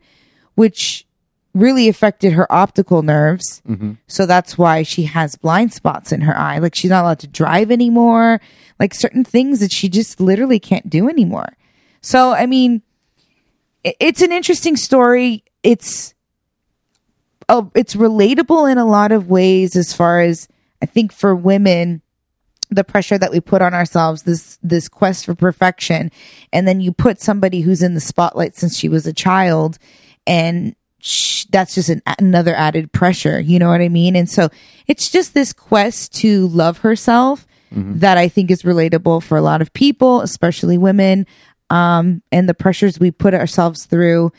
which 0.54 1.08
really 1.54 1.88
affected 1.88 2.34
her 2.34 2.52
optical 2.52 3.02
nerves. 3.02 3.62
Mm-hmm. 3.68 3.94
So 4.08 4.26
that's 4.26 4.58
why 4.58 4.84
she 4.84 5.04
has 5.04 5.36
blind 5.36 5.74
spots 5.74 6.12
in 6.12 6.22
her 6.22 6.38
eye. 6.38 6.60
Like 6.60 6.76
she's 6.76 6.92
not 6.92 7.04
allowed 7.04 7.20
to 7.20 7.28
drive 7.28 7.72
anymore. 7.72 8.40
Like 8.80 8.94
certain 8.94 9.24
things 9.24 9.60
that 9.60 9.72
she 9.72 9.90
just 9.90 10.20
literally 10.20 10.60
can't 10.60 10.90
do 10.90 11.10
anymore. 11.10 11.58
So, 12.02 12.32
I 12.32 12.46
mean, 12.46 12.82
it's 13.84 14.22
an 14.22 14.32
interesting 14.32 14.78
story. 14.78 15.44
It's, 15.64 16.14
oh, 17.50 17.72
it's 17.76 17.96
relatable 17.96 18.72
in 18.72 18.78
a 18.78 18.86
lot 18.86 19.12
of 19.12 19.30
ways 19.30 19.76
as 19.76 19.94
far 19.94 20.22
as 20.22 20.48
I 20.82 20.86
think 20.86 21.12
for 21.12 21.36
women, 21.36 22.02
the 22.70 22.84
pressure 22.84 23.18
that 23.18 23.32
we 23.32 23.40
put 23.40 23.64
on 23.64 23.74
ourselves, 23.74 24.24
this, 24.24 24.60
this 24.62 24.88
quest 24.88 25.26
for 25.26 25.34
perfection. 25.34 26.12
And 26.54 26.68
then 26.68 26.80
you 26.80 26.92
put 26.92 27.20
somebody 27.20 27.62
who's 27.62 27.82
in 27.82 27.96
the 27.96 28.00
spotlight 28.00 28.56
since 28.56 28.78
she 28.78 28.88
was 28.88 29.08
a 29.08 29.14
child 29.14 29.80
and 30.28 30.76
that's 31.50 31.76
just 31.76 31.90
an, 31.90 32.02
another 32.20 32.56
added 32.56 32.92
pressure. 32.92 33.40
You 33.40 33.60
know 33.60 33.70
what 33.70 33.82
I 33.82 33.90
mean? 33.90 34.16
And 34.16 34.30
so 34.30 34.50
it's 34.88 35.10
just 35.10 35.34
this 35.34 35.54
quest 35.54 36.14
to 36.16 36.48
love 36.48 36.80
herself 36.80 37.46
that 38.00 38.18
I 38.18 38.28
think 38.30 38.52
is 38.52 38.64
relatable 38.64 39.24
for 39.24 39.38
a 39.38 39.42
lot 39.42 39.62
of 39.62 39.72
people, 39.74 40.22
especially 40.22 40.78
women, 40.78 41.28
um, 41.70 42.24
and 42.32 42.50
the 42.50 42.54
pressures 42.54 43.00
we 43.00 43.12
put 43.12 43.34
ourselves 43.34 43.86
through 43.86 44.32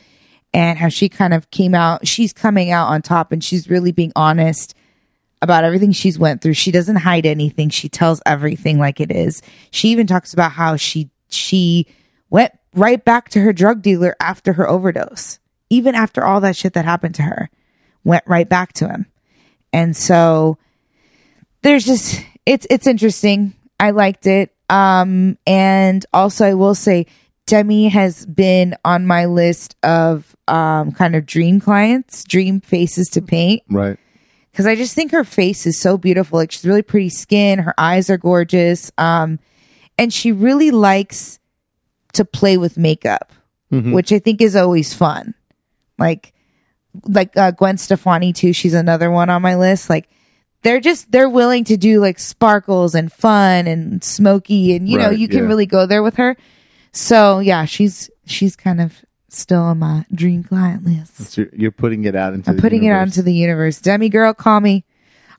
and 0.52 0.78
how 0.78 0.88
she 0.88 1.08
kind 1.08 1.32
of 1.32 1.50
came 1.50 1.74
out. 1.74 2.06
She's 2.06 2.32
coming 2.32 2.70
out 2.70 2.88
on 2.88 3.02
top 3.02 3.30
and 3.32 3.42
she's 3.42 3.70
really 3.70 3.92
being 3.92 4.12
honest 4.16 4.74
about 5.42 5.64
everything 5.64 5.92
she's 5.92 6.18
went 6.18 6.42
through. 6.42 6.54
She 6.54 6.72
doesn't 6.72 6.96
hide 6.96 7.24
anything. 7.24 7.70
She 7.70 7.88
tells 7.88 8.20
everything 8.26 8.78
like 8.78 9.00
it 9.00 9.10
is. 9.10 9.42
She 9.70 9.88
even 9.88 10.06
talks 10.06 10.32
about 10.32 10.52
how 10.52 10.76
she 10.76 11.10
she 11.28 11.86
went 12.30 12.52
right 12.74 13.02
back 13.04 13.28
to 13.30 13.40
her 13.40 13.52
drug 13.52 13.80
dealer 13.82 14.16
after 14.20 14.52
her 14.54 14.68
overdose. 14.68 15.38
Even 15.70 15.94
after 15.94 16.24
all 16.24 16.40
that 16.40 16.56
shit 16.56 16.74
that 16.74 16.84
happened 16.84 17.14
to 17.14 17.22
her, 17.22 17.48
went 18.04 18.24
right 18.26 18.48
back 18.48 18.72
to 18.74 18.88
him. 18.88 19.06
And 19.72 19.96
so 19.96 20.58
there's 21.62 21.84
just 21.84 22.24
it's 22.44 22.66
it's 22.68 22.86
interesting. 22.86 23.54
I 23.78 23.90
liked 23.90 24.26
it. 24.26 24.54
Um 24.68 25.38
and 25.46 26.04
also 26.12 26.44
I 26.44 26.54
will 26.54 26.74
say 26.74 27.06
Demi 27.46 27.88
has 27.88 28.26
been 28.26 28.76
on 28.84 29.06
my 29.06 29.26
list 29.26 29.76
of 29.82 30.34
um 30.48 30.92
kind 30.92 31.14
of 31.14 31.26
dream 31.26 31.60
clients, 31.60 32.24
dream 32.24 32.60
faces 32.60 33.08
to 33.10 33.22
paint 33.22 33.62
right. 33.68 33.98
because 34.50 34.66
I 34.66 34.74
just 34.74 34.94
think 34.94 35.12
her 35.12 35.24
face 35.24 35.66
is 35.66 35.80
so 35.80 35.96
beautiful. 35.98 36.38
Like 36.38 36.50
she's 36.50 36.64
really 36.64 36.82
pretty 36.82 37.10
skin, 37.10 37.60
her 37.60 37.74
eyes 37.78 38.10
are 38.10 38.18
gorgeous, 38.18 38.90
um, 38.98 39.38
and 39.98 40.12
she 40.12 40.32
really 40.32 40.70
likes 40.72 41.38
to 42.14 42.24
play 42.24 42.56
with 42.56 42.76
makeup, 42.76 43.32
which 43.92 44.10
I 44.12 44.18
think 44.18 44.40
is 44.40 44.56
always 44.56 44.92
fun. 44.94 45.34
Like, 46.00 46.32
like 47.04 47.36
uh, 47.36 47.52
Gwen 47.52 47.78
Stefani 47.78 48.32
too. 48.32 48.52
She's 48.52 48.74
another 48.74 49.10
one 49.10 49.30
on 49.30 49.42
my 49.42 49.54
list. 49.54 49.88
Like, 49.88 50.08
they're 50.62 50.80
just 50.80 51.10
they're 51.10 51.28
willing 51.28 51.64
to 51.64 51.76
do 51.76 52.00
like 52.00 52.18
sparkles 52.18 52.94
and 52.94 53.12
fun 53.12 53.66
and 53.66 54.02
smoky, 54.04 54.74
and 54.74 54.88
you 54.88 54.98
know 54.98 55.10
you 55.10 55.28
can 55.28 55.38
yeah. 55.40 55.44
really 55.44 55.66
go 55.66 55.86
there 55.86 56.02
with 56.02 56.16
her. 56.16 56.36
So 56.92 57.38
yeah, 57.38 57.64
she's 57.64 58.10
she's 58.26 58.56
kind 58.56 58.80
of 58.80 59.04
still 59.28 59.62
on 59.62 59.78
my 59.78 60.04
dream 60.12 60.44
client 60.44 60.84
list. 60.84 61.16
So 61.16 61.46
you're- 61.52 61.70
putting 61.70 62.04
it 62.04 62.14
out 62.14 62.34
into 62.34 62.50
I'm 62.50 62.56
the 62.56 62.62
putting 62.62 62.84
it 62.84 62.88
out 62.88 62.96
universe. 62.96 63.16
into 63.16 63.22
the 63.22 63.32
universe. 63.34 63.80
Demi 63.80 64.08
girl, 64.08 64.34
call 64.34 64.60
me. 64.60 64.84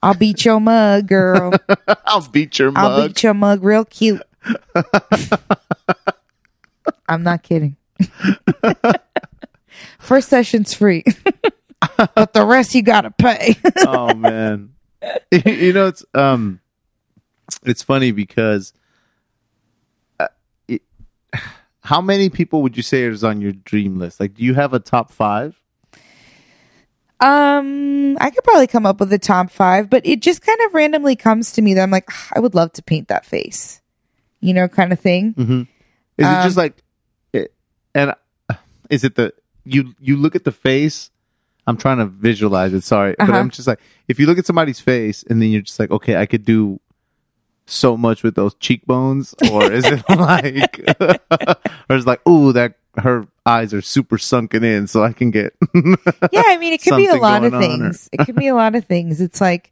I'll 0.03 0.15
beat 0.15 0.43
your 0.45 0.59
mug, 0.59 1.07
girl. 1.07 1.53
I'll 2.05 2.27
beat 2.27 2.57
your 2.57 2.71
I'll 2.75 3.07
beat 3.07 3.21
your 3.21 3.35
mug 3.35 3.63
real 3.63 3.85
cute. 3.85 4.23
I'm 7.07 7.21
not 7.21 7.43
kidding. 7.43 7.75
First 10.01 10.29
session's 10.29 10.73
free, 10.73 11.03
but 12.15 12.33
the 12.33 12.45
rest 12.45 12.75
you 12.75 12.81
gotta 12.81 13.11
pay. 13.11 13.55
oh 13.87 14.13
man. 14.13 14.73
You 15.45 15.73
know 15.73 15.87
it's 15.87 16.05
um 16.13 16.59
it's 17.63 17.81
funny 17.81 18.11
because 18.11 18.71
uh, 20.19 20.27
it, 20.67 20.83
how 21.81 22.01
many 22.01 22.29
people 22.29 22.61
would 22.61 22.77
you 22.77 22.83
say 22.83 23.03
is 23.03 23.23
on 23.23 23.41
your 23.41 23.51
dream 23.51 23.97
list? 23.97 24.19
Like 24.19 24.35
do 24.35 24.43
you 24.43 24.53
have 24.53 24.73
a 24.73 24.79
top 24.79 25.11
five? 25.11 25.59
Um, 27.19 28.17
I 28.19 28.31
could 28.31 28.43
probably 28.43 28.65
come 28.67 28.85
up 28.87 28.99
with 28.99 29.13
a 29.13 29.19
top 29.19 29.51
five, 29.51 29.89
but 29.89 30.05
it 30.05 30.21
just 30.21 30.41
kind 30.41 30.59
of 30.65 30.73
randomly 30.73 31.15
comes 31.15 31.51
to 31.53 31.61
me 31.61 31.75
that 31.75 31.81
I'm 31.83 31.91
like, 31.91 32.05
"Ah, 32.09 32.29
I 32.35 32.39
would 32.39 32.55
love 32.55 32.73
to 32.73 32.83
paint 32.83 33.09
that 33.09 33.25
face, 33.27 33.79
you 34.39 34.53
know, 34.55 34.67
kind 34.67 34.91
of 34.91 34.99
thing. 34.99 35.35
is 36.17 36.25
it 36.27 36.29
Um, 36.29 36.43
just 36.43 36.57
like 36.57 36.83
it, 37.31 37.53
and 37.93 38.15
uh, 38.49 38.55
is 38.89 39.03
it 39.03 39.15
the 39.15 39.33
you 39.65 39.93
you 39.99 40.17
look 40.17 40.35
at 40.35 40.43
the 40.43 40.51
face 40.51 41.09
i'm 41.67 41.77
trying 41.77 41.97
to 41.97 42.05
visualize 42.05 42.73
it 42.73 42.81
sorry 42.83 43.15
but 43.19 43.29
Uh-huh. 43.29 43.37
i'm 43.39 43.49
just 43.49 43.67
like 43.67 43.79
if 44.07 44.19
you 44.19 44.25
look 44.25 44.37
at 44.37 44.45
somebody's 44.45 44.79
face 44.79 45.23
and 45.29 45.41
then 45.41 45.49
you're 45.49 45.61
just 45.61 45.79
like 45.79 45.91
okay 45.91 46.15
i 46.17 46.25
could 46.25 46.43
do 46.45 46.79
so 47.67 47.95
much 47.95 48.23
with 48.23 48.35
those 48.35 48.53
cheekbones 48.55 49.33
or 49.51 49.71
is 49.71 49.85
it 49.85 50.03
like 50.09 50.79
or 51.89 51.95
is 51.95 52.03
it 52.03 52.07
like 52.07 52.27
ooh 52.27 52.51
that 52.51 52.73
her 52.97 53.25
eyes 53.45 53.73
are 53.73 53.81
super 53.81 54.17
sunken 54.17 54.63
in 54.63 54.87
so 54.87 55.03
i 55.03 55.13
can 55.13 55.31
get 55.31 55.53
yeah, 55.75 56.43
I 56.47 56.57
mean, 56.57 56.73
it 56.73 56.81
could 56.83 56.97
be 56.97 57.07
a 57.07 57.15
lot 57.15 57.43
of 57.45 57.51
going 57.51 57.63
on, 57.63 57.81
or- 57.81 57.93
things. 57.93 58.09
it 58.11 58.25
could 58.25 58.35
be 58.35 58.47
a 58.47 58.55
lot 58.55 58.75
of 58.75 58.83
things. 58.85 59.21
It's 59.21 59.39
like, 59.39 59.71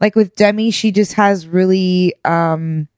like 0.00 0.14
with 0.16 0.34
Demi, 0.36 0.70
she 0.70 0.90
just 0.90 1.12
has 1.14 1.46
really, 1.46 2.14
um, 2.24 2.88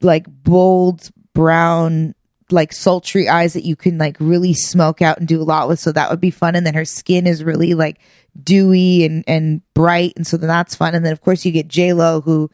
like 0.00 0.26
bold 0.28 1.10
brown, 1.34 2.14
like 2.52 2.72
sultry 2.72 3.28
eyes 3.28 3.54
that 3.54 3.64
you 3.64 3.76
can 3.76 3.98
like 3.98 4.16
really 4.20 4.54
smoke 4.54 5.02
out 5.02 5.18
and 5.18 5.26
do 5.26 5.40
a 5.40 5.44
lot 5.44 5.68
with. 5.68 5.80
So 5.80 5.92
that 5.92 6.10
would 6.10 6.20
be 6.20 6.30
fun. 6.30 6.54
And 6.54 6.66
then 6.66 6.74
her 6.74 6.84
skin 6.84 7.26
is 7.26 7.44
really 7.44 7.74
like 7.74 7.98
dewy 8.42 9.04
and, 9.04 9.24
and 9.26 9.62
bright. 9.74 10.12
And 10.16 10.26
so 10.26 10.36
then 10.36 10.48
that's 10.48 10.74
fun. 10.74 10.94
And 10.94 11.04
then 11.04 11.12
of 11.12 11.20
course 11.20 11.44
you 11.44 11.52
get 11.52 11.68
J 11.68 11.92
Lo 11.92 12.20
who 12.20 12.50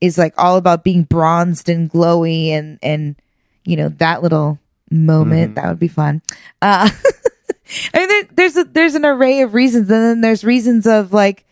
is 0.00 0.18
like 0.18 0.34
all 0.36 0.56
about 0.56 0.84
being 0.84 1.04
bronzed 1.04 1.68
and 1.68 1.90
glowy 1.90 2.48
and 2.50 2.78
and 2.82 3.16
you 3.64 3.76
know 3.76 3.88
that 3.88 4.22
little 4.22 4.58
moment 4.90 5.56
that 5.56 5.68
would 5.68 5.78
be 5.78 5.88
fun. 5.88 6.22
Uh, 6.62 6.88
I 7.94 7.98
mean, 7.98 8.08
there, 8.08 8.28
there's 8.34 8.56
a 8.56 8.64
there's 8.64 8.94
an 8.94 9.04
array 9.04 9.40
of 9.40 9.54
reasons, 9.54 9.90
and 9.90 10.02
then 10.02 10.20
there's 10.20 10.44
reasons 10.44 10.86
of 10.86 11.12
like 11.12 11.44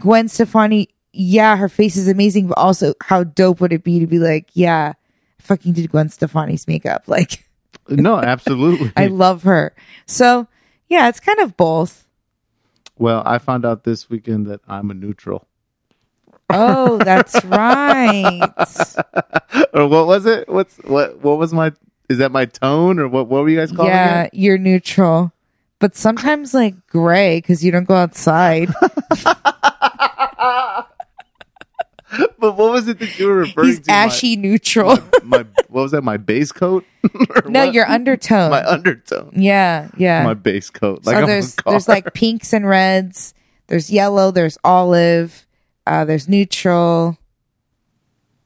Gwen 0.00 0.28
Stefani. 0.28 0.88
Yeah, 1.12 1.56
her 1.56 1.68
face 1.68 1.96
is 1.96 2.08
amazing, 2.08 2.48
but 2.48 2.58
also 2.58 2.94
how 3.02 3.24
dope 3.24 3.60
would 3.60 3.72
it 3.72 3.82
be 3.82 3.98
to 4.00 4.06
be 4.06 4.18
like, 4.18 4.48
yeah, 4.52 4.92
fucking 5.38 5.72
did 5.72 5.90
Gwen 5.90 6.08
Stefani's 6.08 6.66
makeup. 6.68 7.04
Like, 7.08 7.44
No, 7.88 8.18
absolutely. 8.18 8.92
I 8.96 9.06
love 9.06 9.42
her. 9.44 9.74
So 10.06 10.46
yeah, 10.88 11.08
it's 11.08 11.20
kind 11.20 11.38
of 11.40 11.56
both. 11.56 12.06
well, 12.96 13.22
I 13.26 13.38
found 13.38 13.64
out 13.64 13.84
this 13.84 14.08
weekend 14.10 14.46
that 14.46 14.60
I'm 14.68 14.90
a 14.90 14.94
neutral. 14.94 15.46
Oh, 16.50 16.96
that's 16.98 17.42
right. 17.44 18.50
or 19.74 19.86
what 19.86 20.06
was 20.06 20.24
it? 20.26 20.48
What's 20.48 20.76
what? 20.78 21.18
What 21.22 21.38
was 21.38 21.52
my? 21.52 21.72
Is 22.08 22.18
that 22.18 22.32
my 22.32 22.46
tone 22.46 22.98
or 22.98 23.06
what? 23.08 23.28
What 23.28 23.42
were 23.42 23.48
you 23.50 23.58
guys 23.58 23.70
calling 23.70 23.90
yeah, 23.92 24.22
it? 24.24 24.30
you're 24.34 24.56
neutral, 24.56 25.30
but 25.78 25.94
sometimes 25.94 26.54
like 26.54 26.86
gray 26.86 27.36
because 27.38 27.62
you 27.62 27.70
don't 27.70 27.84
go 27.84 27.96
outside. 27.96 28.70
But 32.38 32.56
what 32.56 32.70
was 32.72 32.86
it 32.88 32.98
that 33.00 33.18
you 33.18 33.26
were 33.26 33.34
referring 33.34 33.68
He's 33.68 33.80
to? 33.80 33.90
My- 33.90 33.96
ashy 33.96 34.36
neutral. 34.36 34.96
My, 35.24 35.38
what 35.68 35.82
was 35.82 35.90
that? 35.92 36.02
My 36.02 36.16
base 36.16 36.52
coat? 36.52 36.84
No, 37.46 37.66
what? 37.66 37.74
your 37.74 37.86
undertone. 37.88 38.50
my 38.50 38.64
undertone. 38.64 39.32
yeah, 39.34 39.88
yeah. 39.96 40.22
My 40.24 40.34
base 40.34 40.70
coat. 40.70 41.04
so 41.04 41.10
Like 41.10 41.20
I'm 41.22 41.26
there's 41.26 41.56
there's 41.66 41.88
like 41.88 42.12
pinks 42.14 42.52
and 42.52 42.66
reds. 42.66 43.34
There's 43.68 43.90
yellow. 43.90 44.30
There's 44.30 44.56
olive. 44.64 45.46
Uh, 45.86 46.04
there's 46.04 46.28
neutral. 46.28 47.16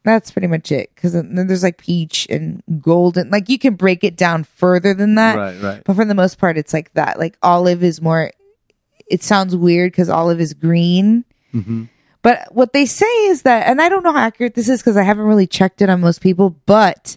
That's 0.04 0.30
pretty 0.32 0.48
much 0.48 0.72
it. 0.72 0.90
Because 0.94 1.12
then 1.12 1.46
there's 1.46 1.62
like 1.62 1.78
peach 1.78 2.26
and 2.30 2.62
golden. 2.80 3.30
Like 3.30 3.48
you 3.48 3.58
can 3.58 3.74
break 3.74 4.02
it 4.04 4.16
down 4.16 4.44
further 4.44 4.94
than 4.94 5.14
that. 5.16 5.36
right, 5.36 5.60
right. 5.62 5.82
But 5.84 5.94
for 5.96 6.04
the 6.04 6.14
most 6.14 6.38
part, 6.38 6.56
it's 6.58 6.72
like 6.72 6.92
that. 6.94 7.18
Like 7.18 7.36
olive 7.42 7.82
is 7.84 8.00
more. 8.00 8.32
It 9.06 9.22
sounds 9.22 9.54
weird 9.54 9.92
because 9.92 10.08
olive 10.08 10.40
is 10.40 10.54
green. 10.54 11.24
Mhm. 11.54 11.88
But 12.22 12.54
what 12.54 12.72
they 12.72 12.86
say 12.86 13.06
is 13.26 13.42
that, 13.42 13.66
and 13.66 13.82
I 13.82 13.88
don't 13.88 14.04
know 14.04 14.12
how 14.12 14.20
accurate 14.20 14.54
this 14.54 14.68
is 14.68 14.80
because 14.80 14.96
I 14.96 15.02
haven't 15.02 15.26
really 15.26 15.46
checked 15.46 15.82
it 15.82 15.90
on 15.90 16.00
most 16.00 16.20
people, 16.20 16.50
but 16.66 17.16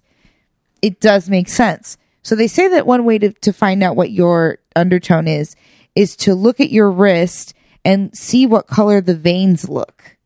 it 0.81 0.99
does 0.99 1.29
make 1.29 1.47
sense. 1.47 1.97
So 2.23 2.35
they 2.35 2.47
say 2.47 2.67
that 2.69 2.87
one 2.87 3.05
way 3.05 3.19
to, 3.19 3.31
to 3.31 3.53
find 3.53 3.83
out 3.83 3.95
what 3.95 4.11
your 4.11 4.57
undertone 4.75 5.27
is, 5.27 5.55
is 5.95 6.15
to 6.17 6.33
look 6.33 6.59
at 6.59 6.71
your 6.71 6.89
wrist 6.91 7.53
and 7.85 8.15
see 8.17 8.47
what 8.47 8.65
color 8.65 8.99
the 8.99 9.15
veins 9.15 9.69
look. 9.69 10.17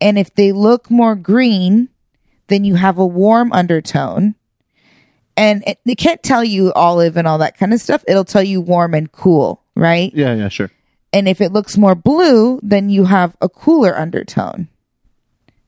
And 0.00 0.18
if 0.18 0.34
they 0.34 0.50
look 0.50 0.90
more 0.90 1.14
green, 1.14 1.88
then 2.48 2.64
you 2.64 2.74
have 2.74 2.98
a 2.98 3.06
warm 3.06 3.52
undertone. 3.52 4.34
And 5.36 5.62
it, 5.64 5.78
it 5.86 5.94
can't 5.94 6.22
tell 6.24 6.42
you 6.42 6.72
olive 6.72 7.16
and 7.16 7.28
all 7.28 7.38
that 7.38 7.56
kind 7.56 7.72
of 7.72 7.80
stuff. 7.80 8.04
It'll 8.08 8.24
tell 8.24 8.42
you 8.42 8.60
warm 8.60 8.94
and 8.94 9.10
cool, 9.10 9.62
right? 9.76 10.12
Yeah, 10.12 10.34
yeah, 10.34 10.48
sure. 10.48 10.72
And 11.12 11.28
if 11.28 11.40
it 11.40 11.52
looks 11.52 11.76
more 11.76 11.94
blue, 11.94 12.58
then 12.62 12.88
you 12.88 13.04
have 13.04 13.36
a 13.40 13.48
cooler 13.48 13.96
undertone. 13.96 14.68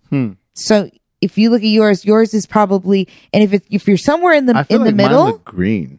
Hmm. 0.09 0.32
So 0.55 0.90
if 1.20 1.36
you 1.38 1.51
look 1.51 1.62
at 1.62 1.68
yours, 1.68 2.05
yours 2.05 2.34
is 2.34 2.47
probably, 2.47 3.09
and 3.32 3.42
if 3.42 3.53
it, 3.53 3.64
if 3.70 3.86
you're 3.88 3.97
somewhere 3.97 4.34
in 4.34 4.47
the 4.47 4.66
in 4.68 4.80
the 4.80 4.86
like 4.86 4.95
mine 4.95 4.97
middle, 4.97 5.38
green. 5.38 5.99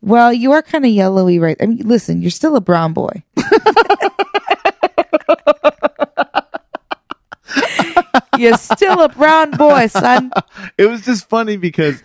well, 0.00 0.32
you 0.32 0.52
are 0.52 0.62
kind 0.62 0.84
of 0.84 0.90
yellowy, 0.90 1.38
right? 1.38 1.56
I 1.60 1.66
mean, 1.66 1.86
listen, 1.86 2.22
you're 2.22 2.30
still 2.30 2.56
a 2.56 2.60
brown 2.60 2.92
boy. 2.92 3.22
you're 8.38 8.56
still 8.56 9.02
a 9.02 9.08
brown 9.08 9.52
boy, 9.52 9.86
son. 9.88 10.32
It 10.78 10.86
was 10.86 11.02
just 11.02 11.28
funny 11.28 11.56
because 11.56 12.02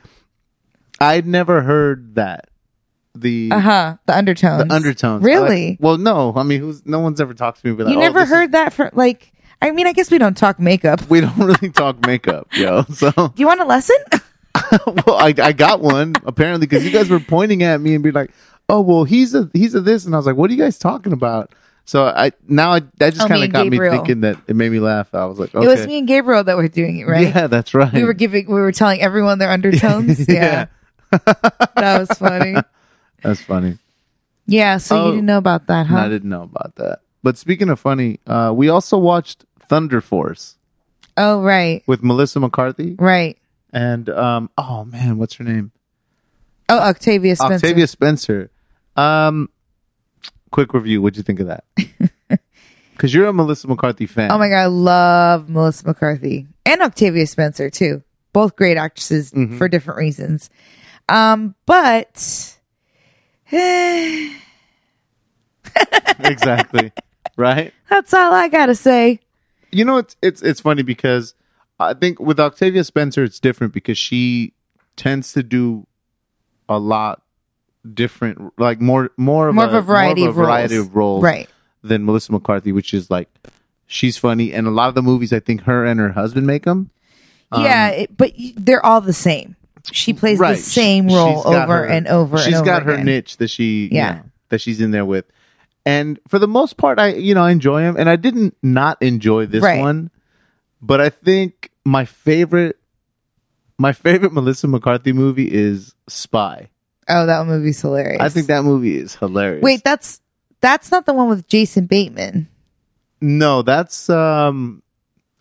I'd 0.99 1.27
never 1.27 1.61
heard 1.61 2.15
that. 2.15 2.49
The 3.15 3.49
Uh 3.51 3.59
huh. 3.59 3.97
The 4.07 4.17
undertones. 4.17 4.67
the 4.67 4.73
undertones. 4.73 5.23
Really? 5.23 5.69
Like, 5.71 5.77
well, 5.79 5.97
no. 5.97 6.33
I 6.35 6.43
mean, 6.43 6.59
who's 6.61 6.85
no 6.85 6.99
one's 6.99 7.21
ever 7.21 7.33
talked 7.33 7.61
to 7.61 7.67
me 7.67 7.73
about. 7.73 7.91
you 7.91 7.97
oh, 7.97 8.01
never 8.01 8.19
this 8.19 8.29
is- 8.29 8.33
heard 8.35 8.51
that 8.53 8.73
for 8.73 8.89
like? 8.93 9.31
I 9.61 9.71
mean, 9.71 9.87
I 9.87 9.93
guess 9.93 10.11
we 10.11 10.17
don't 10.17 10.35
talk 10.35 10.59
makeup. 10.59 11.07
we 11.09 11.21
don't 11.21 11.37
really 11.37 11.69
talk 11.69 12.05
makeup, 12.05 12.47
yo. 12.53 12.83
So, 12.93 13.11
Do 13.11 13.31
you 13.37 13.47
want 13.47 13.61
a 13.61 13.65
lesson? 13.65 13.95
well, 15.05 15.15
I 15.17 15.33
I 15.41 15.51
got 15.53 15.79
one 15.81 16.13
apparently 16.25 16.67
because 16.67 16.83
you 16.85 16.91
guys 16.91 17.09
were 17.09 17.19
pointing 17.19 17.63
at 17.63 17.79
me 17.81 17.93
and 17.95 18.03
be 18.03 18.11
like, 18.11 18.31
"Oh, 18.69 18.81
well, 18.81 19.03
he's 19.03 19.33
a 19.35 19.49
he's 19.53 19.73
a 19.75 19.81
this," 19.81 20.05
and 20.05 20.13
I 20.13 20.17
was 20.17 20.25
like, 20.25 20.35
"What 20.35 20.49
are 20.49 20.53
you 20.53 20.59
guys 20.61 20.77
talking 20.77 21.13
about?" 21.13 21.53
So 21.85 22.05
I 22.05 22.31
now 22.47 22.71
I 22.73 22.79
that 22.97 23.13
just 23.13 23.21
Oh, 23.25 23.27
kind 23.27 23.43
of 23.43 23.51
got 23.51 23.67
me 23.67 23.77
thinking 23.77 24.21
that 24.21 24.37
it 24.47 24.55
made 24.55 24.71
me 24.71 24.79
laugh. 24.79 25.13
I 25.13 25.25
was 25.25 25.37
like, 25.39 25.53
okay. 25.53 25.65
It 25.65 25.67
was 25.67 25.85
me 25.85 25.97
and 25.99 26.07
Gabriel 26.07 26.43
that 26.43 26.55
were 26.57 26.67
doing 26.69 26.97
it, 26.99 27.05
right? 27.05 27.27
Yeah, 27.27 27.47
that's 27.47 27.73
right. 27.73 27.91
We 27.91 28.03
were 28.05 28.13
giving, 28.13 28.47
we 28.47 28.53
were 28.61 28.71
telling 28.71 29.01
everyone 29.01 29.37
their 29.37 29.49
undertones. 29.51 30.27
yeah. 30.29 30.67
that 31.11 31.97
was 31.99 32.09
funny. 32.17 32.55
That's 33.23 33.41
funny. 33.41 33.77
Yeah, 34.45 34.77
so 34.77 34.97
Oh. 34.97 35.05
you 35.07 35.11
didn't 35.13 35.25
know 35.25 35.37
about 35.37 35.67
that, 35.67 35.87
huh? 35.87 35.97
I 35.97 36.09
didn't 36.09 36.29
know 36.29 36.43
about 36.43 36.75
that. 36.75 36.99
But 37.23 37.37
speaking 37.37 37.69
of 37.69 37.79
funny, 37.79 38.19
uh, 38.27 38.51
we 38.55 38.67
also 38.69 38.97
watched 38.97 39.45
Thunder 39.69 40.01
Force 40.01 40.55
Oh, 41.15 41.41
right, 41.41 41.81
with 41.87 42.03
Melissa 42.03 42.39
McCarthy 42.39 42.95
right. 42.99 43.37
and 43.71 44.09
um, 44.09 44.49
oh 44.57 44.83
man, 44.85 45.17
what's 45.17 45.35
her 45.35 45.43
name? 45.43 45.71
Oh, 46.69 46.79
Octavia 46.79 47.35
Spencer. 47.35 47.55
Octavia 47.67 47.87
Spencer. 47.87 48.49
Um, 48.95 49.49
quick 50.51 50.73
review. 50.73 51.01
What'd 51.01 51.17
you 51.17 51.23
think 51.23 51.39
of 51.39 51.47
that? 51.47 51.63
Because 52.93 53.11
you're 53.11 53.25
a 53.25 53.33
Melissa 53.33 53.67
McCarthy 53.67 54.05
fan. 54.05 54.31
Oh 54.31 54.37
my 54.37 54.49
god, 54.49 54.59
I 54.61 54.65
love 54.67 55.49
Melissa 55.49 55.87
McCarthy 55.87 56.45
and 56.63 56.79
Octavia 56.81 57.25
Spencer 57.25 57.69
too. 57.71 58.03
Both 58.33 58.55
great 58.55 58.77
actresses 58.77 59.31
Mm-hmm. 59.31 59.57
for 59.57 59.67
different 59.67 59.97
reasons. 59.97 60.51
Um, 61.09 61.55
but 61.65 62.52
exactly. 66.19 66.91
right. 67.37 67.73
that's 67.89 68.13
all 68.13 68.33
I 68.33 68.47
gotta 68.47 68.75
say. 68.75 69.19
You 69.71 69.85
know, 69.85 69.97
it's 69.97 70.15
it's 70.21 70.41
it's 70.41 70.61
funny 70.61 70.83
because 70.83 71.33
I 71.79 71.93
think 71.93 72.19
with 72.19 72.39
Octavia 72.39 72.83
Spencer, 72.83 73.23
it's 73.23 73.39
different 73.39 73.73
because 73.73 73.97
she 73.97 74.53
tends 74.95 75.33
to 75.33 75.43
do 75.43 75.87
a 76.69 76.79
lot 76.79 77.21
different, 77.93 78.53
like 78.59 78.79
more 78.79 79.11
more 79.17 79.49
of 79.49 79.55
More 79.55 79.65
of 79.65 79.73
a 79.73 79.81
variety 79.81 80.21
more 80.21 80.29
of 80.29 80.35
variety 80.35 80.75
roles. 80.75 80.87
of 80.87 80.95
roles, 80.95 81.23
Right. 81.23 81.49
Than 81.83 82.05
Melissa 82.05 82.31
McCarthy, 82.31 82.71
which 82.71 82.93
is 82.93 83.09
like 83.11 83.29
she's 83.87 84.17
funny, 84.17 84.53
and 84.53 84.67
a 84.67 84.71
lot 84.71 84.89
of 84.89 84.95
the 84.95 85.01
movies 85.01 85.33
I 85.33 85.39
think 85.39 85.61
her 85.63 85.83
and 85.85 85.99
her 85.99 86.11
husband 86.13 86.47
make 86.47 86.63
them. 86.63 86.89
yeah, 87.55 87.91
um, 87.93 87.99
it, 88.01 88.17
but 88.17 88.33
they're 88.55 88.85
all 88.85 89.01
the 89.01 89.13
same. 89.13 89.55
She 89.91 90.13
plays 90.13 90.39
right. 90.39 90.55
the 90.55 90.61
same 90.61 91.07
role 91.07 91.37
she's 91.43 91.45
over 91.45 91.77
her- 91.79 91.85
and 91.85 92.07
over. 92.07 92.37
She's 92.37 92.47
and 92.47 92.55
over 92.55 92.65
got 92.65 92.83
her 92.83 92.93
again. 92.93 93.05
niche 93.05 93.37
that 93.37 93.49
she, 93.49 93.89
Yeah. 93.91 94.15
yeah, 94.15 94.21
that 94.49 94.61
she's 94.61 94.79
in 94.81 94.91
there 94.91 95.05
with. 95.05 95.25
And 95.85 96.19
for 96.29 96.39
the 96.39 96.47
most 96.47 96.77
part, 96.77 96.99
I, 96.99 97.13
you 97.15 97.35
know, 97.35 97.43
I 97.43 97.51
enjoy 97.51 97.81
him, 97.81 97.97
and 97.97 98.09
I 98.09 98.15
didn't 98.15 98.55
not 98.63 99.01
enjoy 99.01 99.45
this 99.47 99.61
Right. 99.61 99.81
one, 99.81 100.09
but 100.81 101.01
I 101.01 101.09
think 101.09 101.71
my 101.83 102.05
favorite, 102.05 102.77
my 103.77 103.91
favorite 103.91 104.31
Melissa 104.31 104.67
McCarthy 104.67 105.11
movie 105.11 105.51
is 105.53 105.93
Spy. 106.07 106.69
Oh, 107.09 107.25
that 107.25 107.45
movie's 107.45 107.81
hilarious. 107.81 108.21
I 108.21 108.29
think 108.29 108.47
that 108.47 108.63
movie 108.63 108.95
is 108.97 109.15
hilarious. 109.15 109.61
Wait, 109.61 109.83
that's 109.83 110.21
that's 110.61 110.89
not 110.91 111.05
the 111.05 111.13
one 111.13 111.27
with 111.27 111.45
Jason 111.49 111.85
Bateman. 111.87 112.47
no, 113.19 113.61
that's 113.61 114.09
um, 114.09 114.81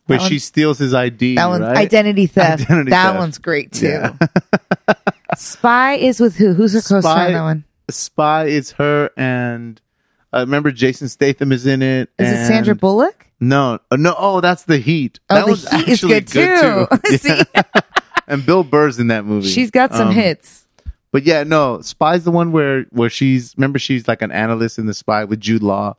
where 0.06 0.18
one- 0.18 0.28
she 0.28 0.38
steals 0.38 0.78
his 0.78 0.94
ID. 0.94 1.36
That 1.36 1.46
one's 1.46 1.62
right? 1.62 1.76
identity 1.76 2.26
theft. 2.26 2.62
Identity 2.70 2.90
that 2.90 3.06
theft. 3.08 3.18
one's 3.18 3.38
great 3.38 3.72
too. 3.72 3.86
Yeah. 3.88 4.16
Spy 5.36 5.94
is 5.94 6.20
with 6.20 6.36
who? 6.36 6.52
Who's 6.54 6.72
her 6.74 6.80
co-star 6.80 7.00
Spy- 7.02 7.32
that 7.32 7.42
one? 7.42 7.64
Spy 7.90 8.44
is 8.46 8.72
her, 8.72 9.10
and 9.16 9.80
uh, 10.32 10.40
remember 10.40 10.70
Jason 10.70 11.08
Statham 11.08 11.52
is 11.52 11.66
in 11.66 11.82
it. 11.82 12.10
Is 12.18 12.28
it 12.30 12.46
Sandra 12.46 12.74
Bullock? 12.74 13.26
No, 13.40 13.78
uh, 13.90 13.96
no. 13.96 14.14
Oh, 14.16 14.40
that's 14.40 14.64
the 14.64 14.78
Heat. 14.78 15.18
Oh, 15.30 15.34
that 15.34 15.44
the 15.46 15.50
was 15.50 15.68
Heat 15.70 15.88
is 15.88 16.04
actually 16.04 16.20
good, 16.20 16.26
too. 16.28 16.86
Yeah. 17.10 17.16
See, 17.16 17.42
and 18.28 18.46
Bill 18.46 18.62
Burr's 18.62 18.98
in 18.98 19.08
that 19.08 19.24
movie. 19.24 19.48
she's 19.48 19.70
got 19.70 19.92
some 19.94 20.08
Um, 20.08 20.14
hits. 20.14 20.64
But 21.10 21.24
yeah, 21.24 21.42
no. 21.42 21.80
Spy's 21.82 22.24
the 22.24 22.30
one 22.30 22.52
where 22.52 22.84
where 22.90 23.10
she's 23.10 23.54
remember 23.56 23.78
she's 23.78 24.06
like 24.08 24.22
an 24.22 24.30
analyst 24.32 24.78
in 24.78 24.86
the 24.86 24.94
Spy 24.94 25.24
with 25.24 25.40
Jude 25.40 25.62
Law. 25.62 25.96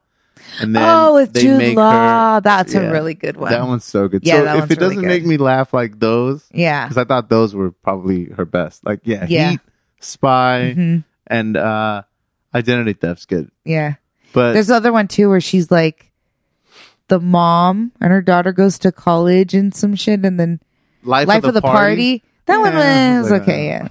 And 0.59 0.75
then 0.75 0.83
Oh, 0.85 1.13
with 1.15 1.33
they 1.33 1.41
Jude 1.41 1.57
make 1.57 1.77
Law, 1.77 2.35
her- 2.35 2.41
that's 2.41 2.73
yeah, 2.73 2.81
a 2.81 2.91
really 2.91 3.13
good 3.15 3.37
one. 3.37 3.51
That 3.51 3.65
one's 3.65 3.85
so 3.85 4.07
good. 4.07 4.23
Yeah, 4.25 4.39
so 4.39 4.43
that 4.45 4.57
if 4.63 4.71
it 4.71 4.79
doesn't 4.79 4.97
really 4.97 5.07
make 5.07 5.25
me 5.25 5.37
laugh 5.37 5.73
like 5.73 5.99
those, 5.99 6.45
yeah, 6.53 6.85
because 6.85 6.97
I 6.97 7.05
thought 7.05 7.29
those 7.29 7.55
were 7.55 7.71
probably 7.71 8.25
her 8.31 8.45
best. 8.45 8.85
Like 8.85 8.99
yeah, 9.03 9.25
Yeah. 9.27 9.51
Heat, 9.51 9.59
Spy, 9.99 10.73
Mhm. 10.77 11.03
and 11.27 11.57
uh 11.57 12.03
Identity 12.53 12.93
Theft's 12.93 13.25
good. 13.25 13.49
yeah. 13.65 13.95
But 14.33 14.53
There's 14.53 14.67
the 14.67 14.75
other 14.75 14.91
one 14.91 15.07
too 15.07 15.29
where 15.29 15.41
she's 15.41 15.71
like 15.71 16.11
the 17.07 17.19
mom 17.19 17.91
and 18.01 18.11
her 18.11 18.21
daughter 18.21 18.51
goes 18.51 18.77
to 18.79 18.91
college 18.91 19.53
and 19.53 19.73
some 19.75 19.95
shit, 19.95 20.23
and 20.25 20.39
then 20.39 20.59
Life, 21.03 21.27
Life 21.27 21.43
of 21.43 21.53
the, 21.53 21.61
party. 21.61 22.23
That 22.45 22.59
one 22.59 22.73
Yeah, 22.73 23.21
was 23.21 23.31
like, 23.31 23.41
okay. 23.43 23.67
Yeah. 23.67 23.87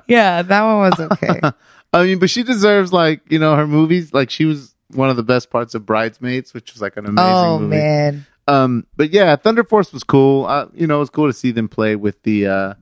yeah, 0.06 0.42
that 0.42 0.62
one 0.62 0.78
was 0.78 1.00
okay. 1.00 1.40
I 2.00 2.04
mean, 2.04 2.18
but 2.18 2.30
she 2.30 2.42
deserves 2.42 2.92
like 2.92 3.20
you 3.30 3.38
know 3.38 3.56
her 3.56 3.66
movies. 3.66 4.12
Like 4.12 4.30
she 4.30 4.44
was 4.44 4.74
one 4.92 5.10
of 5.10 5.16
the 5.16 5.22
best 5.22 5.50
parts 5.50 5.74
of 5.74 5.84
Bridesmaids, 5.86 6.54
which 6.54 6.72
was 6.72 6.82
like 6.82 6.96
an 6.96 7.06
amazing 7.06 7.14
movie. 7.32 7.46
oh 7.46 7.58
movie. 7.58 7.76
man. 7.76 8.26
Um, 8.48 8.86
but 8.96 9.10
yeah, 9.10 9.34
Thunder 9.36 9.64
Force 9.64 9.92
was 9.92 10.04
cool. 10.04 10.46
Uh, 10.46 10.66
you 10.74 10.86
know, 10.86 10.96
it 10.96 11.00
was 11.00 11.10
cool 11.10 11.26
to 11.26 11.32
see 11.32 11.50
them 11.50 11.68
play 11.68 11.96
with 11.96 12.22
the 12.22 12.46
uh, 12.46 12.74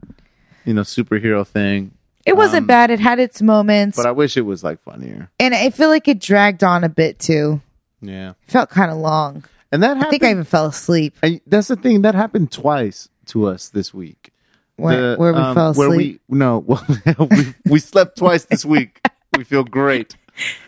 you 0.66 0.74
know, 0.74 0.82
superhero 0.82 1.46
thing. 1.46 1.92
It 2.26 2.36
wasn't 2.36 2.62
Um, 2.62 2.66
bad. 2.68 2.90
It 2.90 3.00
had 3.00 3.18
its 3.18 3.40
moments, 3.42 3.96
But 3.96 4.06
I 4.06 4.10
wish 4.12 4.36
it 4.36 4.42
was 4.42 4.62
like 4.64 4.80
funnier. 4.82 5.30
and 5.40 5.54
I 5.54 5.70
feel 5.70 5.88
like 5.88 6.08
it 6.08 6.18
dragged 6.20 6.62
on 6.64 6.82
a 6.84 6.88
bit 6.88 7.18
too. 7.18 7.60
Yeah, 8.02 8.30
It 8.30 8.50
felt 8.50 8.68
kind 8.70 8.90
of 8.90 8.96
long. 8.98 9.44
and 9.72 9.82
that 9.82 9.88
happened, 9.96 10.06
I 10.06 10.10
think 10.10 10.24
I 10.24 10.30
even 10.30 10.44
fell 10.44 10.66
asleep 10.66 11.16
and 11.22 11.40
that's 11.46 11.68
the 11.68 11.76
thing 11.76 12.02
that 12.02 12.14
happened 12.14 12.50
twice 12.52 13.08
to 13.26 13.46
us 13.46 13.68
this 13.70 13.92
week. 13.94 14.32
where, 14.76 15.12
The, 15.12 15.16
where 15.16 15.32
we 15.34 15.38
um, 15.38 15.54
fell 15.54 15.72
Where 15.74 15.88
asleep. 15.92 16.20
we 16.28 16.36
no, 16.38 16.58
well, 16.58 16.84
we, 17.30 17.54
we 17.66 17.78
slept 17.78 18.16
twice 18.18 18.44
this 18.44 18.64
week. 18.64 19.00
We 19.36 19.44
feel 19.44 19.64
great. 19.64 20.16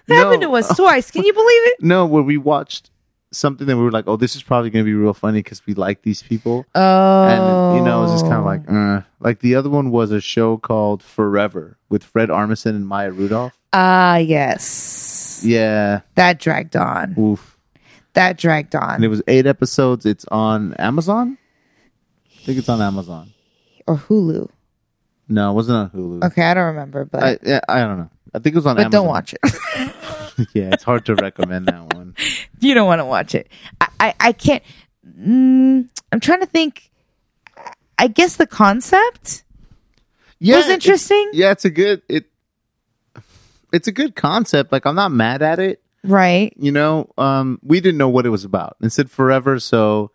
That 0.06 0.14
happened 0.14 0.42
to 0.42 0.54
us 0.54 0.74
twice. 0.76 1.10
Can 1.10 1.24
you 1.24 1.32
believe 1.32 1.62
it? 1.66 1.82
No, 1.82 2.06
where 2.06 2.22
we 2.22 2.36
watched 2.36 2.90
something 3.32 3.66
that 3.66 3.76
we 3.76 3.82
were 3.82 3.90
like, 3.90 4.04
oh, 4.06 4.16
this 4.16 4.36
is 4.36 4.42
probably 4.42 4.70
going 4.70 4.84
to 4.84 4.88
be 4.88 4.94
real 4.94 5.12
funny 5.12 5.40
because 5.40 5.64
we 5.66 5.74
like 5.74 6.02
these 6.02 6.22
people. 6.22 6.64
Oh, 6.74 7.24
And, 7.24 7.78
you 7.78 7.84
know, 7.84 7.98
it 7.98 8.02
was 8.04 8.12
just 8.12 8.24
kind 8.24 8.36
of 8.36 8.44
like, 8.44 8.62
uh. 8.70 9.02
like 9.20 9.40
the 9.40 9.56
other 9.56 9.68
one 9.68 9.90
was 9.90 10.12
a 10.12 10.20
show 10.20 10.56
called 10.56 11.02
Forever 11.02 11.76
with 11.88 12.04
Fred 12.04 12.28
Armisen 12.28 12.70
and 12.70 12.86
Maya 12.86 13.10
Rudolph. 13.10 13.58
ah, 13.72 14.16
yes, 14.16 15.42
Yeah. 15.44 16.00
that 16.14 16.38
dragged 16.38 16.76
on. 16.76 17.14
Oof. 17.18 17.58
That 18.14 18.38
dragged 18.38 18.74
on. 18.74 18.94
And 18.94 19.04
it 19.04 19.08
was 19.08 19.22
eight 19.26 19.46
episodes. 19.46 20.06
It's 20.06 20.24
on 20.26 20.72
Amazon. 20.74 21.36
I 22.32 22.44
think 22.46 22.58
it's 22.58 22.68
on 22.68 22.80
Amazon. 22.80 23.32
or 23.88 23.96
Hulu. 23.96 24.48
No, 25.28 25.50
it 25.50 25.54
wasn't 25.54 25.76
on 25.78 25.90
Hulu. 25.90 26.24
Okay, 26.26 26.42
I 26.44 26.54
don't 26.54 26.66
remember, 26.66 27.04
but 27.04 27.22
I, 27.22 27.38
yeah, 27.42 27.60
I 27.68 27.80
don't 27.80 27.98
know. 27.98 28.10
I 28.36 28.38
think 28.38 28.54
it 28.54 28.58
was 28.58 28.66
on 28.66 28.76
but 28.76 28.82
Amazon. 28.86 28.90
don't 28.90 29.06
watch 29.08 29.34
it. 29.34 29.40
yeah, 30.54 30.68
it's 30.72 30.84
hard 30.84 31.06
to 31.06 31.14
recommend 31.14 31.66
that 31.68 31.94
one. 31.94 32.14
you 32.60 32.74
don't 32.74 32.86
want 32.86 33.00
to 33.00 33.04
watch 33.06 33.34
it. 33.34 33.48
I, 33.80 33.88
I, 33.98 34.14
I 34.20 34.32
can't. 34.32 34.62
Mm, 35.18 35.88
I'm 36.12 36.20
trying 36.20 36.40
to 36.40 36.46
think. 36.46 36.90
I 37.98 38.08
guess 38.08 38.36
the 38.36 38.46
concept 38.46 39.42
Yeah, 40.38 40.56
was 40.56 40.66
it's- 40.66 40.74
interesting, 40.74 41.30
Yeah, 41.32 41.50
it's 41.52 41.64
a 41.64 41.70
good 41.70 42.02
it. 42.08 42.26
It's 43.72 43.88
a 43.88 43.92
good 43.92 44.14
concept. 44.14 44.70
Like 44.70 44.84
I'm 44.86 44.94
not 44.94 45.10
mad 45.12 45.40
at 45.42 45.58
it. 45.58 45.82
right? 46.04 46.52
You 46.58 46.72
know, 46.72 47.10
um, 47.18 47.58
we 47.62 47.80
didn't 47.80 47.98
know 47.98 48.08
what 48.10 48.26
it 48.26 48.30
was 48.30 48.44
about. 48.44 48.76
It 48.82 48.90
said 48.90 49.10
forever, 49.10 49.58
so 49.58 50.10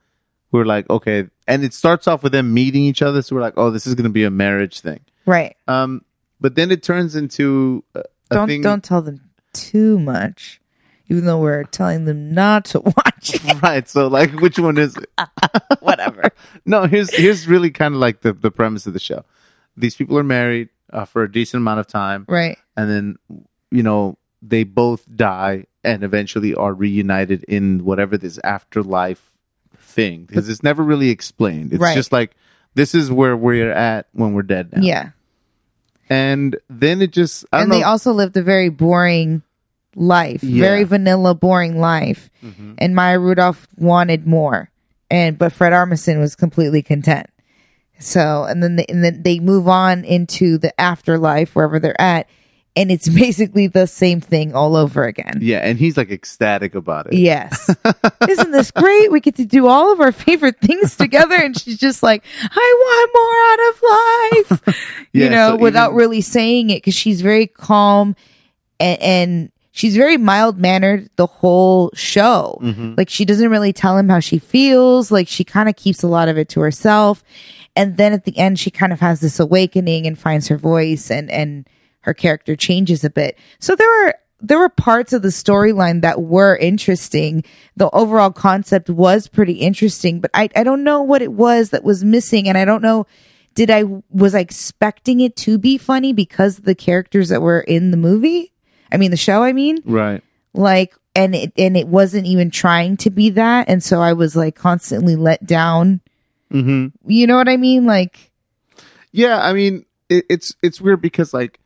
we 0.52 0.60
were 0.60 0.66
like, 0.66 0.90
okay. 0.90 1.28
And 1.48 1.64
it 1.64 1.74
starts 1.74 2.08
off 2.08 2.22
with 2.24 2.32
them 2.32 2.54
meeting 2.54 2.84
each 2.84 3.02
other, 3.02 3.22
so 3.24 3.36
we're 3.36 3.42
like, 3.42 3.56
oh, 3.58 3.72
this 3.72 3.86
is 3.88 3.96
going 3.96 4.06
to 4.06 4.10
be 4.12 4.24
a 4.24 4.30
marriage 4.32 4.80
thing. 4.82 5.00
Right. 5.26 5.58
Um, 5.68 6.04
but 6.40 6.56
then 6.56 6.72
it 6.72 6.82
turns 6.84 7.16
into 7.16 7.84
a 7.94 8.04
Don't 8.36 8.48
thing. 8.48 8.62
don't 8.62 8.84
tell 8.84 9.02
them 9.02 9.22
too 9.54 10.00
much, 10.00 10.62
even 11.08 11.26
though 11.26 11.40
we're 11.40 11.64
telling 11.66 12.06
them 12.06 12.34
not 12.34 12.66
to 12.66 12.80
watch 12.82 13.36
it. 13.36 13.42
Right. 13.62 13.88
So, 13.88 14.08
like, 14.08 14.32
which 14.40 14.58
one 14.58 14.78
is 14.78 14.96
it? 14.98 15.10
Whatever. 15.82 16.32
no, 16.66 16.86
here's 16.86 17.14
here's 17.14 17.48
really 17.48 17.70
kind 17.72 17.94
of 17.94 18.00
like 18.02 18.22
the 18.22 18.34
the 18.34 18.52
premise 18.52 18.88
of 18.88 18.94
the 18.94 19.00
show. 19.00 19.24
These 19.78 19.96
people 19.96 20.18
are 20.18 20.24
married 20.24 20.70
uh, 20.92 21.06
for 21.06 21.24
a 21.24 21.32
decent 21.32 21.62
amount 21.62 21.80
of 21.80 21.88
time, 21.88 22.26
Right. 22.28 22.58
and 22.76 22.90
then 22.90 23.18
you 23.72 23.84
know 23.84 24.18
they 24.42 24.64
both 24.64 25.06
die 25.16 25.66
and 25.84 26.04
eventually 26.04 26.54
are 26.56 26.74
reunited 26.74 27.44
in 27.46 27.84
whatever 27.86 28.18
this 28.18 28.40
afterlife 28.44 29.32
thing 29.78 30.24
because 30.26 30.50
it's 30.50 30.64
never 30.64 30.84
really 30.84 31.10
explained. 31.10 31.74
It's 31.74 31.82
Right. 31.82 31.96
just 31.96 32.12
like 32.12 32.36
this 32.76 32.96
is 32.96 33.12
where 33.12 33.36
we're 33.38 33.72
at 33.72 34.08
when 34.14 34.34
we're 34.34 34.42
dead 34.44 34.72
now. 34.74 34.82
Yeah. 34.82 35.10
And 36.12 36.58
then 36.70 37.02
it 37.02 37.12
just 37.12 37.46
I 37.54 37.58
don't 37.58 37.62
and 37.64 37.70
know. 37.72 37.78
they 37.78 37.84
also 37.84 38.12
lived 38.12 38.36
a 38.36 38.42
very 38.44 38.68
boring 38.68 39.44
life, 39.96 40.44
Yeah. 40.44 40.62
very 40.62 40.84
vanilla, 40.84 41.34
boring 41.34 41.80
life. 41.80 42.30
Mhm. 42.44 42.76
And 42.80 42.94
Maya 42.94 43.18
Rudolph 43.18 43.66
wanted 43.78 44.28
more, 44.28 44.70
and 45.10 45.38
but 45.38 45.54
Fred 45.54 45.72
Armisen 45.72 46.20
was 46.20 46.36
completely 46.36 46.82
content. 46.82 47.28
So, 47.98 48.44
and 48.44 48.62
then 48.62 48.76
they, 48.76 48.86
and 48.90 49.04
then 49.04 49.22
they 49.24 49.40
move 49.40 49.68
on 49.70 50.04
into 50.04 50.58
the 50.58 50.78
afterlife 50.82 51.56
wherever 51.56 51.80
they're 51.80 52.00
at, 52.02 52.28
and 52.76 52.92
it's 52.92 53.08
basically 53.26 53.68
the 53.68 53.86
same 53.86 54.22
thing 54.22 54.54
all 54.56 54.76
over 54.76 55.04
again. 55.04 55.40
yeah, 55.42 55.60
and 55.60 55.78
he's 55.78 55.98
like 55.98 56.10
ecstatic 56.12 56.74
about 56.76 57.08
it. 57.08 57.14
Yes. 57.14 57.70
Isn't 58.30 58.52
this 58.52 58.72
great? 58.72 59.12
We 59.12 59.20
get 59.20 59.36
to 59.36 59.46
do 59.46 59.68
all 59.68 59.92
of 59.92 60.00
our 60.00 60.12
favorite 60.12 60.60
things 60.60 60.96
together. 60.96 61.36
And 61.36 61.60
she's 61.60 61.78
just 61.78 62.02
like, 62.04 62.24
I 62.44 62.76
want 62.80 63.12
more 63.14 64.52
out 64.52 64.62
of 64.62 64.70
life, 64.76 65.06
you 65.14 65.30
know, 65.30 65.52
so 65.52 65.58
without 65.58 65.88
even- 65.90 65.98
really 65.98 66.22
saying 66.22 66.70
it 66.70 66.78
because 66.78 66.94
she's 66.96 67.22
very 67.22 67.48
calm 67.48 68.16
and, 68.80 69.02
and 69.02 69.52
she's 69.72 69.96
very 69.96 70.18
mild 70.18 70.58
mannered 70.58 71.10
the 71.18 71.26
whole 71.28 71.92
show. 71.94 72.58
Mhm. 72.62 72.98
Like 72.98 73.10
she 73.10 73.26
doesn't 73.26 73.50
really 73.50 73.74
tell 73.74 73.98
him 73.98 74.08
how 74.10 74.20
she 74.20 74.40
feels. 74.40 75.12
Like 75.12 75.28
she 75.28 75.44
kind 75.44 75.68
of 75.70 75.76
keeps 75.76 76.04
a 76.04 76.08
lot 76.08 76.30
of 76.30 76.38
it 76.38 76.48
to 76.50 76.62
herself. 76.62 77.24
And 77.76 77.98
then 77.98 78.12
at 78.14 78.26
the 78.26 78.38
end, 78.38 78.60
she 78.60 78.70
kind 78.72 78.92
of 78.94 79.00
has 79.00 79.20
this 79.22 79.40
awakening 79.40 80.06
and 80.08 80.18
finds 80.20 80.48
her 80.50 80.58
voice 80.58 81.10
and, 81.10 81.30
and 81.32 81.68
her 82.02 82.14
character 82.14 82.56
changes 82.56 83.04
a 83.04 83.10
bit. 83.10 83.38
So 83.60 83.76
there 83.76 83.88
were, 83.88 84.16
there 84.40 84.58
were 84.60 84.70
parts 84.70 85.14
of 85.14 85.22
the 85.22 85.28
storyline 85.30 86.02
that 86.02 86.22
were 86.22 86.56
interesting. 86.58 87.44
The 87.76 87.90
overall 87.92 88.32
concept 88.32 88.90
was 88.90 89.28
pretty 89.28 89.54
interesting, 89.54 90.20
but 90.20 90.32
I, 90.34 90.50
I 90.56 90.64
don't 90.64 90.84
know 90.84 91.02
what 91.04 91.22
it 91.22 91.32
was 91.32 91.70
that 91.70 91.84
was 91.84 92.04
missing. 92.04 92.48
And 92.50 92.58
I 92.58 92.66
don't 92.66 92.82
know, 92.82 93.06
did 93.54 93.70
I, 93.70 93.84
was 94.10 94.34
I 94.34 94.40
expecting 94.40 95.20
it 95.20 95.36
to 95.38 95.58
be 95.58 95.78
funny 95.78 96.12
because 96.14 96.58
of 96.58 96.66
the 96.66 96.76
characters 96.76 97.30
that 97.30 97.42
were 97.42 97.62
in 97.62 97.92
the 97.92 97.98
movie? 97.98 98.52
I 98.92 98.98
mean, 98.98 99.12
the 99.12 99.18
show, 99.18 99.44
I 99.44 99.54
mean? 99.54 99.78
Right. 99.86 100.24
like 100.54 100.96
and 101.14 101.36
it 101.36 101.52
and 101.58 101.76
it 101.76 101.88
wasn't 101.88 102.26
even 102.26 102.50
trying 102.50 102.96
to 102.96 103.10
be 103.10 103.30
that 103.32 103.68
and 103.68 103.84
so 103.84 104.00
i 104.02 104.14
was 104.14 104.34
like 104.34 104.56
constantly 104.56 105.18
let 105.18 105.46
down 105.46 106.00
hmm 106.50 106.88
you 107.06 107.28
know 107.28 107.36
what 107.36 107.50
i 107.50 107.58
mean 107.58 107.86
like 107.86 108.32
Yeah, 109.12 109.38
I 109.42 109.52
mean, 109.52 109.86
it, 110.10 110.26
it's 110.30 110.56
it's 110.64 110.80
weird 110.80 111.02
because 111.02 111.34
like 111.34 111.60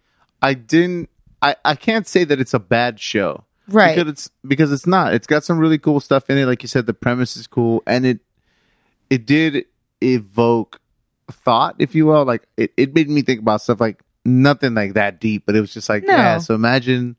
I 0.45 0.53
didn't, 0.53 1.09
I 1.41 1.55
I 1.65 1.73
can't 1.73 2.07
say 2.07 2.23
that 2.23 2.39
it's 2.39 2.53
a 2.53 2.59
bad 2.59 2.99
show, 2.99 3.45
right 3.67 3.95
Because 3.95 4.11
it's 4.11 4.29
because 4.47 4.71
it's 4.71 4.85
not. 4.85 5.15
It's 5.15 5.25
got 5.25 5.43
some 5.43 5.57
really 5.57 5.79
cool 5.79 5.99
stuff 5.99 6.29
in 6.29 6.37
it. 6.37 6.45
Like 6.45 6.61
you 6.61 6.67
said, 6.69 6.85
the 6.85 6.93
premise 6.93 7.35
is 7.35 7.47
cool, 7.47 7.81
and 7.87 8.05
it 8.05 8.19
it 9.09 9.25
did 9.25 9.65
evoke 10.01 10.79
thought, 11.31 11.75
if 11.79 11.95
you 11.95 12.05
will. 12.05 12.25
Like 12.25 12.47
it, 12.57 12.71
it 12.77 12.93
made 12.93 13.09
me 13.09 13.23
think 13.23 13.39
about 13.39 13.61
stuff 13.61 13.81
like 13.81 14.03
nothing 14.23 14.75
like 14.75 14.93
that 14.93 15.19
deep, 15.19 15.47
but 15.47 15.55
it 15.55 15.61
was 15.61 15.73
just 15.73 15.89
like 15.89 16.03
No. 16.03 16.13
yeah. 16.13 16.37
So 16.37 16.53
imagine, 16.53 17.15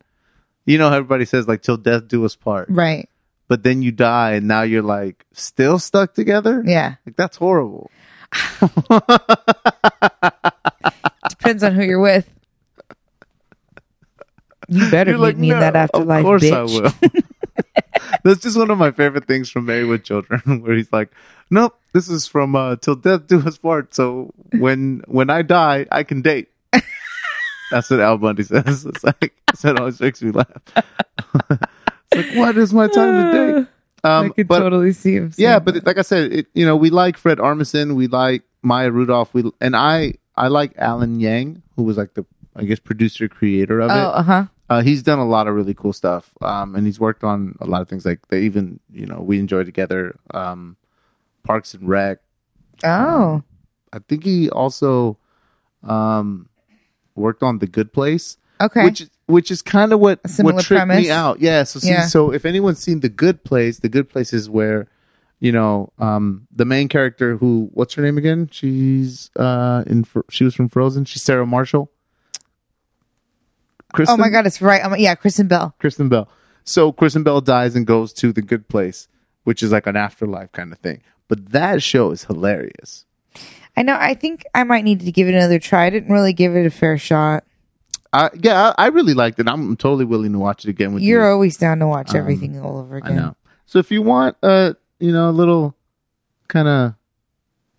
you 0.65 0.79
know, 0.79 0.93
everybody 0.93 1.25
says 1.25 1.49
like 1.49 1.63
till 1.63 1.77
death 1.77 2.07
do 2.07 2.25
us 2.25 2.37
part, 2.37 2.69
right 2.71 3.09
but 3.49 3.65
then 3.65 3.83
you 3.83 3.91
die, 3.91 4.35
and 4.35 4.47
now 4.47 4.63
you're 4.63 4.83
like 4.83 5.27
still 5.33 5.81
stuck 5.81 6.15
together. 6.15 6.63
yeah 6.65 6.95
Like 7.05 7.17
that's 7.17 7.39
horrible. 7.39 7.91
depends 11.29 11.63
on 11.65 11.75
who 11.75 11.83
you're 11.83 12.01
with 12.01 12.29
you 14.69 14.91
better 14.91 15.11
You're 15.13 15.19
meet 15.19 15.25
like, 15.27 15.37
me 15.39 15.51
in 15.53 15.61
that 15.61 15.75
"No, 15.75 15.81
afterlife 15.81 16.21
Of 16.21 16.25
course 16.25 16.43
bitch 16.43 16.53
I 16.53 16.63
will. 16.63 17.13
That's 18.25 18.41
just 18.41 18.57
one 18.59 18.71
of 18.71 18.79
my 18.79 18.91
favorite 18.91 19.27
things 19.27 19.49
from 19.51 19.67
Married 19.67 19.85
with 19.87 20.05
Children, 20.05 20.41
where 20.63 20.75
he's 20.77 20.93
like, 20.93 21.11
"Nope, 21.51 21.79
this 21.93 22.09
is 22.09 22.27
from 22.27 22.55
uh, 22.57 22.77
Till 22.77 22.95
Death 22.97 23.27
Do 23.27 23.41
Us 23.47 23.59
Part." 23.59 23.95
So 23.95 24.33
when 24.59 25.03
when 25.07 25.31
I 25.31 25.43
die, 25.43 25.87
I 25.91 26.03
can 26.03 26.23
date. 26.23 26.49
That's 27.71 27.91
what 27.91 28.01
Al 28.01 28.19
Bundy 28.19 28.43
says. 28.43 28.85
It's 28.87 29.03
like 29.05 29.33
that 29.63 29.79
always 29.79 30.01
makes 30.01 30.23
me 30.23 30.31
laugh. 30.31 30.47
it's 32.13 32.15
like, 32.15 32.37
what 32.37 32.57
is 32.59 32.73
my 32.73 32.87
time 32.89 33.33
to 33.33 33.33
date? 33.33 33.67
i 34.05 34.19
Um, 34.19 34.33
could 34.33 34.47
but 34.47 34.61
totally 34.61 34.93
see 34.93 35.15
him 35.15 35.33
yeah, 35.37 35.59
but 35.59 35.85
like 35.85 35.99
I 35.99 36.03
said, 36.03 36.33
it, 36.33 36.47
you 36.55 36.65
know, 36.67 36.77
we 36.77 36.91
like 36.91 37.17
Fred 37.17 37.39
Armisen, 37.39 37.97
we 37.97 38.07
like 38.07 38.43
Maya 38.63 38.91
Rudolph, 38.91 39.33
we 39.35 39.51
and 39.61 39.75
I 39.75 40.15
I 40.37 40.47
like 40.49 40.75
Alan 40.79 41.19
Yang, 41.19 41.63
who 41.75 41.83
was 41.83 41.97
like 41.97 42.15
the 42.15 42.25
I 42.55 42.65
guess 42.65 42.79
producer 42.79 43.27
creator 43.29 43.81
of 43.81 43.91
it. 43.91 43.95
oh 43.95 44.11
uh-huh 44.11 44.47
Uh, 44.69 44.83
he's 44.83 45.03
done 45.03 45.19
a 45.21 45.25
lot 45.27 45.47
of 45.47 45.55
really 45.55 45.75
cool 45.75 45.93
stuff, 45.93 46.31
um, 46.43 46.75
and 46.75 46.87
he's 46.87 46.99
worked 46.99 47.23
on 47.23 47.55
a 47.61 47.67
lot 47.67 47.83
of 47.83 47.89
things 47.89 48.05
like 48.05 48.27
they 48.29 48.41
even 48.43 48.81
you 48.93 49.07
know 49.07 49.21
we 49.21 49.39
enjoy 49.39 49.63
together. 49.65 50.19
Um, 50.33 50.77
Parks 51.45 51.75
and 51.75 51.89
Rec. 51.89 52.19
oh 52.85 53.43
I 53.93 53.99
think 54.09 54.25
he 54.25 54.51
also 54.51 55.19
um, 55.85 56.49
worked 57.15 57.43
on 57.43 57.59
The 57.61 57.67
Good 57.67 57.93
Place, 57.93 58.37
okay 58.61 58.85
which 58.85 59.07
which 59.27 59.51
is 59.51 59.63
kind 59.63 59.93
of 59.93 60.01
what 60.01 60.21
what 60.41 60.63
tripped 60.65 60.81
premise. 60.87 61.05
me 61.05 61.11
out. 61.11 61.41
Yeah. 61.41 61.63
So 61.65 61.79
see, 61.81 61.89
Yeah. 61.91 62.07
so 62.07 62.33
if 62.33 62.45
anyone's 62.45 62.81
seen 62.81 63.01
The 63.01 63.09
Good 63.09 63.45
Place, 63.45 63.79
The 63.81 63.89
Good 63.89 64.09
Place 64.09 64.33
is 64.33 64.51
where 64.51 64.89
you 65.39 65.53
know 65.53 65.93
um, 65.99 66.49
the 66.51 66.65
main 66.65 66.89
character 66.89 67.37
who 67.37 67.71
what's 67.73 67.95
her 67.95 68.03
name 68.03 68.19
again? 68.19 68.49
She's 68.51 69.31
uh, 69.37 69.85
in 69.87 70.05
she 70.31 70.43
was 70.45 70.55
from 70.57 70.69
Frozen. 70.69 71.05
She's 71.05 71.23
Sarah 71.23 71.47
Marshall. 71.47 71.91
Oh 74.09 74.17
my 74.17 74.29
god 74.29 74.47
it's 74.47 74.61
right 74.61 74.83
um, 74.85 74.95
yeah 74.97 75.15
kristen 75.15 75.47
bell 75.49 75.75
Kristen 75.79 76.09
Bell. 76.09 76.29
So 76.65 76.91
Kristen 76.93 77.23
Bell 77.23 77.41
dies 77.41 77.77
and 77.77 77.87
goes 77.87 78.13
to 78.15 78.33
the 78.33 78.43
good 78.43 78.69
place, 78.69 79.07
which 79.45 79.63
is 79.63 79.71
like 79.71 79.87
an 79.87 79.95
afterlife 79.95 80.51
kind 80.51 80.73
of 80.73 80.79
thing. 80.81 81.01
But 81.29 81.51
that 81.53 81.81
show 81.83 82.11
is 82.11 82.25
hilarious. 82.25 83.05
i 83.77 83.83
know 83.83 83.97
i 84.01 84.15
think 84.15 84.45
i 84.55 84.65
might 84.65 84.85
need 84.85 85.01
to 85.01 85.13
give 85.13 85.29
it 85.29 85.35
another 85.35 85.59
try 85.59 85.87
i 85.87 85.91
didn't 85.91 86.11
really 86.13 86.33
give 86.33 86.57
it 86.57 86.67
a 86.67 86.71
fair 86.71 86.99
shot 86.99 87.45
I, 88.13 88.31
yeah, 88.35 88.73
I, 88.79 88.85
I 88.85 88.89
really 88.89 89.13
liked 89.13 89.39
it. 89.41 89.47
I'm 89.49 89.77
totally 89.77 90.07
willing 90.07 90.33
to 90.33 90.39
watch 90.39 90.65
it 90.65 90.71
again 90.71 90.95
with 90.95 91.03
You're 91.03 91.25
you. 91.27 91.31
always 91.33 91.57
down 91.59 91.81
to 91.81 91.87
watch 91.87 92.11
Um, 92.15 92.17
everything 92.21 92.59
all 92.59 92.79
over 92.79 92.95
I 92.95 92.99
again. 92.99 93.17
know. 93.17 93.37
So 93.67 93.79
if 93.79 93.91
you 93.91 94.01
want 94.01 94.37
a 94.43 94.75
you 94.99 95.13
know 95.13 95.29
a 95.29 95.33
little 95.37 95.75
kind 96.49 96.67
of 96.69 96.95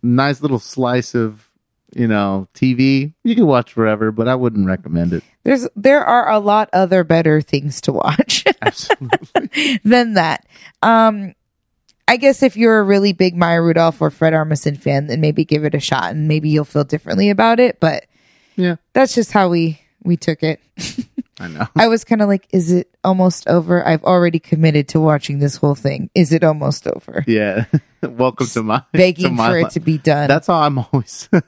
nice 0.04 0.42
little 0.42 0.60
slice 0.60 1.16
of 1.16 1.47
you 1.96 2.08
know 2.08 2.48
TV, 2.54 3.14
you 3.24 3.36
can 3.36 3.46
watch 3.46 3.74
forever, 3.74 4.12
but 4.12 4.28
I 4.28 4.36
wouldn't 4.36 4.68
recommend 4.68 5.14
it. 5.14 5.24
There's 5.44 5.68
there 5.76 6.04
are 6.04 6.30
a 6.30 6.40
lot 6.40 6.70
other 6.74 7.04
better 7.04 7.42
things 7.42 7.82
to 7.82 7.94
watch 7.94 8.44
than 9.84 10.14
that. 10.14 10.46
Um 10.82 11.34
I 12.10 12.18
guess 12.18 12.42
if 12.42 12.56
you're 12.56 12.80
a 12.80 12.84
really 12.84 13.12
big 13.12 13.36
Maya 13.36 13.62
Rudolph 13.62 14.02
or 14.02 14.10
Fred 14.10 14.32
Armisen 14.34 14.78
fan, 14.80 15.08
then 15.08 15.20
maybe 15.20 15.44
give 15.44 15.66
it 15.66 15.76
a 15.76 15.80
shot 15.80 16.12
and 16.12 16.28
maybe 16.28 16.50
you'll 16.50 16.64
feel 16.64 16.86
differently 16.86 17.30
about 17.30 17.60
it. 17.60 17.80
But 17.80 18.06
yeah, 18.56 18.78
that's 18.94 19.14
just 19.14 19.32
how 19.32 19.50
we 19.50 19.82
we 20.04 20.18
took 20.18 20.42
it. 20.42 20.60
I 21.40 21.48
know. 21.48 21.68
I 21.76 21.88
was 21.88 22.04
kind 22.04 22.22
of 22.22 22.28
like, 22.28 22.48
is 22.52 22.72
it 22.72 22.90
almost 23.04 23.48
over? 23.48 23.86
I've 23.86 24.04
already 24.04 24.40
committed 24.40 24.88
to 24.90 25.00
watching 25.00 25.40
this 25.40 25.58
whole 25.58 25.76
thing. 25.76 26.10
Is 26.16 26.32
it 26.32 26.44
almost 26.44 26.88
over? 26.88 27.24
Yeah. 27.28 27.66
Welcome 28.04 28.48
to 28.48 28.64
my 28.64 28.80
to 28.80 28.86
Begging 28.92 29.36
my 29.36 29.50
for 29.50 29.56
li- 29.56 29.62
it 29.64 29.70
to 29.72 29.80
be 29.80 29.98
done. 29.98 30.28
That's 30.28 30.46
how 30.48 30.62
I'm 30.62 30.78
always. 30.78 31.30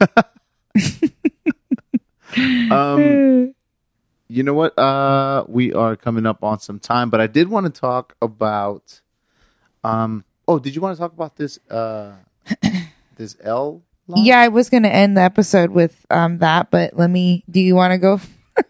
um, 2.71 3.53
you 4.27 4.43
know 4.43 4.53
what? 4.53 4.77
Uh, 4.77 5.45
we 5.47 5.73
are 5.73 5.95
coming 5.95 6.25
up 6.25 6.43
on 6.43 6.59
some 6.59 6.79
time, 6.79 7.11
but 7.11 7.21
I 7.21 7.27
did 7.27 7.49
want 7.49 7.73
to 7.73 7.79
talk 7.79 8.15
about. 8.21 9.01
Um. 9.83 10.25
Oh, 10.47 10.57
did 10.57 10.75
you 10.75 10.81
want 10.81 10.97
to 10.97 10.99
talk 10.99 11.13
about 11.13 11.35
this? 11.35 11.59
Uh, 11.69 12.13
this 13.15 13.37
L. 13.43 13.83
launch? 14.07 14.25
yeah, 14.25 14.39
I 14.39 14.47
was 14.47 14.71
going 14.71 14.81
to 14.83 14.91
end 14.91 15.17
the 15.17 15.21
episode 15.21 15.69
with 15.69 16.03
um 16.09 16.39
that, 16.39 16.71
but 16.71 16.97
let 16.97 17.11
me. 17.11 17.43
Do 17.49 17.59
you 17.59 17.75
want 17.75 17.91
to 17.91 17.99
go? 17.99 18.19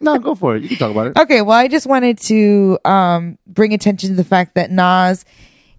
No, 0.01 0.19
go 0.19 0.35
for 0.35 0.55
it. 0.55 0.61
You 0.63 0.69
can 0.69 0.77
talk 0.77 0.91
about 0.91 1.07
it. 1.07 1.17
Okay, 1.17 1.41
well, 1.41 1.57
I 1.57 1.67
just 1.67 1.87
wanted 1.87 2.19
to 2.19 2.77
um, 2.85 3.39
bring 3.47 3.73
attention 3.73 4.11
to 4.11 4.15
the 4.15 4.23
fact 4.23 4.53
that 4.53 4.69
Nas 4.69 5.25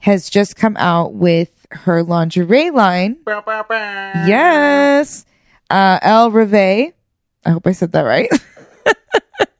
has 0.00 0.28
just 0.28 0.56
come 0.56 0.76
out 0.78 1.14
with 1.14 1.59
her 1.70 2.02
lingerie 2.02 2.70
line. 2.70 3.18
Yes. 4.26 5.24
Uh, 5.68 5.98
El 6.02 6.30
Reve. 6.30 6.92
I 7.44 7.50
hope 7.50 7.66
I 7.66 7.72
said 7.72 7.92
that 7.92 8.02
right. 8.02 8.28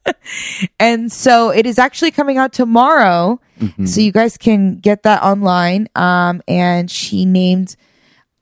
and 0.81 1.11
so 1.11 1.51
it 1.51 1.67
is 1.67 1.79
actually 1.79 2.11
coming 2.11 2.37
out 2.37 2.53
tomorrow. 2.53 3.41
So 3.87 4.01
you 4.01 4.11
guys 4.13 4.39
can 4.39 4.77
get 4.79 5.03
that 5.03 5.23
online. 5.23 5.89
Um, 5.95 6.43
and 6.49 6.91
she 6.91 7.25
named 7.25 7.77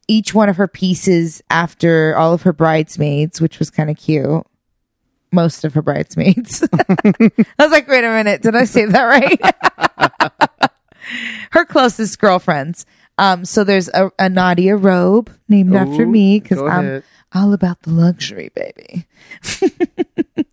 each 0.06 0.32
one 0.32 0.48
of 0.48 0.56
her 0.56 0.68
pieces 0.68 1.42
after 1.50 2.16
all 2.16 2.32
of 2.32 2.42
her 2.42 2.52
bridesmaids, 2.52 3.40
which 3.40 3.58
was 3.58 3.68
kind 3.70 3.90
of 3.90 3.96
cute. 3.96 4.46
Most 5.30 5.64
of 5.64 5.74
her 5.74 5.82
bridesmaids. 5.82 6.66
I 6.72 7.30
was 7.58 7.70
like, 7.70 7.86
wait 7.88 8.04
a 8.04 8.08
minute, 8.08 8.42
did 8.42 8.56
I 8.56 8.64
say 8.64 8.86
that 8.86 9.02
right? 9.02 10.70
her 11.50 11.64
closest 11.64 12.18
girlfriends. 12.18 12.86
Um, 13.18 13.44
so 13.44 13.64
there's 13.64 13.88
a, 13.88 14.10
a 14.18 14.28
Nadia 14.28 14.76
robe 14.76 15.30
named 15.48 15.74
after 15.74 16.06
me 16.06 16.40
because 16.40 16.60
I'm 16.60 16.68
ahead. 16.86 17.04
all 17.34 17.52
about 17.52 17.82
the 17.82 17.90
luxury, 17.90 18.50
baby. 18.54 19.06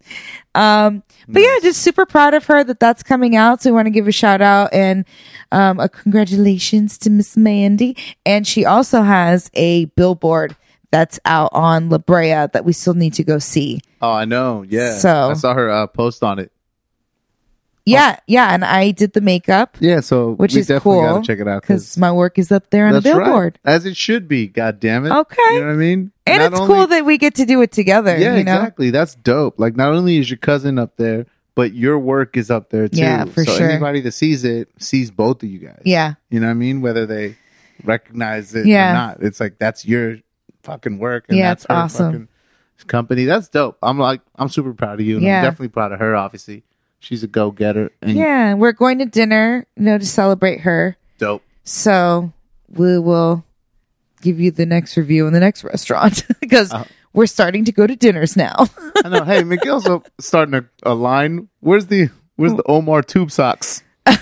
um, 0.55 1.03
but 1.27 1.41
yeah, 1.41 1.57
just 1.61 1.81
super 1.81 2.05
proud 2.05 2.33
of 2.33 2.45
her 2.45 2.63
that 2.63 2.79
that's 2.79 3.03
coming 3.03 3.35
out. 3.35 3.61
So 3.61 3.69
we 3.69 3.75
want 3.75 3.85
to 3.87 3.91
give 3.91 4.07
a 4.07 4.11
shout 4.11 4.41
out 4.41 4.73
and 4.73 5.05
um, 5.51 5.79
a 5.79 5.89
congratulations 5.89 6.97
to 6.99 7.09
Miss 7.09 7.35
Mandy. 7.37 7.97
And 8.25 8.47
she 8.47 8.65
also 8.65 9.01
has 9.01 9.49
a 9.53 9.85
billboard 9.85 10.55
that's 10.91 11.19
out 11.25 11.49
on 11.53 11.89
La 11.89 11.97
Brea 11.97 12.47
that 12.53 12.63
we 12.63 12.73
still 12.73 12.93
need 12.93 13.13
to 13.15 13.23
go 13.23 13.37
see. 13.39 13.81
Oh, 14.01 14.11
I 14.11 14.25
know. 14.25 14.63
Yeah. 14.67 14.97
So- 14.97 15.29
I 15.31 15.33
saw 15.33 15.53
her 15.53 15.69
uh, 15.69 15.87
post 15.87 16.23
on 16.23 16.39
it. 16.39 16.51
Yeah, 17.85 18.15
oh. 18.17 18.23
yeah, 18.27 18.53
and 18.53 18.65
I 18.65 18.91
did 18.91 19.13
the 19.13 19.21
makeup, 19.21 19.77
Yeah. 19.79 19.99
So 19.99 20.31
which 20.31 20.53
we 20.55 20.61
is 20.61 20.67
definitely 20.67 21.01
cool 21.01 21.13
gotta 21.13 21.25
check 21.27 21.39
it 21.39 21.47
out 21.47 21.61
because 21.61 21.97
my 21.97 22.11
work 22.11 22.39
is 22.39 22.51
up 22.51 22.69
there 22.71 22.87
on 22.87 22.95
a 22.95 22.99
that's 23.01 23.15
billboard. 23.15 23.59
right, 23.63 23.73
as 23.75 23.85
it 23.85 23.95
should 23.95 24.27
be. 24.27 24.47
God 24.47 24.79
damn 24.79 25.05
it. 25.05 25.11
Okay. 25.11 25.41
You 25.53 25.59
know 25.59 25.67
what 25.67 25.73
I 25.73 25.75
mean? 25.75 26.11
And 26.25 26.39
Not 26.41 26.51
it's 26.53 26.61
only- 26.61 26.73
cool 26.73 26.87
that 26.87 27.05
we 27.05 27.17
get 27.19 27.35
to 27.35 27.45
do 27.45 27.61
it 27.61 27.71
together. 27.71 28.17
Yeah, 28.17 28.35
you 28.37 28.43
know? 28.43 28.53
exactly. 28.53 28.89
That's 28.89 29.13
dope. 29.13 29.59
Like, 29.59 29.75
not 29.75 29.93
only 29.93 30.17
is 30.17 30.29
your 30.29 30.37
cousin 30.37 30.79
up 30.79 30.97
there, 30.97 31.27
but 31.53 31.73
your 31.73 31.99
work 31.99 32.35
is 32.37 32.49
up 32.49 32.71
there 32.71 32.87
too. 32.87 32.97
Yeah, 32.99 33.25
for 33.25 33.45
so 33.45 33.55
sure. 33.55 33.69
anybody 33.69 34.01
that 34.01 34.13
sees 34.13 34.43
it 34.43 34.69
sees 34.79 35.11
both 35.11 35.43
of 35.43 35.49
you 35.49 35.59
guys. 35.59 35.81
Yeah, 35.85 36.15
You 36.31 36.39
know 36.39 36.47
what 36.47 36.51
I 36.51 36.55
mean? 36.55 36.81
Whether 36.81 37.05
they 37.05 37.37
recognize 37.83 38.55
it 38.55 38.65
Yeah. 38.65 38.89
or 38.89 38.93
not. 38.93 39.17
It's 39.23 39.39
like 39.39 39.57
that's 39.59 39.85
your 39.85 40.17
fucking 40.63 40.97
work 40.97 41.25
and 41.29 41.37
Yeah, 41.37 41.49
that's 41.51 41.63
it's 41.65 41.69
her 41.71 41.75
awesome. 41.77 42.11
fucking 42.11 42.27
company. 42.87 43.25
That's 43.25 43.47
dope. 43.49 43.77
I'm 43.83 43.99
like 43.99 44.21
I'm 44.35 44.49
super 44.49 44.73
proud 44.73 44.99
of 44.99 45.05
you. 45.05 45.17
And 45.17 45.25
Yeah. 45.25 45.37
I'm 45.39 45.43
definitely 45.45 45.69
proud 45.69 45.91
of 45.91 45.99
her, 45.99 46.15
obviously. 46.15 46.63
She's 47.05 47.21
a 47.23 47.27
go 47.27 47.51
getter 47.51 47.91
yeah. 48.03 48.55
We're 48.55 48.71
going 48.71 48.97
to 48.97 49.05
dinner, 49.05 49.67
you 49.77 49.83
know, 49.83 49.99
to 49.99 50.05
celebrate 50.07 50.61
her. 50.61 50.97
dope. 51.19 51.43
So 51.63 52.33
we 52.69 52.97
will 52.97 53.43
give 54.23 54.39
you 54.39 54.49
the 54.49 54.65
next 54.65 54.97
review 54.97 55.27
in 55.27 55.33
the 55.33 55.39
next 55.39 55.63
restaurant 55.63 56.25
because 56.39 56.71
Uh-huh. 56.73 56.85
we're 57.13 57.27
starting 57.27 57.63
to 57.65 57.71
go 57.71 57.85
to 57.85 57.95
dinners 57.95 58.35
now. 58.35 58.65
I 59.03 59.09
know. 59.09 59.23
Hey, 59.23 59.43
Miguel's 59.53 59.87
starting 60.19 60.55
a, 60.55 60.65
a 60.81 60.95
line. 60.95 61.47
Where's 61.59 61.85
the 61.87 62.09
where's 62.37 62.55
the 62.55 62.63
Omar 62.65 63.03
tube 63.03 63.29
socks? 63.29 63.83
oh, 64.07 64.13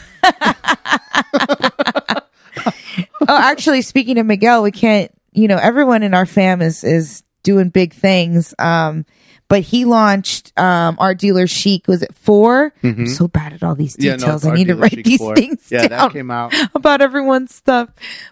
actually, 3.30 3.82
speaking 3.82 4.18
of 4.18 4.26
Miguel, 4.26 4.62
we 4.64 4.72
can't. 4.72 5.12
You 5.32 5.48
know, 5.48 5.58
everyone 5.58 6.04
in 6.04 6.14
our 6.14 6.26
fam 6.26 6.62
is 6.62 6.84
is 6.84 7.24
doing 7.44 7.70
big 7.70 7.94
things. 7.94 8.54
Um, 8.60 9.06
but 9.48 9.62
he 9.62 9.86
launched 9.86 10.52
um 10.60 10.96
art 11.00 11.20
dealer 11.20 11.48
chic. 11.48 11.88
Was 11.88 12.02
it 12.02 12.14
4 12.16 12.74
I'm 12.84 13.08
so 13.08 13.28
bad 13.28 13.54
at 13.54 13.64
all 13.64 13.76
these 13.76 13.96
Mm-hmm. 13.98 14.04
Yeah, 14.06 14.12
no, 14.14 14.18
details. 14.18 14.46
I 14.46 14.54
need 14.56 14.68
to 14.68 14.76
write 14.76 14.92
Chic 14.94 15.06
these 15.06 15.20
4. 15.20 15.36
things 15.36 15.72
Yeah, 15.72 15.88
down 15.88 16.00
that 16.08 16.12
came 16.14 16.32
out. 16.32 16.54
about 16.76 17.02
everyone's 17.02 17.54
stuff. 17.54 17.90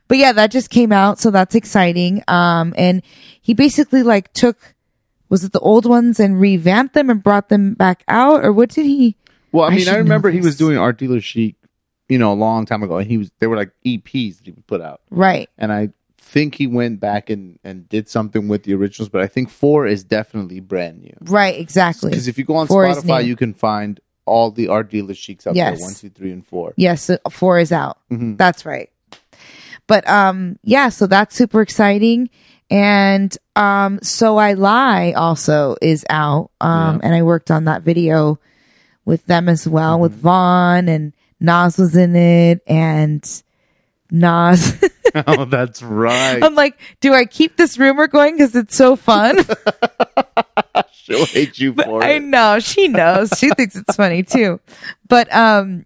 But 0.08 0.18
yeah, 0.18 0.32
that 0.34 0.52
just 0.52 0.70
came 0.70 0.92
out, 0.92 1.20
so 1.20 1.32
that's 1.32 1.56
exciting. 1.56 2.24
Um, 2.28 2.74
and 2.78 3.02
he 3.42 3.54
basically 3.54 4.04
like 4.04 4.32
took. 4.34 4.76
Was 5.30 5.46
it 5.46 5.54
the 5.54 5.60
old 5.62 5.86
ones 5.86 6.20
and 6.20 6.42
revamped 6.42 6.94
them 6.94 7.10
and 7.10 7.24
brought 7.24 7.48
them 7.48 7.74
back 7.74 8.04
out, 8.10 8.44
or 8.44 8.52
what 8.52 8.70
did 8.70 8.86
he? 8.86 9.16
Well, 9.54 9.64
I 9.64 9.74
I 9.74 9.76
mean, 9.78 9.88
I, 9.88 9.92
know 9.94 9.98
remember 10.00 10.30
he 10.30 10.42
was 10.42 10.58
doing 10.58 10.78
art 10.78 10.98
dealer 10.98 11.22
chic, 11.22 11.56
you 12.10 12.18
know, 12.18 12.34
a 12.34 12.36
long 12.36 12.66
time 12.66 12.84
ago, 12.84 12.98
and 12.98 13.08
he 13.08 13.18
was 13.18 13.32
they 13.40 13.48
were 13.48 13.56
like 13.56 13.72
EPs 13.86 14.38
that 14.40 14.46
he 14.46 14.52
would 14.52 14.68
put 14.68 14.82
out, 14.82 15.00
Right. 15.10 15.50
and 15.58 15.72
I 15.72 15.90
think 16.34 16.56
he 16.56 16.68
went 16.68 17.00
back 17.00 17.30
and 17.30 17.60
and 17.64 17.88
did 17.90 18.08
something 18.08 18.48
with 18.48 18.64
the 18.64 18.74
originals, 18.74 19.10
but 19.10 19.22
I 19.22 19.28
think 19.28 19.50
four 19.50 19.86
is 19.88 20.04
definitely 20.04 20.60
brand 20.62 21.02
new. 21.02 21.16
Right, 21.22 21.58
exactly. 21.60 22.10
Because 22.10 22.28
if 22.28 22.38
you 22.38 22.46
go 22.46 22.56
on 22.56 22.68
Four 22.68 22.86
Spotify, 22.86 23.26
you 23.26 23.36
can 23.36 23.54
find 23.54 24.00
all 24.26 24.52
the 24.52 24.68
art 24.70 24.90
dealer 24.90 25.14
chics 25.14 25.46
out 25.48 25.56
Yes. 25.56 25.78
there 25.80 25.86
one, 25.88 25.94
two, 25.94 26.10
three, 26.10 26.32
and 26.32 26.46
four. 26.46 26.74
Yes, 26.78 27.04
so 27.04 27.18
four 27.30 27.60
is 27.60 27.72
out. 27.72 27.98
Mhm. 28.10 28.38
That's 28.38 28.66
right. 28.66 28.90
But 29.88 30.08
um 30.08 30.58
yeah, 30.64 30.90
so 30.90 31.08
that's 31.08 31.36
super 31.36 31.62
exciting. 31.62 32.30
And 32.70 33.36
um 33.58 34.00
So 34.02 34.38
I 34.38 34.54
Lie 34.54 35.12
also 35.18 35.76
is 35.82 36.06
out. 36.10 36.52
Um 36.62 37.02
and 37.04 37.14
I 37.14 37.24
worked 37.24 37.52
on 37.52 37.66
that 37.66 37.82
video 37.84 38.40
with 39.04 39.26
them 39.26 39.50
as 39.50 39.68
well, 39.68 40.00
with 40.00 40.14
Mm-hmm. 40.14 40.22
Vaughn 40.22 40.88
and 40.88 41.14
Nas 41.42 41.78
was 41.78 41.96
in 41.98 42.16
it 42.16 42.62
and 42.68 43.24
Nas 44.12 44.62
oh, 45.28 45.46
that's 45.46 45.82
right. 45.82 46.44
I'm 46.44 46.56
like, 46.56 46.80
do 47.00 47.14
I 47.14 47.26
keep 47.26 47.58
this 47.58 47.78
rumor 47.78 48.08
going 48.08 48.36
because 48.36 48.56
it's 48.56 48.76
so 48.76 48.96
fun? 48.96 49.38
She'll 50.92 51.26
hate 51.26 51.60
you 51.60 51.74
for 51.74 52.04
I 52.04 52.10
it. 52.12 52.16
I 52.16 52.18
know 52.20 52.60
she 52.60 52.88
knows. 52.88 53.32
She 53.38 53.50
thinks 53.58 53.76
it's 53.76 53.96
funny 53.96 54.24
too. 54.24 54.60
But 55.08 55.34
um 55.34 55.86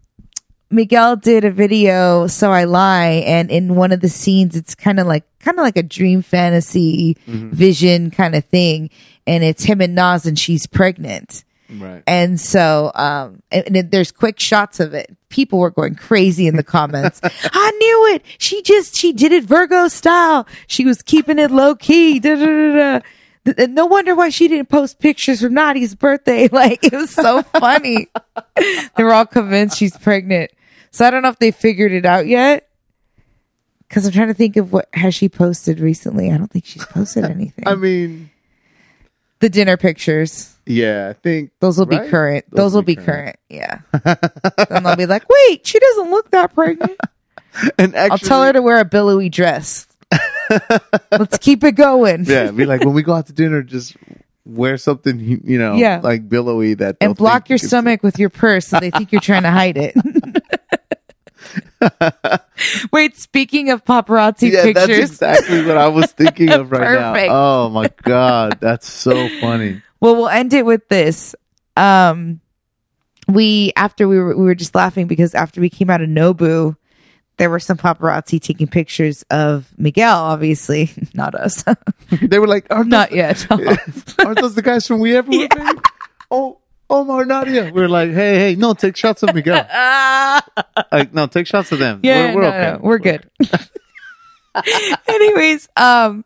Miguel 0.72 1.16
did 1.16 1.46
a 1.46 1.52
video, 1.52 2.28
so 2.28 2.52
I 2.52 2.64
lie, 2.66 3.24
and 3.26 3.52
in 3.52 3.76
one 3.76 3.92
of 3.92 4.02
the 4.02 4.10
scenes, 4.10 4.56
it's 4.56 4.74
kind 4.76 5.00
of 5.00 5.08
like 5.08 5.24
kind 5.40 5.58
of 5.58 5.64
like 5.64 5.78
a 5.78 5.84
dream 5.84 6.22
fantasy 6.22 7.18
vision 7.28 8.12
kind 8.12 8.36
of 8.36 8.44
thing, 8.46 8.90
and 9.28 9.44
it's 9.44 9.64
him 9.64 9.80
and 9.80 9.96
Nas, 9.96 10.26
and 10.26 10.38
she's 10.38 10.66
pregnant, 10.68 11.44
Right. 11.70 12.04
and 12.06 12.40
so 12.40 12.92
um, 12.96 13.42
and, 13.52 13.76
and 13.78 13.92
there's 13.92 14.12
quick 14.12 14.40
shots 14.40 14.80
of 14.80 14.94
it. 14.94 15.16
People 15.30 15.60
were 15.60 15.72
going 15.72 15.96
crazy 15.96 16.48
in 16.48 16.56
the 16.56 16.64
comments. 16.64 17.20
I 17.24 17.72
knew 17.72 18.16
it. 18.16 18.24
She 18.38 18.62
just 18.62 18.96
she 18.96 19.14
did 19.14 19.32
it 19.32 19.44
Virgo 19.46 19.88
style. 19.88 20.48
She 20.68 20.86
was 20.86 21.02
keeping 21.02 21.40
it 21.40 21.52
low 21.52 21.76
key. 21.76 22.20
Da, 22.20 22.36
da, 22.36 22.46
da, 22.46 22.76
da. 22.76 23.00
Th- 23.46 23.58
th- 23.58 23.70
No 23.70 23.86
wonder 23.88 24.16
why 24.16 24.30
she 24.30 24.48
didn't 24.48 24.70
post 24.70 25.00
pictures 25.00 25.42
from 25.42 25.54
Nadi's 25.54 25.96
birthday. 25.96 26.48
Like 26.52 26.84
it 26.84 26.94
was 26.94 27.10
so 27.12 27.42
funny. 27.44 28.08
they 28.56 29.04
were 29.04 29.14
all 29.14 29.26
convinced 29.26 29.78
she's 29.78 29.98
pregnant. 29.98 30.52
So 30.92 31.06
I 31.06 31.10
don't 31.10 31.24
know 31.24 31.30
if 31.30 31.40
they 31.40 31.52
figured 31.52 31.92
it 31.92 32.06
out 32.06 32.28
yet. 32.28 32.70
Cause 33.90 34.06
I'm 34.06 34.12
trying 34.14 34.28
to 34.30 34.34
think 34.34 34.58
of 34.58 34.74
what 34.74 34.90
has 34.94 35.14
she 35.14 35.30
posted 35.30 35.80
recently. 35.80 36.32
I 36.32 36.38
don't 36.38 36.50
think 36.52 36.66
she's 36.66 36.86
posted 36.86 37.24
anything. 37.26 37.68
I 37.68 37.76
mean, 37.76 38.32
the 39.40 39.50
dinner 39.50 39.78
pictures. 39.78 40.56
yeah, 40.66 41.10
I 41.10 41.14
think 41.14 41.52
Those 41.60 41.78
will 41.78 41.86
be 41.86 41.98
current. 41.98 42.46
Those, 42.52 42.74
will 42.74 42.82
be 42.82 42.96
current. 42.96 43.36
Yeah. 43.50 43.80
then 44.70 44.84
they'll 44.84 44.96
be 44.96 45.06
like, 45.06 45.24
wait, 45.30 45.66
she 45.68 45.78
doesn't 45.80 46.10
look 46.12 46.32
that 46.32 46.54
pregnant. 46.54 47.00
And 47.78 47.96
actually, 47.96 48.12
I'll 48.12 48.18
tell 48.18 48.44
her 48.44 48.52
to 48.52 48.62
wear 48.62 48.80
a 48.82 48.86
billowy 48.86 49.30
dress. 49.30 49.88
Let's 51.10 51.38
keep 51.38 51.64
it 51.64 51.72
going. 51.74 52.26
Yeah, 52.28 52.52
be 52.52 52.66
like 52.66 52.82
when 52.82 52.94
we 52.94 53.02
go 53.02 53.14
out 53.14 53.28
to 53.28 53.34
dinner, 53.34 53.62
just 53.64 53.96
wear 54.46 54.78
something, 54.78 55.20
you 55.44 55.58
know, 55.58 55.76
Yeah. 55.76 56.02
like 56.04 56.28
billowy 56.28 56.74
that 56.74 56.98
and 57.00 57.16
block 57.16 57.48
your 57.48 57.58
stomach 57.58 58.04
with 58.04 58.20
your 58.20 58.30
purse 58.30 58.68
so 58.68 58.82
they 58.82 58.92
think 58.92 59.14
you're 59.14 59.22
trying 59.22 59.44
to 59.44 59.52
hide 59.52 59.78
it. 59.78 59.96
Wait, 62.92 63.18
speaking 63.18 63.70
of 63.70 63.84
paparazzi. 63.86 64.52
Yeah, 64.52 64.72
that's 64.72 64.88
pictures, 64.88 65.12
exactly 65.12 65.66
what 65.66 65.78
I 65.78 65.88
was 65.88 66.12
thinking 66.12 66.52
of 66.52 66.72
right 66.74 67.28
now. 67.28 67.28
Oh 67.30 67.70
my 67.70 67.90
god, 68.04 68.58
that's 68.60 68.90
so 68.90 69.28
funny. 69.42 69.82
well, 70.00 70.16
we'll 70.16 70.30
end 70.30 70.54
it 70.54 70.66
with 70.66 70.88
this. 70.90 71.36
Um, 71.78 72.40
we 73.28 73.74
after 73.76 74.08
we 74.08 74.18
were 74.20 74.36
we 74.38 74.44
were 74.46 74.56
just 74.56 74.76
laughing 74.76 75.08
because 75.08 75.34
after 75.36 75.60
we 75.62 75.70
came 75.70 75.90
out 75.90 76.02
of 76.02 76.10
Nobu, 76.10 76.76
there 77.38 77.50
were 77.50 77.60
some 77.60 77.78
paparazzi 77.78 78.40
taking 78.42 78.68
pictures 78.68 79.24
of 79.30 79.68
Miguel. 79.78 80.18
Obviously, 80.18 80.92
not 81.14 81.36
us, 81.36 81.64
They 82.22 82.40
were 82.40 82.48
like, 82.48 82.68
aren't 82.70 82.90
not 82.90 83.12
yet. 83.12 83.46
aren't 83.52 84.40
those 84.40 84.56
the 84.56 84.62
guys 84.62 84.88
from 84.88 85.00
We 85.00 85.16
Everywhere? 85.16 85.48
Babe? 85.54 85.80
Oh, 86.32 86.60
Omar 86.90 87.26
Nadia. 87.26 87.72
We 87.74 87.82
are 87.82 87.90
like, 87.90 88.12
hey, 88.12 88.38
hey, 88.38 88.56
no, 88.56 88.74
take 88.74 88.96
shots 88.96 89.24
of 89.24 89.34
Miguel. 89.34 89.68
Like, 90.92 91.14
no, 91.14 91.28
take 91.28 91.48
shots 91.48 91.72
of 91.72 91.80
them. 91.80 92.00
Yeah, 92.04 92.34
we're, 92.34 92.36
we're 92.36 92.42
no, 92.42 92.48
okay. 92.48 92.72
no, 92.72 92.80
we're 92.82 93.00
good. 93.00 93.30
Anyways, 95.08 95.68
um, 95.76 96.24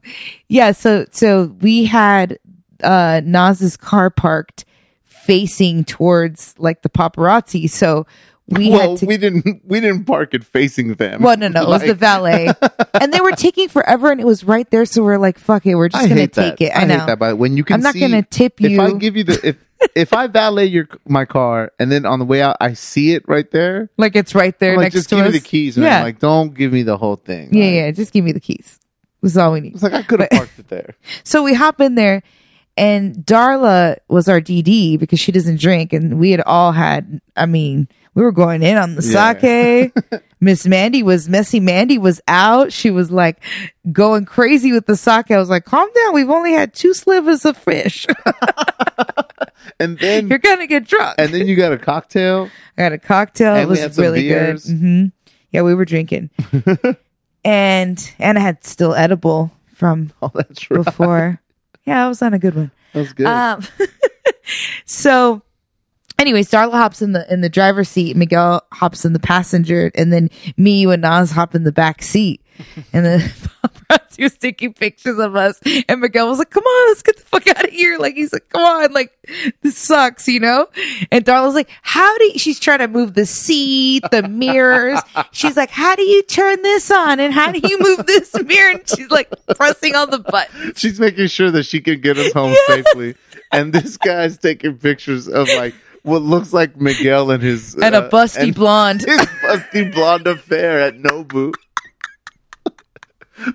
yeah, 0.47 0.72
so 0.72 1.05
so 1.12 1.45
we 1.62 1.86
had 1.86 2.38
uh 2.84 3.22
Nas's 3.24 3.76
car 3.78 4.10
parked 4.10 4.66
facing 5.05 5.84
towards 5.84 6.53
like 6.57 6.82
the 6.84 6.89
paparazzi, 6.89 7.70
so 7.70 8.05
we 8.47 8.70
well, 8.70 8.91
had 8.91 8.99
to. 8.99 9.05
we 9.05 9.18
didn't 9.18 9.62
we 9.66 9.80
didn't 9.80 10.05
park 10.05 10.34
it 10.34 10.43
facing 10.43 10.93
them. 10.95 11.22
well, 11.22 11.38
no, 11.38 11.47
no, 11.47 11.64
it 11.64 11.68
was 11.68 11.82
the 11.82 11.95
valet, 11.95 12.51
and 12.99 13.12
they 13.14 13.22
were 13.22 13.32
taking 13.32 13.68
forever, 13.70 14.12
and 14.12 14.20
it 14.22 14.28
was 14.28 14.43
right 14.43 14.70
there. 14.70 14.86
So 14.86 15.03
we're 15.03 15.18
like, 15.18 15.39
"Fuck 15.39 15.66
it, 15.66 15.76
we're 15.76 15.89
just 15.89 16.03
I 16.03 16.07
gonna 16.07 16.28
take 16.28 16.57
that. 16.57 16.62
it." 16.62 16.72
I, 16.76 16.86
know. 16.86 16.99
hate 16.99 17.05
that. 17.07 17.20
But 17.20 17.38
when 17.38 17.57
you 17.57 17.64
can, 17.64 17.76
I'm 17.76 17.82
not 17.82 17.93
see- 17.93 17.99
gonna 18.01 18.24
tip 18.24 18.60
you. 18.62 18.70
If. 18.70 18.80
I 18.80 18.97
give 18.97 19.16
you 19.18 19.24
the 19.24 19.39
if 19.47 19.57
if 19.96 20.14
I 20.14 20.28
valet 20.28 20.66
your 20.66 20.88
my 21.08 21.26
car 21.26 21.72
and 21.80 21.92
then 21.92 22.06
on 22.06 22.20
the 22.20 22.26
way 22.26 22.42
out 22.42 22.58
I 22.60 22.74
see 22.74 23.14
it 23.14 23.24
right 23.28 23.50
there, 23.52 23.90
like 23.98 24.16
it's 24.16 24.36
right 24.36 24.58
there 24.60 24.76
like, 24.76 24.84
next 24.86 24.96
just 24.96 25.10
to 25.10 25.16
give 25.16 25.26
us. 25.26 25.34
me 25.34 25.40
the 25.40 25.46
keys. 25.46 25.78
And 25.78 25.86
Yeah, 25.86 26.04
like, 26.04 26.20
don't 26.20 26.54
give 26.54 26.72
me 26.74 26.84
the 26.84 26.98
whole 26.98 27.16
thing. 27.16 27.54
yeah, 27.54 27.64
Like, 27.66 27.74
yeah. 27.74 27.92
Just 27.92 28.12
give 28.14 28.24
me 28.26 28.32
the 28.32 28.40
keys. 28.40 28.80
That's 29.22 29.36
all 29.38 29.52
we 29.54 29.60
need. 29.62 29.74
It's 29.74 29.84
like 29.84 29.94
I 29.94 30.02
could 30.04 30.20
have 30.22 30.30
parked 30.30 30.58
it 30.60 30.68
there. 30.70 30.96
So 31.24 31.44
we 31.44 31.54
hop 31.54 31.82
in 31.82 31.96
there, 31.96 32.24
and 32.78 33.16
Darla 33.16 33.98
was 34.08 34.30
our 34.30 34.40
DD 34.40 34.98
because 34.98 35.20
she 35.20 35.32
doesn't 35.34 35.60
drink, 35.60 35.92
and 35.94 36.18
we 36.20 36.32
had 36.32 36.42
all 36.42 36.72
had. 36.72 37.20
I 37.36 37.46
mean, 37.46 37.90
we 38.16 38.24
were 38.24 38.32
going 38.32 38.64
in 38.64 38.78
on 38.78 38.96
the 38.96 39.04
Yeah. 39.06 39.38
sake. 39.40 39.94
Miss 40.40 40.66
Mandy 40.66 41.04
was 41.04 41.28
messy. 41.28 41.60
Mandy 41.60 41.98
was 41.98 42.22
out. 42.30 42.72
She 42.72 42.92
was 42.92 43.12
like 43.12 43.44
going 43.92 44.24
crazy 44.24 44.72
with 44.72 44.86
the 44.86 44.96
sake. 44.96 45.32
I 45.32 45.38
was 45.38 45.50
like, 45.50 45.66
"Calm 45.66 45.90
down. 45.94 46.14
We've 46.14 46.30
only 46.30 46.54
had 46.54 46.74
two 46.74 46.94
slivers 46.94 47.44
of 47.44 47.58
fish. 47.58 48.08
And 49.80 49.97
then 49.99 50.28
You're 50.28 50.39
gonna 50.39 50.68
get 50.68 50.88
drunk." 50.88 51.16
and 51.18 51.34
then 51.34 51.47
you 51.47 51.55
got 51.55 51.72
a 51.72 51.78
cocktail. 51.78 52.49
I 52.78 52.82
had 52.84 52.93
a 52.93 52.97
cocktail. 52.97 53.55
It 53.55 53.68
was 53.68 53.97
really 53.97 54.28
good. 54.28 54.62
hmm 54.62 55.05
Yeah, 55.51 55.62
we 55.64 55.74
were 55.76 55.86
drinking, 55.86 56.30
and 57.45 58.14
and 58.20 58.38
I 58.38 58.41
had 58.41 58.64
still 58.64 58.95
edible 58.95 59.51
from 59.74 60.12
Oh, 60.22 60.32
that's 60.34 60.70
right. 60.72 60.84
before. 60.84 61.41
yeah, 61.86 62.05
I 62.05 62.07
was 62.07 62.22
on 62.22 62.34
a 62.34 62.39
good 62.39 62.55
one. 62.55 62.72
That 62.93 62.99
was 62.99 63.14
good. 63.14 63.28
Um, 63.28 63.64
so, 64.86 65.41
anyway, 66.18 66.41
Darla 66.43 66.72
hops 66.74 67.01
in 67.01 67.12
the 67.14 67.32
in 67.32 67.41
the 67.41 67.49
driver's 67.49 67.89
seat. 67.89 68.16
Miguel 68.16 68.64
hops 68.72 69.05
in 69.05 69.14
the 69.14 69.20
passenger, 69.20 69.91
and 69.95 70.12
then 70.12 70.30
me, 70.57 70.82
you, 70.82 70.91
and 70.91 71.01
Nas 71.01 71.32
hop 71.32 71.55
in 71.55 71.64
the 71.64 71.72
back 71.72 72.01
seat. 72.01 72.41
And 72.93 73.05
then 73.05 73.20
paparazzi 73.20 74.24
was 74.24 74.38
taking 74.38 74.74
pictures 74.74 75.20
of 75.20 75.36
us, 75.36 75.60
and 75.88 76.01
Miguel 76.01 76.28
was 76.28 76.39
like, 76.39 76.49
"Come 76.49 76.64
on, 76.64 76.89
let's 76.89 77.01
get 77.01 77.18
the 77.18 77.24
fuck 77.24 77.47
out 77.47 77.66
of 77.66 77.72
here!" 77.72 77.97
Like 77.97 78.16
he's 78.16 78.34
like, 78.34 78.49
"Come 78.49 78.64
on, 78.64 78.93
like 78.93 79.12
this 79.62 79.78
sucks," 79.78 80.28
you 80.28 80.39
know. 80.39 80.68
And 81.12 81.26
Darla 81.26 81.45
was 81.45 81.55
like, 81.55 81.70
"How 81.82 82.18
do?" 82.18 82.26
You? 82.26 82.39
She's 82.39 82.60
trying 82.60 82.80
to 82.80 82.88
move 82.88 83.14
the 83.14 83.26
seat, 83.26 84.03
the 84.12 84.28
mirrors. 84.28 84.99
She's 85.32 85.57
like, 85.57 85.70
"How 85.70 85.95
do 85.95 86.03
you 86.03 86.22
turn 86.24 86.62
this 86.62 86.91
on? 86.91 87.20
And 87.20 87.34
how 87.34 87.51
do 87.51 87.60
you 87.64 87.80
move 87.80 88.05
this 88.05 88.34
mirror?" 88.45 88.72
And 88.72 88.89
she's 88.89 89.10
like 89.10 89.32
pressing 89.55 89.95
on 89.95 90.10
the 90.10 90.20
button. 90.20 90.74
She's 90.76 90.99
making 90.99 91.28
sure 91.28 91.51
that 91.51 91.64
she 91.64 91.82
can 91.82 92.01
get 92.01 92.18
us 92.18 92.34
home 92.34 92.55
safely. 92.68 93.16
And 93.51 93.74
this 93.74 93.97
guy's 93.97 94.38
taking 94.38 94.78
pictures 94.78 95.28
of 95.28 95.47
like 95.55 95.74
what 96.03 96.22
looks 96.22 96.53
like 96.53 96.78
Miguel 96.78 97.32
and 97.32 97.41
his 97.41 97.76
And 97.76 97.95
a 97.95 97.99
uh, 97.99 98.10
busty 98.10 98.43
and 98.43 98.55
blonde. 98.55 99.01
his 99.07 99.20
busty 99.20 99.93
blonde 99.93 100.28
affair 100.28 100.80
at 100.80 100.97
Nobu. 100.97 101.53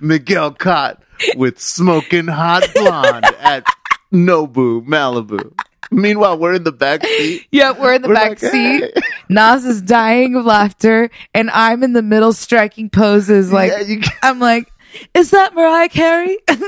Miguel 0.01 0.51
caught 0.51 1.01
with 1.35 1.59
smoking 1.59 2.27
hot 2.27 2.63
blonde 2.73 3.25
at 3.39 3.65
Nobu, 4.13 4.85
Malibu. 4.85 5.53
Meanwhile, 5.91 6.39
we're 6.39 6.53
in 6.55 6.63
the 6.63 6.71
back 6.71 7.05
seat. 7.05 7.45
Yeah, 7.51 7.71
we're 7.71 7.93
in 7.93 8.01
the 8.01 8.07
We're 8.07 8.15
back 8.15 8.41
like, 8.41 8.51
seat. 8.51 8.91
"Hey." 8.95 9.01
Nas 9.29 9.65
is 9.65 9.81
dying 9.81 10.35
of 10.35 10.45
laughter, 10.45 11.09
and 11.33 11.49
I'm 11.51 11.83
in 11.83 11.93
the 11.93 12.01
middle 12.01 12.33
striking 12.33 12.89
poses. 12.89 13.51
Like 13.51 13.71
Yeah, 13.87 14.01
I'm 14.23 14.39
like, 14.39 14.71
is 15.13 15.31
that 15.31 15.53
Mariah 15.53 15.89
Carey? 15.89 16.37
and 16.47 16.59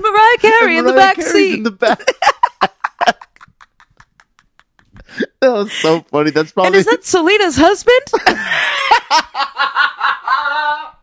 Mariah 0.00 0.36
Carey 0.38 0.76
in 0.76 0.84
the 0.84 0.92
back 0.92 1.16
Carey's 1.16 1.32
seat. 1.32 1.54
In 1.54 1.62
the 1.64 1.70
back. 1.72 2.04
that 5.40 5.52
was 5.52 5.72
so 5.72 6.00
funny. 6.02 6.30
That's 6.30 6.52
probably. 6.52 6.68
and 6.68 6.76
is 6.76 6.86
that 6.86 7.04
Selena's 7.04 7.56
husband? 7.56 8.00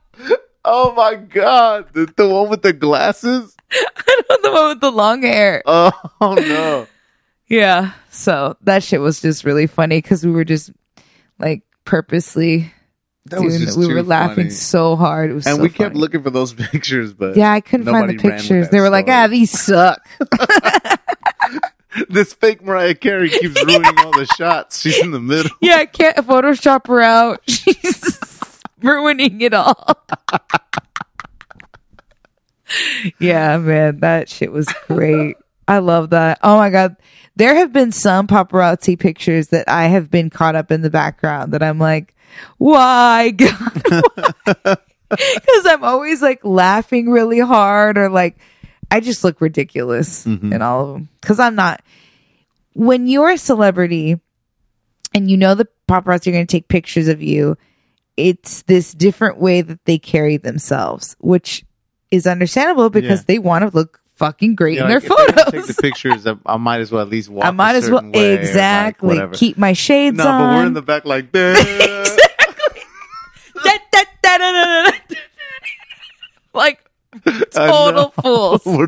oh 0.72 0.94
my 0.94 1.16
god, 1.16 1.88
the, 1.94 2.06
the 2.16 2.28
one 2.30 2.50
with 2.50 2.62
the 2.62 2.74
glasses. 2.74 3.56
I 3.72 4.16
know 4.30 4.38
the 4.44 4.52
one 4.52 4.68
with 4.70 4.82
the 4.82 4.92
long 4.92 5.22
hair. 5.24 5.64
Oh 5.68 5.92
no. 6.22 6.88
Yeah. 7.48 7.94
So 8.12 8.56
that 8.62 8.84
shit 8.84 9.02
was 9.02 9.22
just 9.22 9.44
really 9.44 9.66
funny 9.66 9.98
because 10.00 10.24
we 10.24 10.32
were 10.32 10.44
just 10.46 10.72
like 11.40 11.64
purposely 11.84 12.72
That 13.26 13.42
was 13.42 13.56
doing. 13.56 13.66
just 13.66 13.78
we 13.80 13.92
were 13.92 14.04
laughing 14.04 14.36
funny. 14.36 14.50
so 14.52 14.96
hard. 14.96 15.32
It 15.32 15.34
was 15.34 15.48
And 15.48 15.56
so 15.58 15.62
we 15.64 15.70
kept 15.70 15.94
funny. 15.94 16.00
looking 16.00 16.22
for 16.22 16.30
those 16.30 16.54
pictures, 16.54 17.12
but 17.14 17.36
Yeah, 17.36 17.52
I 17.52 17.60
couldn't 17.62 17.88
find 17.88 18.08
the 18.08 18.14
nobody 18.14 18.18
ran 18.28 18.34
with 18.36 18.42
pictures. 18.42 18.70
They 18.70 18.80
were 18.80 18.92
like, 18.92 19.06
story. 19.08 19.18
ah, 19.18 19.28
these 19.28 19.60
suck. 19.60 20.00
this 22.10 22.34
fake 22.34 22.64
Mariah 22.64 22.94
Carey 22.96 23.30
keeps 23.30 23.62
ruining 23.64 23.98
all 23.98 24.12
the 24.12 24.28
shots. 24.38 24.82
She's 24.82 25.00
in 25.02 25.10
the 25.12 25.20
middle. 25.20 25.52
yeah, 25.62 25.78
I 25.78 25.86
can't 25.88 26.18
Photoshop 26.18 26.88
her 26.88 27.02
out. 27.02 27.42
She's 27.48 28.09
ruining 28.84 29.42
it 29.42 29.54
all. 29.54 29.98
yeah, 33.20 33.58
man, 33.58 34.00
that 34.00 34.30
shit 34.30 34.52
was 34.52 34.68
great. 34.88 35.38
I 35.68 35.80
love 35.80 36.12
that. 36.12 36.40
Oh 36.44 36.58
my 36.58 36.70
god, 36.70 36.96
there 37.36 37.56
have 37.56 37.72
been 37.72 37.92
some 37.92 38.28
paparazzi 38.28 39.00
pictures 39.00 39.50
that 39.50 39.70
I 39.70 39.88
have 39.88 40.12
been 40.12 40.30
caught 40.30 40.56
up 40.56 40.72
in 40.72 40.82
the 40.82 40.90
background 40.90 41.54
that 41.54 41.64
I'm 41.64 41.80
like, 41.80 42.14
why, 42.58 43.30
God? 43.36 44.78
Because 45.10 45.66
I'm 45.66 45.84
always 45.84 46.22
like 46.22 46.46
laughing 46.46 47.10
really 47.10 47.40
hard 47.40 47.98
or 47.98 48.10
like 48.10 48.38
I 48.92 49.00
just 49.00 49.24
look 49.24 49.42
ridiculous 49.42 50.24
mm-hmm. 50.24 50.54
in 50.54 50.62
all 50.62 50.82
of 50.82 50.94
them. 50.94 51.10
Because 51.20 51.40
I'm 51.40 51.56
not. 51.56 51.82
When 52.74 53.08
you're 53.08 53.32
a 53.32 53.38
celebrity 53.40 54.20
and 55.16 55.32
you 55.32 55.38
know 55.38 55.56
the 55.56 55.68
paparazzi 55.88 56.28
are 56.28 56.32
going 56.32 56.46
to 56.46 56.52
take 56.52 56.68
pictures 56.68 57.08
of 57.08 57.24
you, 57.24 57.58
it's 58.20 58.64
this 58.64 58.94
different 58.94 59.38
way 59.40 59.62
that 59.62 59.84
they 59.86 59.98
carry 59.98 60.38
themselves, 60.38 61.16
which 61.20 61.64
is 62.12 62.28
understandable 62.28 62.90
because 62.90 63.20
Yeah. 63.22 63.26
they 63.28 63.40
want 63.40 63.70
to 63.70 63.76
look 63.76 64.00
fucking 64.16 64.56
great 64.56 64.78
in 64.80 64.88
their 64.88 65.00
photos. 65.00 65.46
Take 65.52 65.66
the 65.68 65.78
pictures. 65.82 66.28
I, 66.28 66.36
I 66.46 66.58
might 66.58 66.82
as 66.82 66.92
well 66.92 67.02
at 67.02 67.10
least 67.10 67.30
walk. 67.30 67.46
I 67.46 67.52
might 67.52 67.76
as 67.76 67.90
well 67.90 68.00
or, 68.04 68.08
like, 68.08 68.40
exactly 68.40 69.20
keep 69.34 69.58
my 69.58 69.72
shades 69.74 70.18
No, 70.18 70.28
on. 70.28 70.40
but 70.42 70.56
we're 70.58 70.68
in 70.68 70.74
the 70.74 70.82
back 70.82 71.06
like 71.06 71.32
that. 71.32 72.16
Da, 73.62 73.72
da, 73.92 74.04
da, 74.24 74.38
da, 74.38 74.52
da, 74.52 74.84
da, 74.92 74.92
da. 75.10 75.16
like 76.54 76.80
total 77.52 78.10
fools. 78.22 78.62
we're 78.66 78.88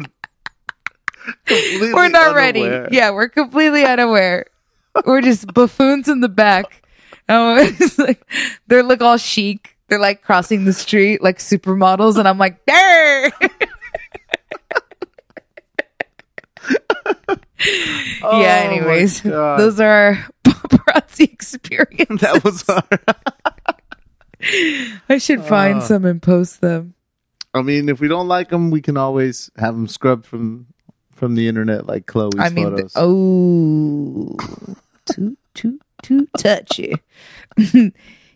We're 1.94 2.08
not 2.10 2.36
ready. 2.36 2.62
Yeah, 2.92 3.12
we're 3.12 3.30
completely 3.30 3.84
unaware. 3.84 4.46
we're 5.06 5.22
just 5.22 5.54
buffoons 5.54 6.08
in 6.08 6.22
the 6.22 6.30
back. 6.30 6.81
Oh, 7.34 7.56
We're 7.98 8.06
like, 8.08 8.22
they 8.68 8.82
look 8.82 9.02
all 9.02 9.18
chic. 9.18 9.78
They're 9.88 10.00
like 10.00 10.22
crossing 10.22 10.66
the 10.66 10.74
street 10.74 11.22
like 11.24 11.38
supermodels, 11.40 12.18
and 12.18 12.28
I'm 12.28 12.38
like, 12.38 12.66
there. 12.66 13.32
Oh 18.24 18.42
yeah. 18.42 18.64
Anyways, 18.70 19.22
those 19.22 19.80
are 19.80 19.88
our 19.88 20.16
paparazzi 20.44 21.32
experience. 21.32 22.22
that 22.22 22.44
was 22.44 22.64
hard. 22.68 23.00
I 25.10 25.18
should 25.20 25.44
find 25.44 25.78
Oh. 25.78 25.86
some 25.86 26.06
and 26.06 26.22
post 26.22 26.62
them. 26.62 26.96
I 27.54 27.62
mean, 27.62 27.90
if 27.90 28.00
we 28.00 28.08
don't 28.08 28.28
like 28.28 28.50
them, 28.50 28.72
we 28.72 28.82
can 28.82 28.98
always 28.98 29.52
have 29.58 29.76
them 29.76 29.88
scrubbed 29.88 30.26
from 30.26 30.68
from 31.16 31.36
the 31.36 31.48
internet, 31.48 31.86
like 31.86 32.08
Khloe's 32.08 32.40
I 32.40 32.50
mean, 32.50 32.72
photos. 32.72 32.94
oh, 32.96 34.36
too, 35.06 35.38
too, 35.54 35.80
too 36.04 36.28
touchy. 36.38 36.94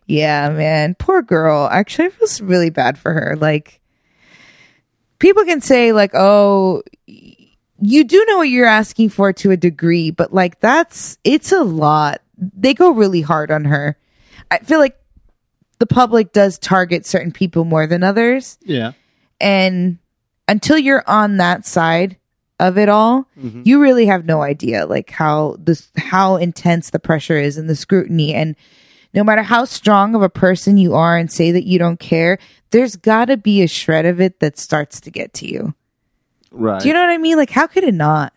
yeah, 0.07 0.49
man. 0.49 0.95
Poor 0.97 1.22
girl. 1.22 1.68
Actually, 1.72 2.07
I 2.07 2.09
feel 2.09 2.47
really 2.47 2.70
bad 2.70 2.97
for 2.97 3.11
her. 3.13 3.36
Like, 3.39 3.80
people 5.20 5.43
can 5.45 5.61
say, 5.61 5.91
like, 5.93 6.11
oh, 6.13 6.84
you 7.07 8.03
do 8.03 8.26
know 8.28 8.38
what 8.38 8.49
you're 8.49 8.66
asking 8.68 9.09
for 9.09 9.34
to 9.34 9.51
a 9.51 9.57
degree, 9.57 10.09
but 10.11 10.34
like 10.34 10.59
that's 10.59 11.18
it's 11.24 11.51
a 11.51 11.61
lot. 11.63 12.22
They 12.38 12.74
go 12.74 12.91
really 12.91 13.22
hard 13.22 13.51
on 13.51 13.66
her. 13.66 13.97
I 14.49 14.59
feel 14.59 14.80
like 14.80 14.97
the 15.80 15.86
public 15.86 16.32
does 16.32 16.57
target 16.57 17.05
certain 17.05 17.32
people 17.32 17.66
more 17.66 17.86
than 17.86 18.01
others, 18.03 18.57
Yeah. 18.61 18.93
and 19.41 19.97
until 20.47 20.78
you're 20.78 21.03
on 21.05 21.38
that 21.38 21.66
side 21.66 22.18
of 22.59 22.77
it 22.77 22.89
all, 22.89 23.27
mm-hmm. 23.37 23.63
you 23.65 23.81
really 23.81 24.05
have 24.05 24.25
no 24.25 24.41
idea 24.41 24.85
like 24.85 25.09
how 25.09 25.57
this 25.59 25.89
how 25.97 26.37
intense 26.37 26.89
the 26.89 26.99
pressure 26.99 27.37
is 27.37 27.57
and 27.57 27.69
the 27.69 27.75
scrutiny 27.75 28.33
and 28.33 28.55
no 29.13 29.23
matter 29.23 29.43
how 29.43 29.63
strong 29.63 30.13
of 30.13 30.21
a 30.21 30.29
person 30.29 30.77
you 30.77 30.93
are 30.93 31.17
and 31.17 31.31
say 31.31 31.51
that 31.51 31.63
you 31.63 31.79
don't 31.79 31.99
care, 31.99 32.37
there's 32.71 32.97
got 32.97 33.25
to 33.25 33.37
be 33.37 33.61
a 33.61 33.67
shred 33.67 34.05
of 34.05 34.19
it 34.19 34.41
that 34.41 34.57
starts 34.57 34.99
to 35.01 35.09
get 35.09 35.33
to 35.35 35.47
you. 35.47 35.73
Right. 36.51 36.81
Do 36.81 36.89
you 36.89 36.93
know 36.93 36.99
what 36.99 37.09
I 37.09 37.17
mean? 37.17 37.37
Like, 37.37 37.49
how 37.49 37.65
could 37.67 37.85
it 37.85 37.93
not? 37.93 38.33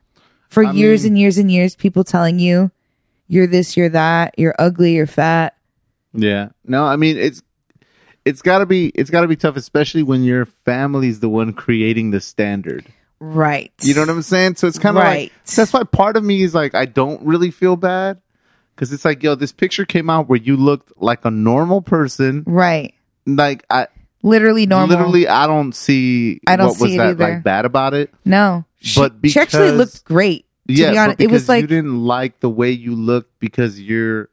For 0.48 0.64
I 0.64 0.72
years 0.72 1.02
mean- 1.02 1.12
and 1.12 1.18
years 1.18 1.38
and 1.38 1.50
years, 1.50 1.74
people 1.74 2.04
telling 2.04 2.38
you 2.38 2.70
you're 3.26 3.46
this, 3.46 3.76
you're 3.76 3.90
that, 3.90 4.34
you're 4.38 4.54
ugly, 4.58 4.94
you're 4.94 5.06
fat. 5.06 5.56
Yeah. 6.14 6.50
No, 6.64 6.84
I 6.84 6.96
mean 6.96 7.16
it's 7.16 7.42
it's 8.24 8.42
got 8.42 8.58
to 8.58 8.66
be 8.66 8.88
it's 8.94 9.10
got 9.10 9.22
to 9.22 9.28
be 9.28 9.36
tough 9.36 9.56
especially 9.56 10.02
when 10.02 10.22
your 10.22 10.44
family's 10.44 11.20
the 11.20 11.28
one 11.28 11.52
creating 11.52 12.10
the 12.10 12.20
standard. 12.20 12.86
Right. 13.20 13.72
You 13.82 13.94
know 13.94 14.02
what 14.02 14.10
I'm 14.10 14.22
saying? 14.22 14.56
So 14.56 14.66
it's 14.68 14.78
kind 14.78 14.96
of 14.96 15.02
Right. 15.02 15.32
like 15.32 15.54
that's 15.56 15.72
why 15.72 15.82
part 15.84 16.16
of 16.16 16.22
me 16.24 16.42
is 16.42 16.54
like 16.54 16.74
I 16.74 16.84
don't 16.84 17.20
really 17.24 17.50
feel 17.50 17.76
bad 17.76 18.20
cuz 18.76 18.92
it's 18.92 19.04
like 19.04 19.22
yo 19.24 19.34
this 19.34 19.50
picture 19.52 19.84
came 19.84 20.08
out 20.08 20.28
where 20.28 20.38
you 20.38 20.56
looked 20.56 20.92
like 21.02 21.24
a 21.24 21.30
normal 21.30 21.82
person 21.82 22.44
Right. 22.46 22.94
like 23.26 23.64
I 23.70 23.88
Literally 24.22 24.66
normal. 24.66 24.88
literally 24.96 25.26
I 25.28 25.46
don't 25.48 25.74
see 25.74 26.40
I 26.46 26.56
don't 26.56 26.68
what 26.68 26.80
was 26.80 26.90
see 26.90 26.94
it 26.94 26.98
that 26.98 27.06
either. 27.10 27.24
like 27.34 27.42
bad 27.44 27.64
about 27.64 27.94
it. 27.94 28.12
No. 28.24 28.64
She, 28.80 29.00
But 29.00 29.14
she 29.24 29.38
actually 29.40 29.72
because- 29.72 29.78
looked 29.78 30.04
great. 30.04 30.44
To 30.68 30.74
yeah, 30.74 31.06
be 31.08 31.12
but 31.14 31.20
it 31.22 31.30
was 31.30 31.48
like 31.48 31.62
you 31.62 31.66
didn't 31.66 31.98
like 32.04 32.40
the 32.40 32.50
way 32.50 32.70
you 32.70 32.94
looked 32.94 33.40
because 33.40 33.80
you're 33.80 34.28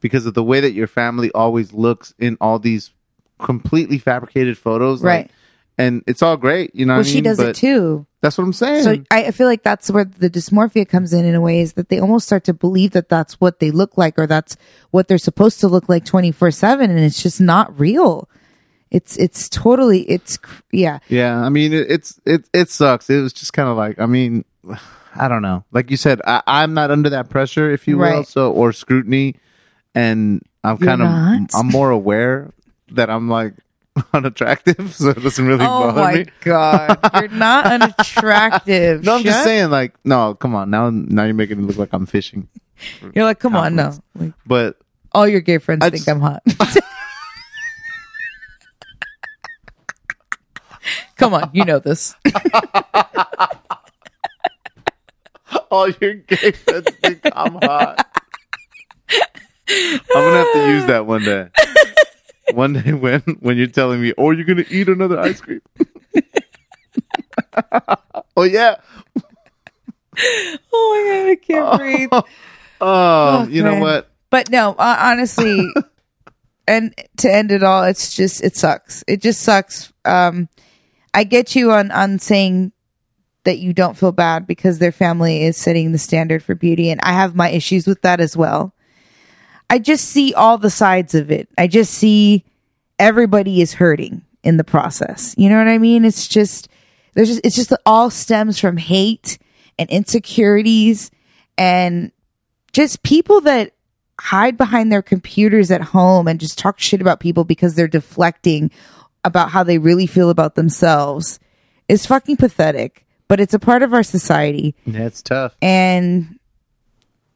because 0.00 0.24
of 0.26 0.34
the 0.34 0.42
way 0.42 0.60
that 0.60 0.72
your 0.72 0.86
family 0.86 1.30
always 1.32 1.72
looks 1.72 2.14
in 2.18 2.36
all 2.40 2.58
these 2.58 2.90
completely 3.38 3.98
fabricated 3.98 4.56
photos, 4.56 5.02
like- 5.02 5.08
Right. 5.26 5.30
And 5.80 6.02
it's 6.06 6.22
all 6.22 6.36
great, 6.36 6.74
you 6.74 6.86
know. 6.86 6.94
well, 6.94 7.00
what 7.00 7.06
I 7.06 7.10
she 7.10 7.16
mean? 7.16 7.24
does 7.24 7.38
it 7.40 7.56
too. 7.56 8.06
That's 8.20 8.36
what 8.36 8.44
I'm 8.44 8.52
saying. 8.52 8.82
So 8.84 8.90
I, 9.10 9.24
I 9.26 9.30
feel 9.30 9.46
like 9.46 9.62
that's 9.62 9.90
where 9.90 10.04
the 10.04 10.28
dysmorphia 10.28 10.86
comes 10.88 11.12
in 11.12 11.24
in 11.24 11.34
a 11.34 11.40
way 11.40 11.60
is 11.60 11.72
that 11.74 11.88
they 11.88 11.98
almost 12.00 12.26
start 12.26 12.44
to 12.44 12.52
believe 12.54 12.90
that 12.92 13.08
that's 13.08 13.40
what 13.40 13.60
they 13.60 13.70
look 13.70 13.96
like 13.96 14.18
or 14.18 14.26
that's 14.26 14.56
what 14.90 15.08
they're 15.08 15.16
supposed 15.18 15.60
to 15.60 15.68
look 15.68 15.88
like 15.88 16.04
24 16.04 16.50
seven. 16.50 16.90
And 16.90 17.00
it's 17.00 17.22
just 17.22 17.40
not 17.40 17.78
real. 17.80 18.28
It's, 18.90 19.16
it's 19.16 19.48
totally, 19.48 20.00
it's, 20.02 20.38
yeah. 20.72 20.98
yeah, 21.08 21.40
I 21.40 21.48
mean, 21.48 21.72
it, 21.72 21.90
it's 21.90 22.20
it 22.26 22.44
it 22.52 22.68
sucks. 22.70 23.08
It 23.08 23.20
was 23.22 23.32
just 23.32 23.52
kind 23.52 23.68
of 23.68 23.76
like, 23.76 23.98
I 24.00 24.06
mean, 24.06 24.44
I 25.14 25.28
don't 25.28 25.42
know. 25.42 25.64
Like 25.72 25.90
you 25.90 25.96
said, 25.96 26.20
I, 26.26 26.42
I'm 26.46 26.74
not 26.74 26.90
under 26.90 27.08
that 27.10 27.30
pressure, 27.30 27.70
if 27.70 27.88
you 27.88 27.96
will, 27.98 28.04
Right. 28.18 28.26
so 28.26 28.52
or 28.52 28.72
scrutiny, 28.72 29.36
and 29.94 30.42
I'm 30.62 30.76
You're 30.78 30.86
kind 30.96 31.02
of? 31.02 31.54
I'm 31.58 31.66
more 31.68 31.90
aware 31.90 32.52
that 32.92 33.08
I'm 33.10 33.28
like 33.28 33.54
unattractive, 34.14 34.94
so 34.94 35.10
it 35.10 35.22
doesn't 35.22 35.46
really 35.46 35.64
Oh 35.64 35.80
bother 35.92 36.00
my 36.00 36.14
me. 36.14 36.26
God. 36.40 36.98
You're 37.14 37.28
not 37.28 37.66
unattractive. 37.72 39.04
No, 39.04 39.16
I'm 39.16 39.22
just 39.22 39.44
saying, 39.44 39.70
like, 39.70 39.94
no, 40.04 40.34
come 40.34 40.54
on. 40.54 40.70
Now, 40.70 40.90
now 40.90 41.24
you're 41.24 41.34
making 41.34 41.58
it 41.60 41.62
look 41.66 41.76
like 41.76 41.90
I'm 41.92 42.06
fishing. 42.06 42.48
You're 43.14 43.24
like, 43.24 43.38
come 43.38 43.56
on, 43.56 43.76
no. 43.76 43.92
Like, 44.14 44.32
But 44.46 44.78
all 45.12 45.26
your 45.28 45.40
gay 45.40 45.58
friends 45.58 45.84
I 45.84 45.90
think 45.90 46.04
just- 46.04 46.08
I'm 46.08 46.20
hot. 46.20 46.42
come 51.16 51.34
on, 51.34 51.50
you 51.52 51.64
know 51.64 51.78
this. 51.78 52.14
all 55.70 55.88
your 55.88 56.14
gay 56.14 56.52
friends 56.52 56.86
think 57.02 57.20
I'm 57.34 57.54
hot. 57.54 58.06
I'm 58.98 60.00
gonna 60.08 60.36
have 60.38 60.52
to 60.52 60.66
use 60.68 60.86
that 60.86 61.06
one 61.06 61.22
day. 61.24 61.48
One 62.54 62.74
day 62.74 62.92
when 62.92 63.20
when 63.40 63.56
you're 63.56 63.66
telling 63.66 64.00
me, 64.00 64.12
"Oh, 64.18 64.30
you're 64.30 64.44
gonna 64.44 64.64
eat 64.68 64.88
another 64.88 65.18
ice 65.18 65.40
cream." 65.40 65.62
oh 68.36 68.42
yeah. 68.42 68.76
Oh 70.72 70.94
my 70.94 71.12
God, 71.12 71.30
I 71.30 71.36
can't 71.36 71.78
breathe. 72.10 72.24
Oh, 72.80 73.46
you 73.48 73.62
know 73.62 73.80
what? 73.80 74.10
But 74.30 74.50
no, 74.50 74.74
uh, 74.78 74.96
honestly, 75.00 75.72
and 76.68 76.94
to 77.18 77.32
end 77.32 77.52
it 77.52 77.62
all, 77.62 77.84
it's 77.84 78.14
just 78.14 78.42
it 78.42 78.56
sucks. 78.56 79.04
It 79.08 79.20
just 79.20 79.40
sucks. 79.40 79.92
Um, 80.04 80.48
I 81.12 81.24
get 81.24 81.56
you 81.56 81.72
on 81.72 81.90
on 81.90 82.18
saying 82.18 82.72
that 83.44 83.58
you 83.58 83.72
don't 83.72 83.96
feel 83.96 84.12
bad 84.12 84.46
because 84.46 84.78
their 84.78 84.92
family 84.92 85.42
is 85.42 85.56
setting 85.56 85.92
the 85.92 85.98
standard 85.98 86.42
for 86.42 86.54
beauty, 86.54 86.90
and 86.90 87.00
I 87.02 87.12
have 87.12 87.34
my 87.34 87.50
issues 87.50 87.86
with 87.86 88.02
that 88.02 88.20
as 88.20 88.36
well. 88.36 88.74
I 89.70 89.78
just 89.78 90.06
see 90.06 90.34
all 90.34 90.58
the 90.58 90.68
sides 90.70 91.14
of 91.14 91.30
it. 91.30 91.48
I 91.56 91.66
just 91.68 91.94
see 91.94 92.44
everybody 92.98 93.62
is 93.62 93.72
hurting 93.74 94.22
in 94.42 94.56
the 94.56 94.64
process. 94.64 95.34
You 95.38 95.48
know 95.48 95.56
what 95.58 95.68
I 95.68 95.78
mean? 95.78 96.04
It's 96.04 96.26
just 96.28 96.68
there's 97.14 97.28
just 97.28 97.40
it's 97.44 97.56
just 97.56 97.72
all 97.86 98.10
stems 98.10 98.58
from 98.58 98.76
hate 98.76 99.38
and 99.78 99.88
insecurities 99.90 101.10
and 101.56 102.10
just 102.72 103.02
people 103.02 103.40
that 103.42 103.72
hide 104.20 104.56
behind 104.56 104.90
their 104.92 105.02
computers 105.02 105.70
at 105.70 105.80
home 105.80 106.26
and 106.28 106.40
just 106.40 106.58
talk 106.58 106.78
shit 106.78 107.00
about 107.00 107.20
people 107.20 107.44
because 107.44 107.74
they're 107.74 107.88
deflecting 107.88 108.70
about 109.24 109.50
how 109.50 109.62
they 109.62 109.78
really 109.78 110.06
feel 110.06 110.30
about 110.30 110.54
themselves 110.56 111.38
is 111.88 112.06
fucking 112.06 112.36
pathetic. 112.36 113.06
But 113.28 113.38
it's 113.40 113.54
a 113.54 113.58
part 113.60 113.82
of 113.82 113.94
our 113.94 114.02
society, 114.02 114.74
That's 114.86 115.22
tough. 115.22 115.54
and 115.62 116.39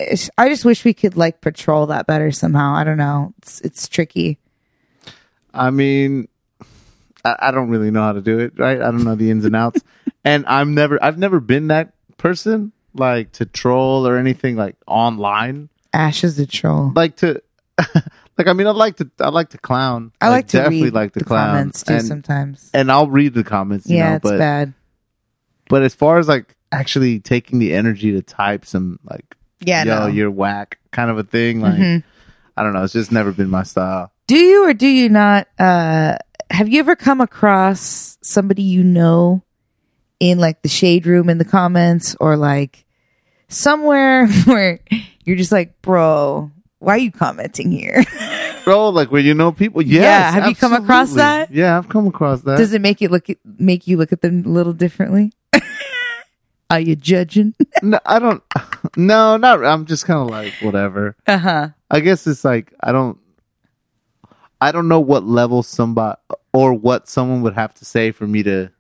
I 0.01 0.49
just 0.49 0.65
wish 0.65 0.85
we 0.85 0.95
could 0.95 1.17
like 1.17 1.41
patrol 1.41 1.87
that 1.87 2.07
better 2.07 2.31
somehow. 2.33 2.75
I 2.75 2.85
don't 2.85 2.97
know. 2.99 3.33
It's 3.39 3.61
it's 3.61 3.89
tricky. 3.89 4.39
I 5.53 5.71
mean, 5.71 6.29
I, 7.25 7.37
I 7.39 7.51
don't 7.53 7.69
really 7.69 7.91
know 7.93 8.03
how 8.03 8.13
to 8.13 8.21
do 8.21 8.39
it, 8.41 8.59
right? 8.59 8.79
I 8.81 8.91
don't 8.91 9.05
know 9.05 9.15
the 9.15 9.31
ins 9.31 9.45
and 9.45 9.55
outs, 9.55 9.83
and 10.25 10.45
I'm 10.47 10.75
never, 10.75 11.03
I've 11.03 11.17
never 11.19 11.39
been 11.41 11.69
that 11.69 11.93
person 12.19 12.73
like 12.93 13.33
to 13.33 13.47
troll 13.47 14.07
or 14.07 14.17
anything 14.17 14.57
like 14.57 14.77
online, 14.87 15.69
Ash 15.93 16.25
is 16.25 16.39
a 16.41 16.47
troll. 16.47 16.93
like 16.95 17.17
to, 17.19 17.41
like 18.37 18.47
I 18.49 18.53
mean, 18.53 18.67
I 18.67 18.71
like 18.71 18.97
to, 18.97 19.09
I 19.21 19.29
like 19.29 19.51
to 19.51 19.59
clown. 19.59 20.11
I 20.21 20.29
like 20.29 20.49
to 20.49 20.57
definitely 20.59 20.91
like 20.91 21.13
to 21.13 21.21
the 21.21 21.25
clown, 21.25 21.51
comments 21.51 21.83
too 21.85 21.95
and, 21.95 22.05
sometimes. 22.07 22.71
and 22.75 22.91
I'll 22.91 23.09
read 23.09 23.35
the 23.35 23.45
comments. 23.45 23.89
You 23.89 23.99
Yeah, 23.99 24.11
know, 24.11 24.17
it's 24.17 24.23
but 24.25 24.39
bad. 24.39 24.75
but 25.69 25.83
as 25.83 25.95
far 25.95 26.19
as 26.19 26.27
like 26.29 26.57
actually 26.73 27.21
taking 27.21 27.61
the 27.61 27.75
energy 27.75 28.11
to 28.13 28.23
type 28.23 28.65
some 28.67 28.99
like, 29.05 29.37
Yeah, 29.67 29.85
yo, 29.85 29.99
no. 30.01 30.07
you're 30.07 30.31
whack 30.31 30.79
kind 30.91 31.11
of 31.11 31.19
a 31.19 31.25
thing, 31.25 31.61
like. 31.61 31.75
Mhm. 31.79 32.03
I 32.57 32.63
don't 32.63 32.73
know. 32.73 32.85
It's 32.85 32.93
just 32.93 33.11
never 33.11 33.33
been 33.33 33.51
my 33.51 33.65
style. 33.65 34.13
Do 34.29 34.37
you 34.37 34.65
or 34.65 34.75
do 34.75 34.87
you 34.87 35.09
not? 35.09 35.49
Uh, 35.59 36.17
have 36.51 36.69
you 36.69 36.79
ever 36.79 36.95
come 36.95 37.21
across 37.21 38.17
somebody 38.23 38.63
you 38.63 38.85
know 38.85 39.43
in 40.21 40.39
like 40.39 40.63
the 40.63 40.69
shade 40.69 41.05
room 41.05 41.29
in 41.29 41.39
the 41.39 41.45
comments 41.45 42.15
or 42.21 42.37
like 42.37 42.85
somewhere 43.49 44.29
where 44.45 44.79
you're 45.25 45.37
just 45.37 45.51
like, 45.53 45.83
bro, 45.83 46.51
why 46.79 46.95
are 46.95 46.99
you 46.99 47.11
commenting 47.11 47.73
here? 47.73 48.05
Bro, 48.65 48.91
like 48.91 49.13
where 49.13 49.21
you 49.21 49.35
know 49.35 49.53
people. 49.53 49.83
Yes, 49.83 50.03
Yeah, 50.05 50.31
have 50.31 50.49
you 50.49 50.55
come 50.57 50.73
across 50.73 51.13
that? 51.15 51.51
Yeah, 51.51 51.77
I've 51.77 51.91
come 51.91 52.07
across 52.07 52.41
that. 52.43 52.57
Does 52.57 52.73
it 52.73 52.81
make 52.81 53.03
you 53.03 53.09
look 53.09 53.27
make 53.59 53.87
you 53.87 53.99
look 53.99 54.11
at 54.11 54.23
them 54.23 54.43
a 54.47 54.49
little 54.49 54.73
differently? 54.73 55.33
Are 56.77 56.81
you 56.81 56.97
judging? 56.97 57.55
no, 57.83 57.99
I 58.07 58.19
don't. 58.19 58.43
No, 58.97 59.37
not. 59.37 59.65
I'm 59.65 59.87
just 59.87 60.05
kind 60.07 60.21
of 60.21 60.29
like 60.29 60.53
whatever. 60.63 61.17
uh 61.27 61.39
huh. 61.39 61.69
I 61.91 61.99
guess 62.01 62.27
it's 62.29 62.45
like 62.45 62.73
I 62.81 62.93
don't. 62.93 63.19
I 64.61 64.73
don't 64.73 64.89
know 64.89 65.01
what 65.01 65.25
level 65.25 65.63
somebody 65.63 66.17
or 66.53 66.73
what 66.75 67.09
someone 67.09 67.43
would 67.43 67.55
have 67.55 67.75
to 67.75 67.85
say 67.85 68.13
for 68.13 68.27
me 68.27 68.43
to, 68.45 68.71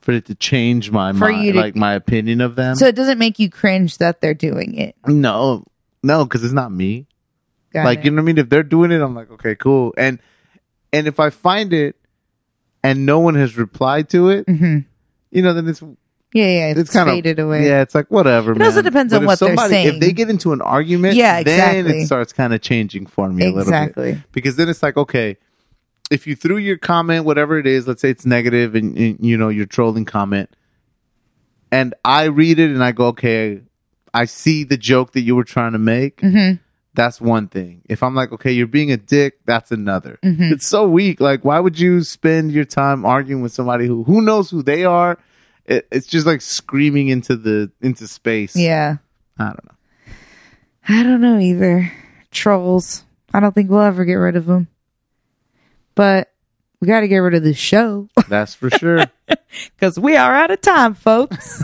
for 0.00 0.12
it 0.12 0.24
to 0.26 0.34
change 0.34 0.90
my 0.90 1.12
For 1.12 1.30
mind, 1.30 1.44
you 1.44 1.52
to- 1.52 1.60
like 1.60 1.76
my 1.76 1.92
opinion 1.94 2.40
of 2.40 2.56
them. 2.56 2.74
So 2.76 2.86
it 2.86 2.94
doesn't 2.96 3.18
make 3.18 3.38
you 3.38 3.50
cringe 3.50 3.98
that 3.98 4.20
they're 4.20 4.34
doing 4.34 4.74
it. 4.76 4.96
no, 5.06 5.64
no, 6.02 6.24
because 6.24 6.42
it's 6.42 6.54
not 6.54 6.72
me. 6.72 7.06
Got 7.72 7.84
like 7.84 7.98
it. 8.00 8.04
you 8.06 8.10
know 8.12 8.16
what 8.16 8.22
I 8.22 8.24
mean. 8.26 8.38
If 8.38 8.48
they're 8.48 8.62
doing 8.62 8.92
it, 8.92 9.00
I'm 9.02 9.14
like, 9.14 9.30
okay, 9.32 9.54
cool. 9.54 9.92
And 9.98 10.20
and 10.92 11.06
if 11.06 11.20
I 11.20 11.28
find 11.30 11.72
it, 11.74 11.96
and 12.82 13.04
no 13.04 13.18
one 13.18 13.34
has 13.34 13.58
replied 13.58 14.08
to 14.10 14.30
it, 14.30 14.46
Mhm. 14.46 14.86
you 15.30 15.42
know, 15.42 15.52
then 15.52 15.68
it's 15.68 15.82
yeah, 16.32 16.44
yeah, 16.44 16.66
it's, 16.70 16.80
it's 16.80 16.92
kind 16.92 17.08
faded 17.08 17.38
of 17.38 17.46
away. 17.46 17.66
Yeah, 17.66 17.82
it's 17.82 17.94
like 17.94 18.10
whatever. 18.10 18.52
It 18.52 18.60
also 18.62 18.82
depends 18.82 19.12
But 19.12 19.20
on 19.20 19.26
what 19.26 19.38
they're 19.38 19.56
saying. 19.56 19.94
If 19.94 20.00
they 20.00 20.12
get 20.12 20.28
into 20.28 20.52
an 20.52 20.60
argument, 20.60 21.14
Yeah, 21.14 21.42
then 21.42 21.76
exactly. 21.86 22.02
it 22.02 22.06
starts 22.06 22.32
kind 22.32 22.52
of 22.52 22.60
changing 22.60 23.06
for 23.06 23.28
me 23.28 23.44
a 23.44 23.46
little 23.46 23.62
Exactly. 23.62 24.12
bit 24.12 24.22
because 24.32 24.56
then 24.56 24.68
it's 24.68 24.82
like 24.82 24.96
okay, 24.96 25.36
if 26.10 26.26
you 26.26 26.36
threw 26.36 26.56
your 26.58 26.76
comment, 26.78 27.24
whatever 27.24 27.58
it 27.58 27.66
is, 27.66 27.86
let's 27.88 28.02
say 28.02 28.10
it's 28.10 28.26
negative, 28.26 28.74
and, 28.74 28.96
and 28.96 29.18
you 29.24 29.36
know 29.36 29.48
you're 29.48 29.66
trolling 29.66 30.04
comment, 30.04 30.50
and 31.72 31.94
I 32.04 32.24
read 32.24 32.58
it 32.58 32.70
and 32.70 32.82
I 32.82 32.92
go, 32.92 33.06
okay, 33.08 33.62
I 34.14 34.24
see 34.24 34.64
the 34.64 34.76
joke 34.76 35.12
that 35.12 35.20
you 35.20 35.36
were 35.36 35.44
trying 35.44 35.72
to 35.72 35.78
make. 35.78 36.20
Mm-hmm. 36.20 36.56
That's 36.94 37.20
one 37.20 37.46
thing. 37.48 37.82
If 37.88 38.02
I'm 38.02 38.14
like, 38.14 38.32
okay, 38.32 38.50
you're 38.50 38.66
being 38.66 38.90
a 38.90 38.96
dick, 38.96 39.38
that's 39.44 39.70
another. 39.70 40.18
Mm-hmm. 40.24 40.52
It's 40.54 40.66
so 40.66 40.88
weak. 40.88 41.20
Like, 41.20 41.44
why 41.44 41.60
would 41.60 41.78
you 41.78 42.02
spend 42.02 42.50
your 42.50 42.64
time 42.64 43.04
arguing 43.04 43.40
with 43.40 43.52
somebody 43.52 43.86
who 43.86 44.02
who 44.04 44.20
knows 44.20 44.50
who 44.50 44.62
they 44.62 44.84
are? 44.84 45.16
It, 45.68 45.86
it's 45.92 46.06
just 46.06 46.26
like 46.26 46.40
screaming 46.40 47.08
into 47.08 47.36
the 47.36 47.70
into 47.80 48.08
space. 48.08 48.56
Yeah. 48.56 48.96
I 49.38 49.44
don't 49.44 49.64
know. 49.64 50.12
I 50.88 51.02
don't 51.02 51.20
know 51.20 51.38
either. 51.38 51.92
Trolls. 52.30 53.04
I 53.32 53.40
don't 53.40 53.54
think 53.54 53.70
we'll 53.70 53.80
ever 53.80 54.04
get 54.04 54.14
rid 54.14 54.36
of 54.36 54.46
them. 54.46 54.68
But 55.94 56.32
we 56.80 56.88
got 56.88 57.00
to 57.00 57.08
get 57.08 57.18
rid 57.18 57.34
of 57.34 57.42
this 57.42 57.58
show 57.58 58.08
That's 58.28 58.54
for 58.54 58.70
sure. 58.70 59.04
because 59.76 59.98
we 59.98 60.16
are 60.16 60.34
out 60.34 60.50
of 60.50 60.60
time, 60.60 60.94
folks. 60.94 61.62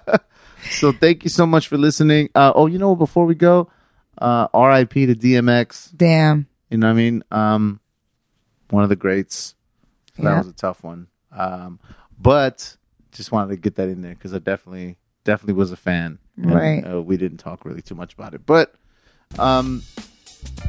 so 0.70 0.92
thank 0.92 1.22
you 1.22 1.30
so 1.30 1.46
much 1.46 1.68
for 1.68 1.78
listening. 1.78 2.30
Uh, 2.34 2.52
oh, 2.54 2.66
you 2.66 2.78
know, 2.78 2.96
before 2.96 3.26
we 3.26 3.36
go, 3.36 3.70
uh, 4.18 4.48
R.I.P. 4.52 5.06
to 5.06 5.14
DMX. 5.14 5.96
Damn. 5.96 6.48
You 6.68 6.78
know 6.78 6.88
what 6.88 6.92
I 6.92 6.96
mean? 6.96 7.22
Um, 7.30 7.80
one 8.70 8.82
of 8.82 8.88
the 8.88 8.96
greats. 8.96 9.54
So 10.16 10.24
Yeah. 10.24 10.30
That 10.30 10.38
was 10.38 10.48
a 10.48 10.52
tough 10.52 10.82
one. 10.82 11.06
Um, 11.32 11.78
but 12.18 12.76
just 13.12 13.32
wanted 13.32 13.50
to 13.50 13.56
get 13.56 13.76
that 13.76 13.88
in 13.88 14.02
there 14.02 14.14
because 14.14 14.32
I 14.34 14.38
definitely, 14.38 14.96
definitely 15.24 15.54
was 15.54 15.72
a 15.72 15.76
fan. 15.76 16.18
And, 16.36 16.54
Right. 16.54 16.82
uh, 16.84 17.02
we 17.02 17.16
didn't 17.16 17.38
talk 17.38 17.64
really 17.64 17.82
too 17.82 17.94
much 17.94 18.14
about 18.14 18.34
it, 18.34 18.46
but 18.46 18.74
um, 19.38 19.82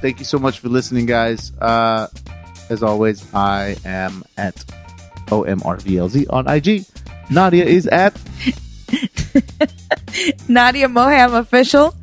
thank 0.01 0.19
you 0.19 0.25
so 0.25 0.37
much 0.39 0.59
for 0.59 0.69
listening, 0.69 1.05
guys. 1.05 1.51
Uh, 1.59 2.07
as 2.69 2.83
always, 2.83 3.33
I 3.33 3.75
am 3.85 4.23
at 4.37 4.55
OMRVLZ 5.27 6.25
on 6.29 6.47
IG. 6.47 6.85
Nadia 7.29 7.63
is 7.65 7.87
at 7.87 8.13
Nadia 10.49 10.87
Moham 10.87 11.39
official 11.39 11.95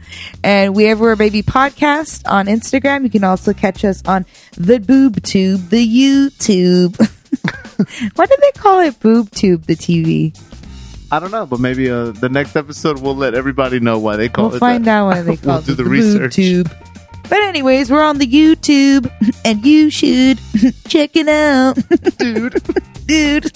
and 0.42 0.74
we 0.74 0.84
have 0.84 0.92
everywhere 0.98 1.16
baby 1.16 1.42
podcast 1.42 2.22
on 2.30 2.46
Instagram. 2.46 3.02
You 3.04 3.10
can 3.10 3.24
also 3.24 3.52
catch 3.52 3.84
us 3.84 4.02
on 4.06 4.24
the 4.56 4.78
boob 4.80 5.22
tube, 5.22 5.68
the 5.68 5.86
YouTube. 5.86 6.96
Why 8.14 8.26
did 8.26 8.38
they 8.40 8.52
call 8.60 8.80
it 8.80 8.98
boob 9.00 9.30
tube, 9.30 9.64
the 9.64 9.74
TV? 9.76 10.36
I 11.10 11.18
don't 11.20 11.30
know, 11.30 11.46
but 11.46 11.58
maybe 11.60 11.88
uh, 11.90 12.10
the 12.10 12.28
next 12.28 12.54
episode 12.56 13.00
we'll 13.00 13.16
let 13.16 13.34
everybody 13.34 13.80
know 13.80 13.98
why 13.98 14.16
they 14.16 14.28
call 14.28 14.46
it. 14.46 14.50
We'll 14.50 14.60
find 14.60 14.84
that. 14.84 14.90
out 14.98 15.06
why 15.06 15.22
they 15.22 15.36
call 15.38 15.54
we'll 15.54 15.58
it 15.62 15.66
do 15.66 15.74
the, 15.74 15.82
boob 15.84 15.92
research. 15.92 16.34
tube. 16.34 16.70
But 17.30 17.40
anyways, 17.42 17.90
we're 17.90 18.02
on 18.02 18.18
the 18.18 18.26
YouTube 18.26 19.10
and 19.44 19.64
you 19.64 19.90
should 19.90 20.38
check 20.88 21.16
it 21.16 21.28
out. 21.28 21.74
dude. 22.18 22.62
Dude. 23.06 23.52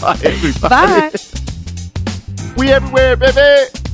Bye, 0.00 0.18
everybody. 0.22 0.68
Bye. 0.68 1.10
We 2.56 2.70
everywhere, 2.70 3.16
baby. 3.16 3.89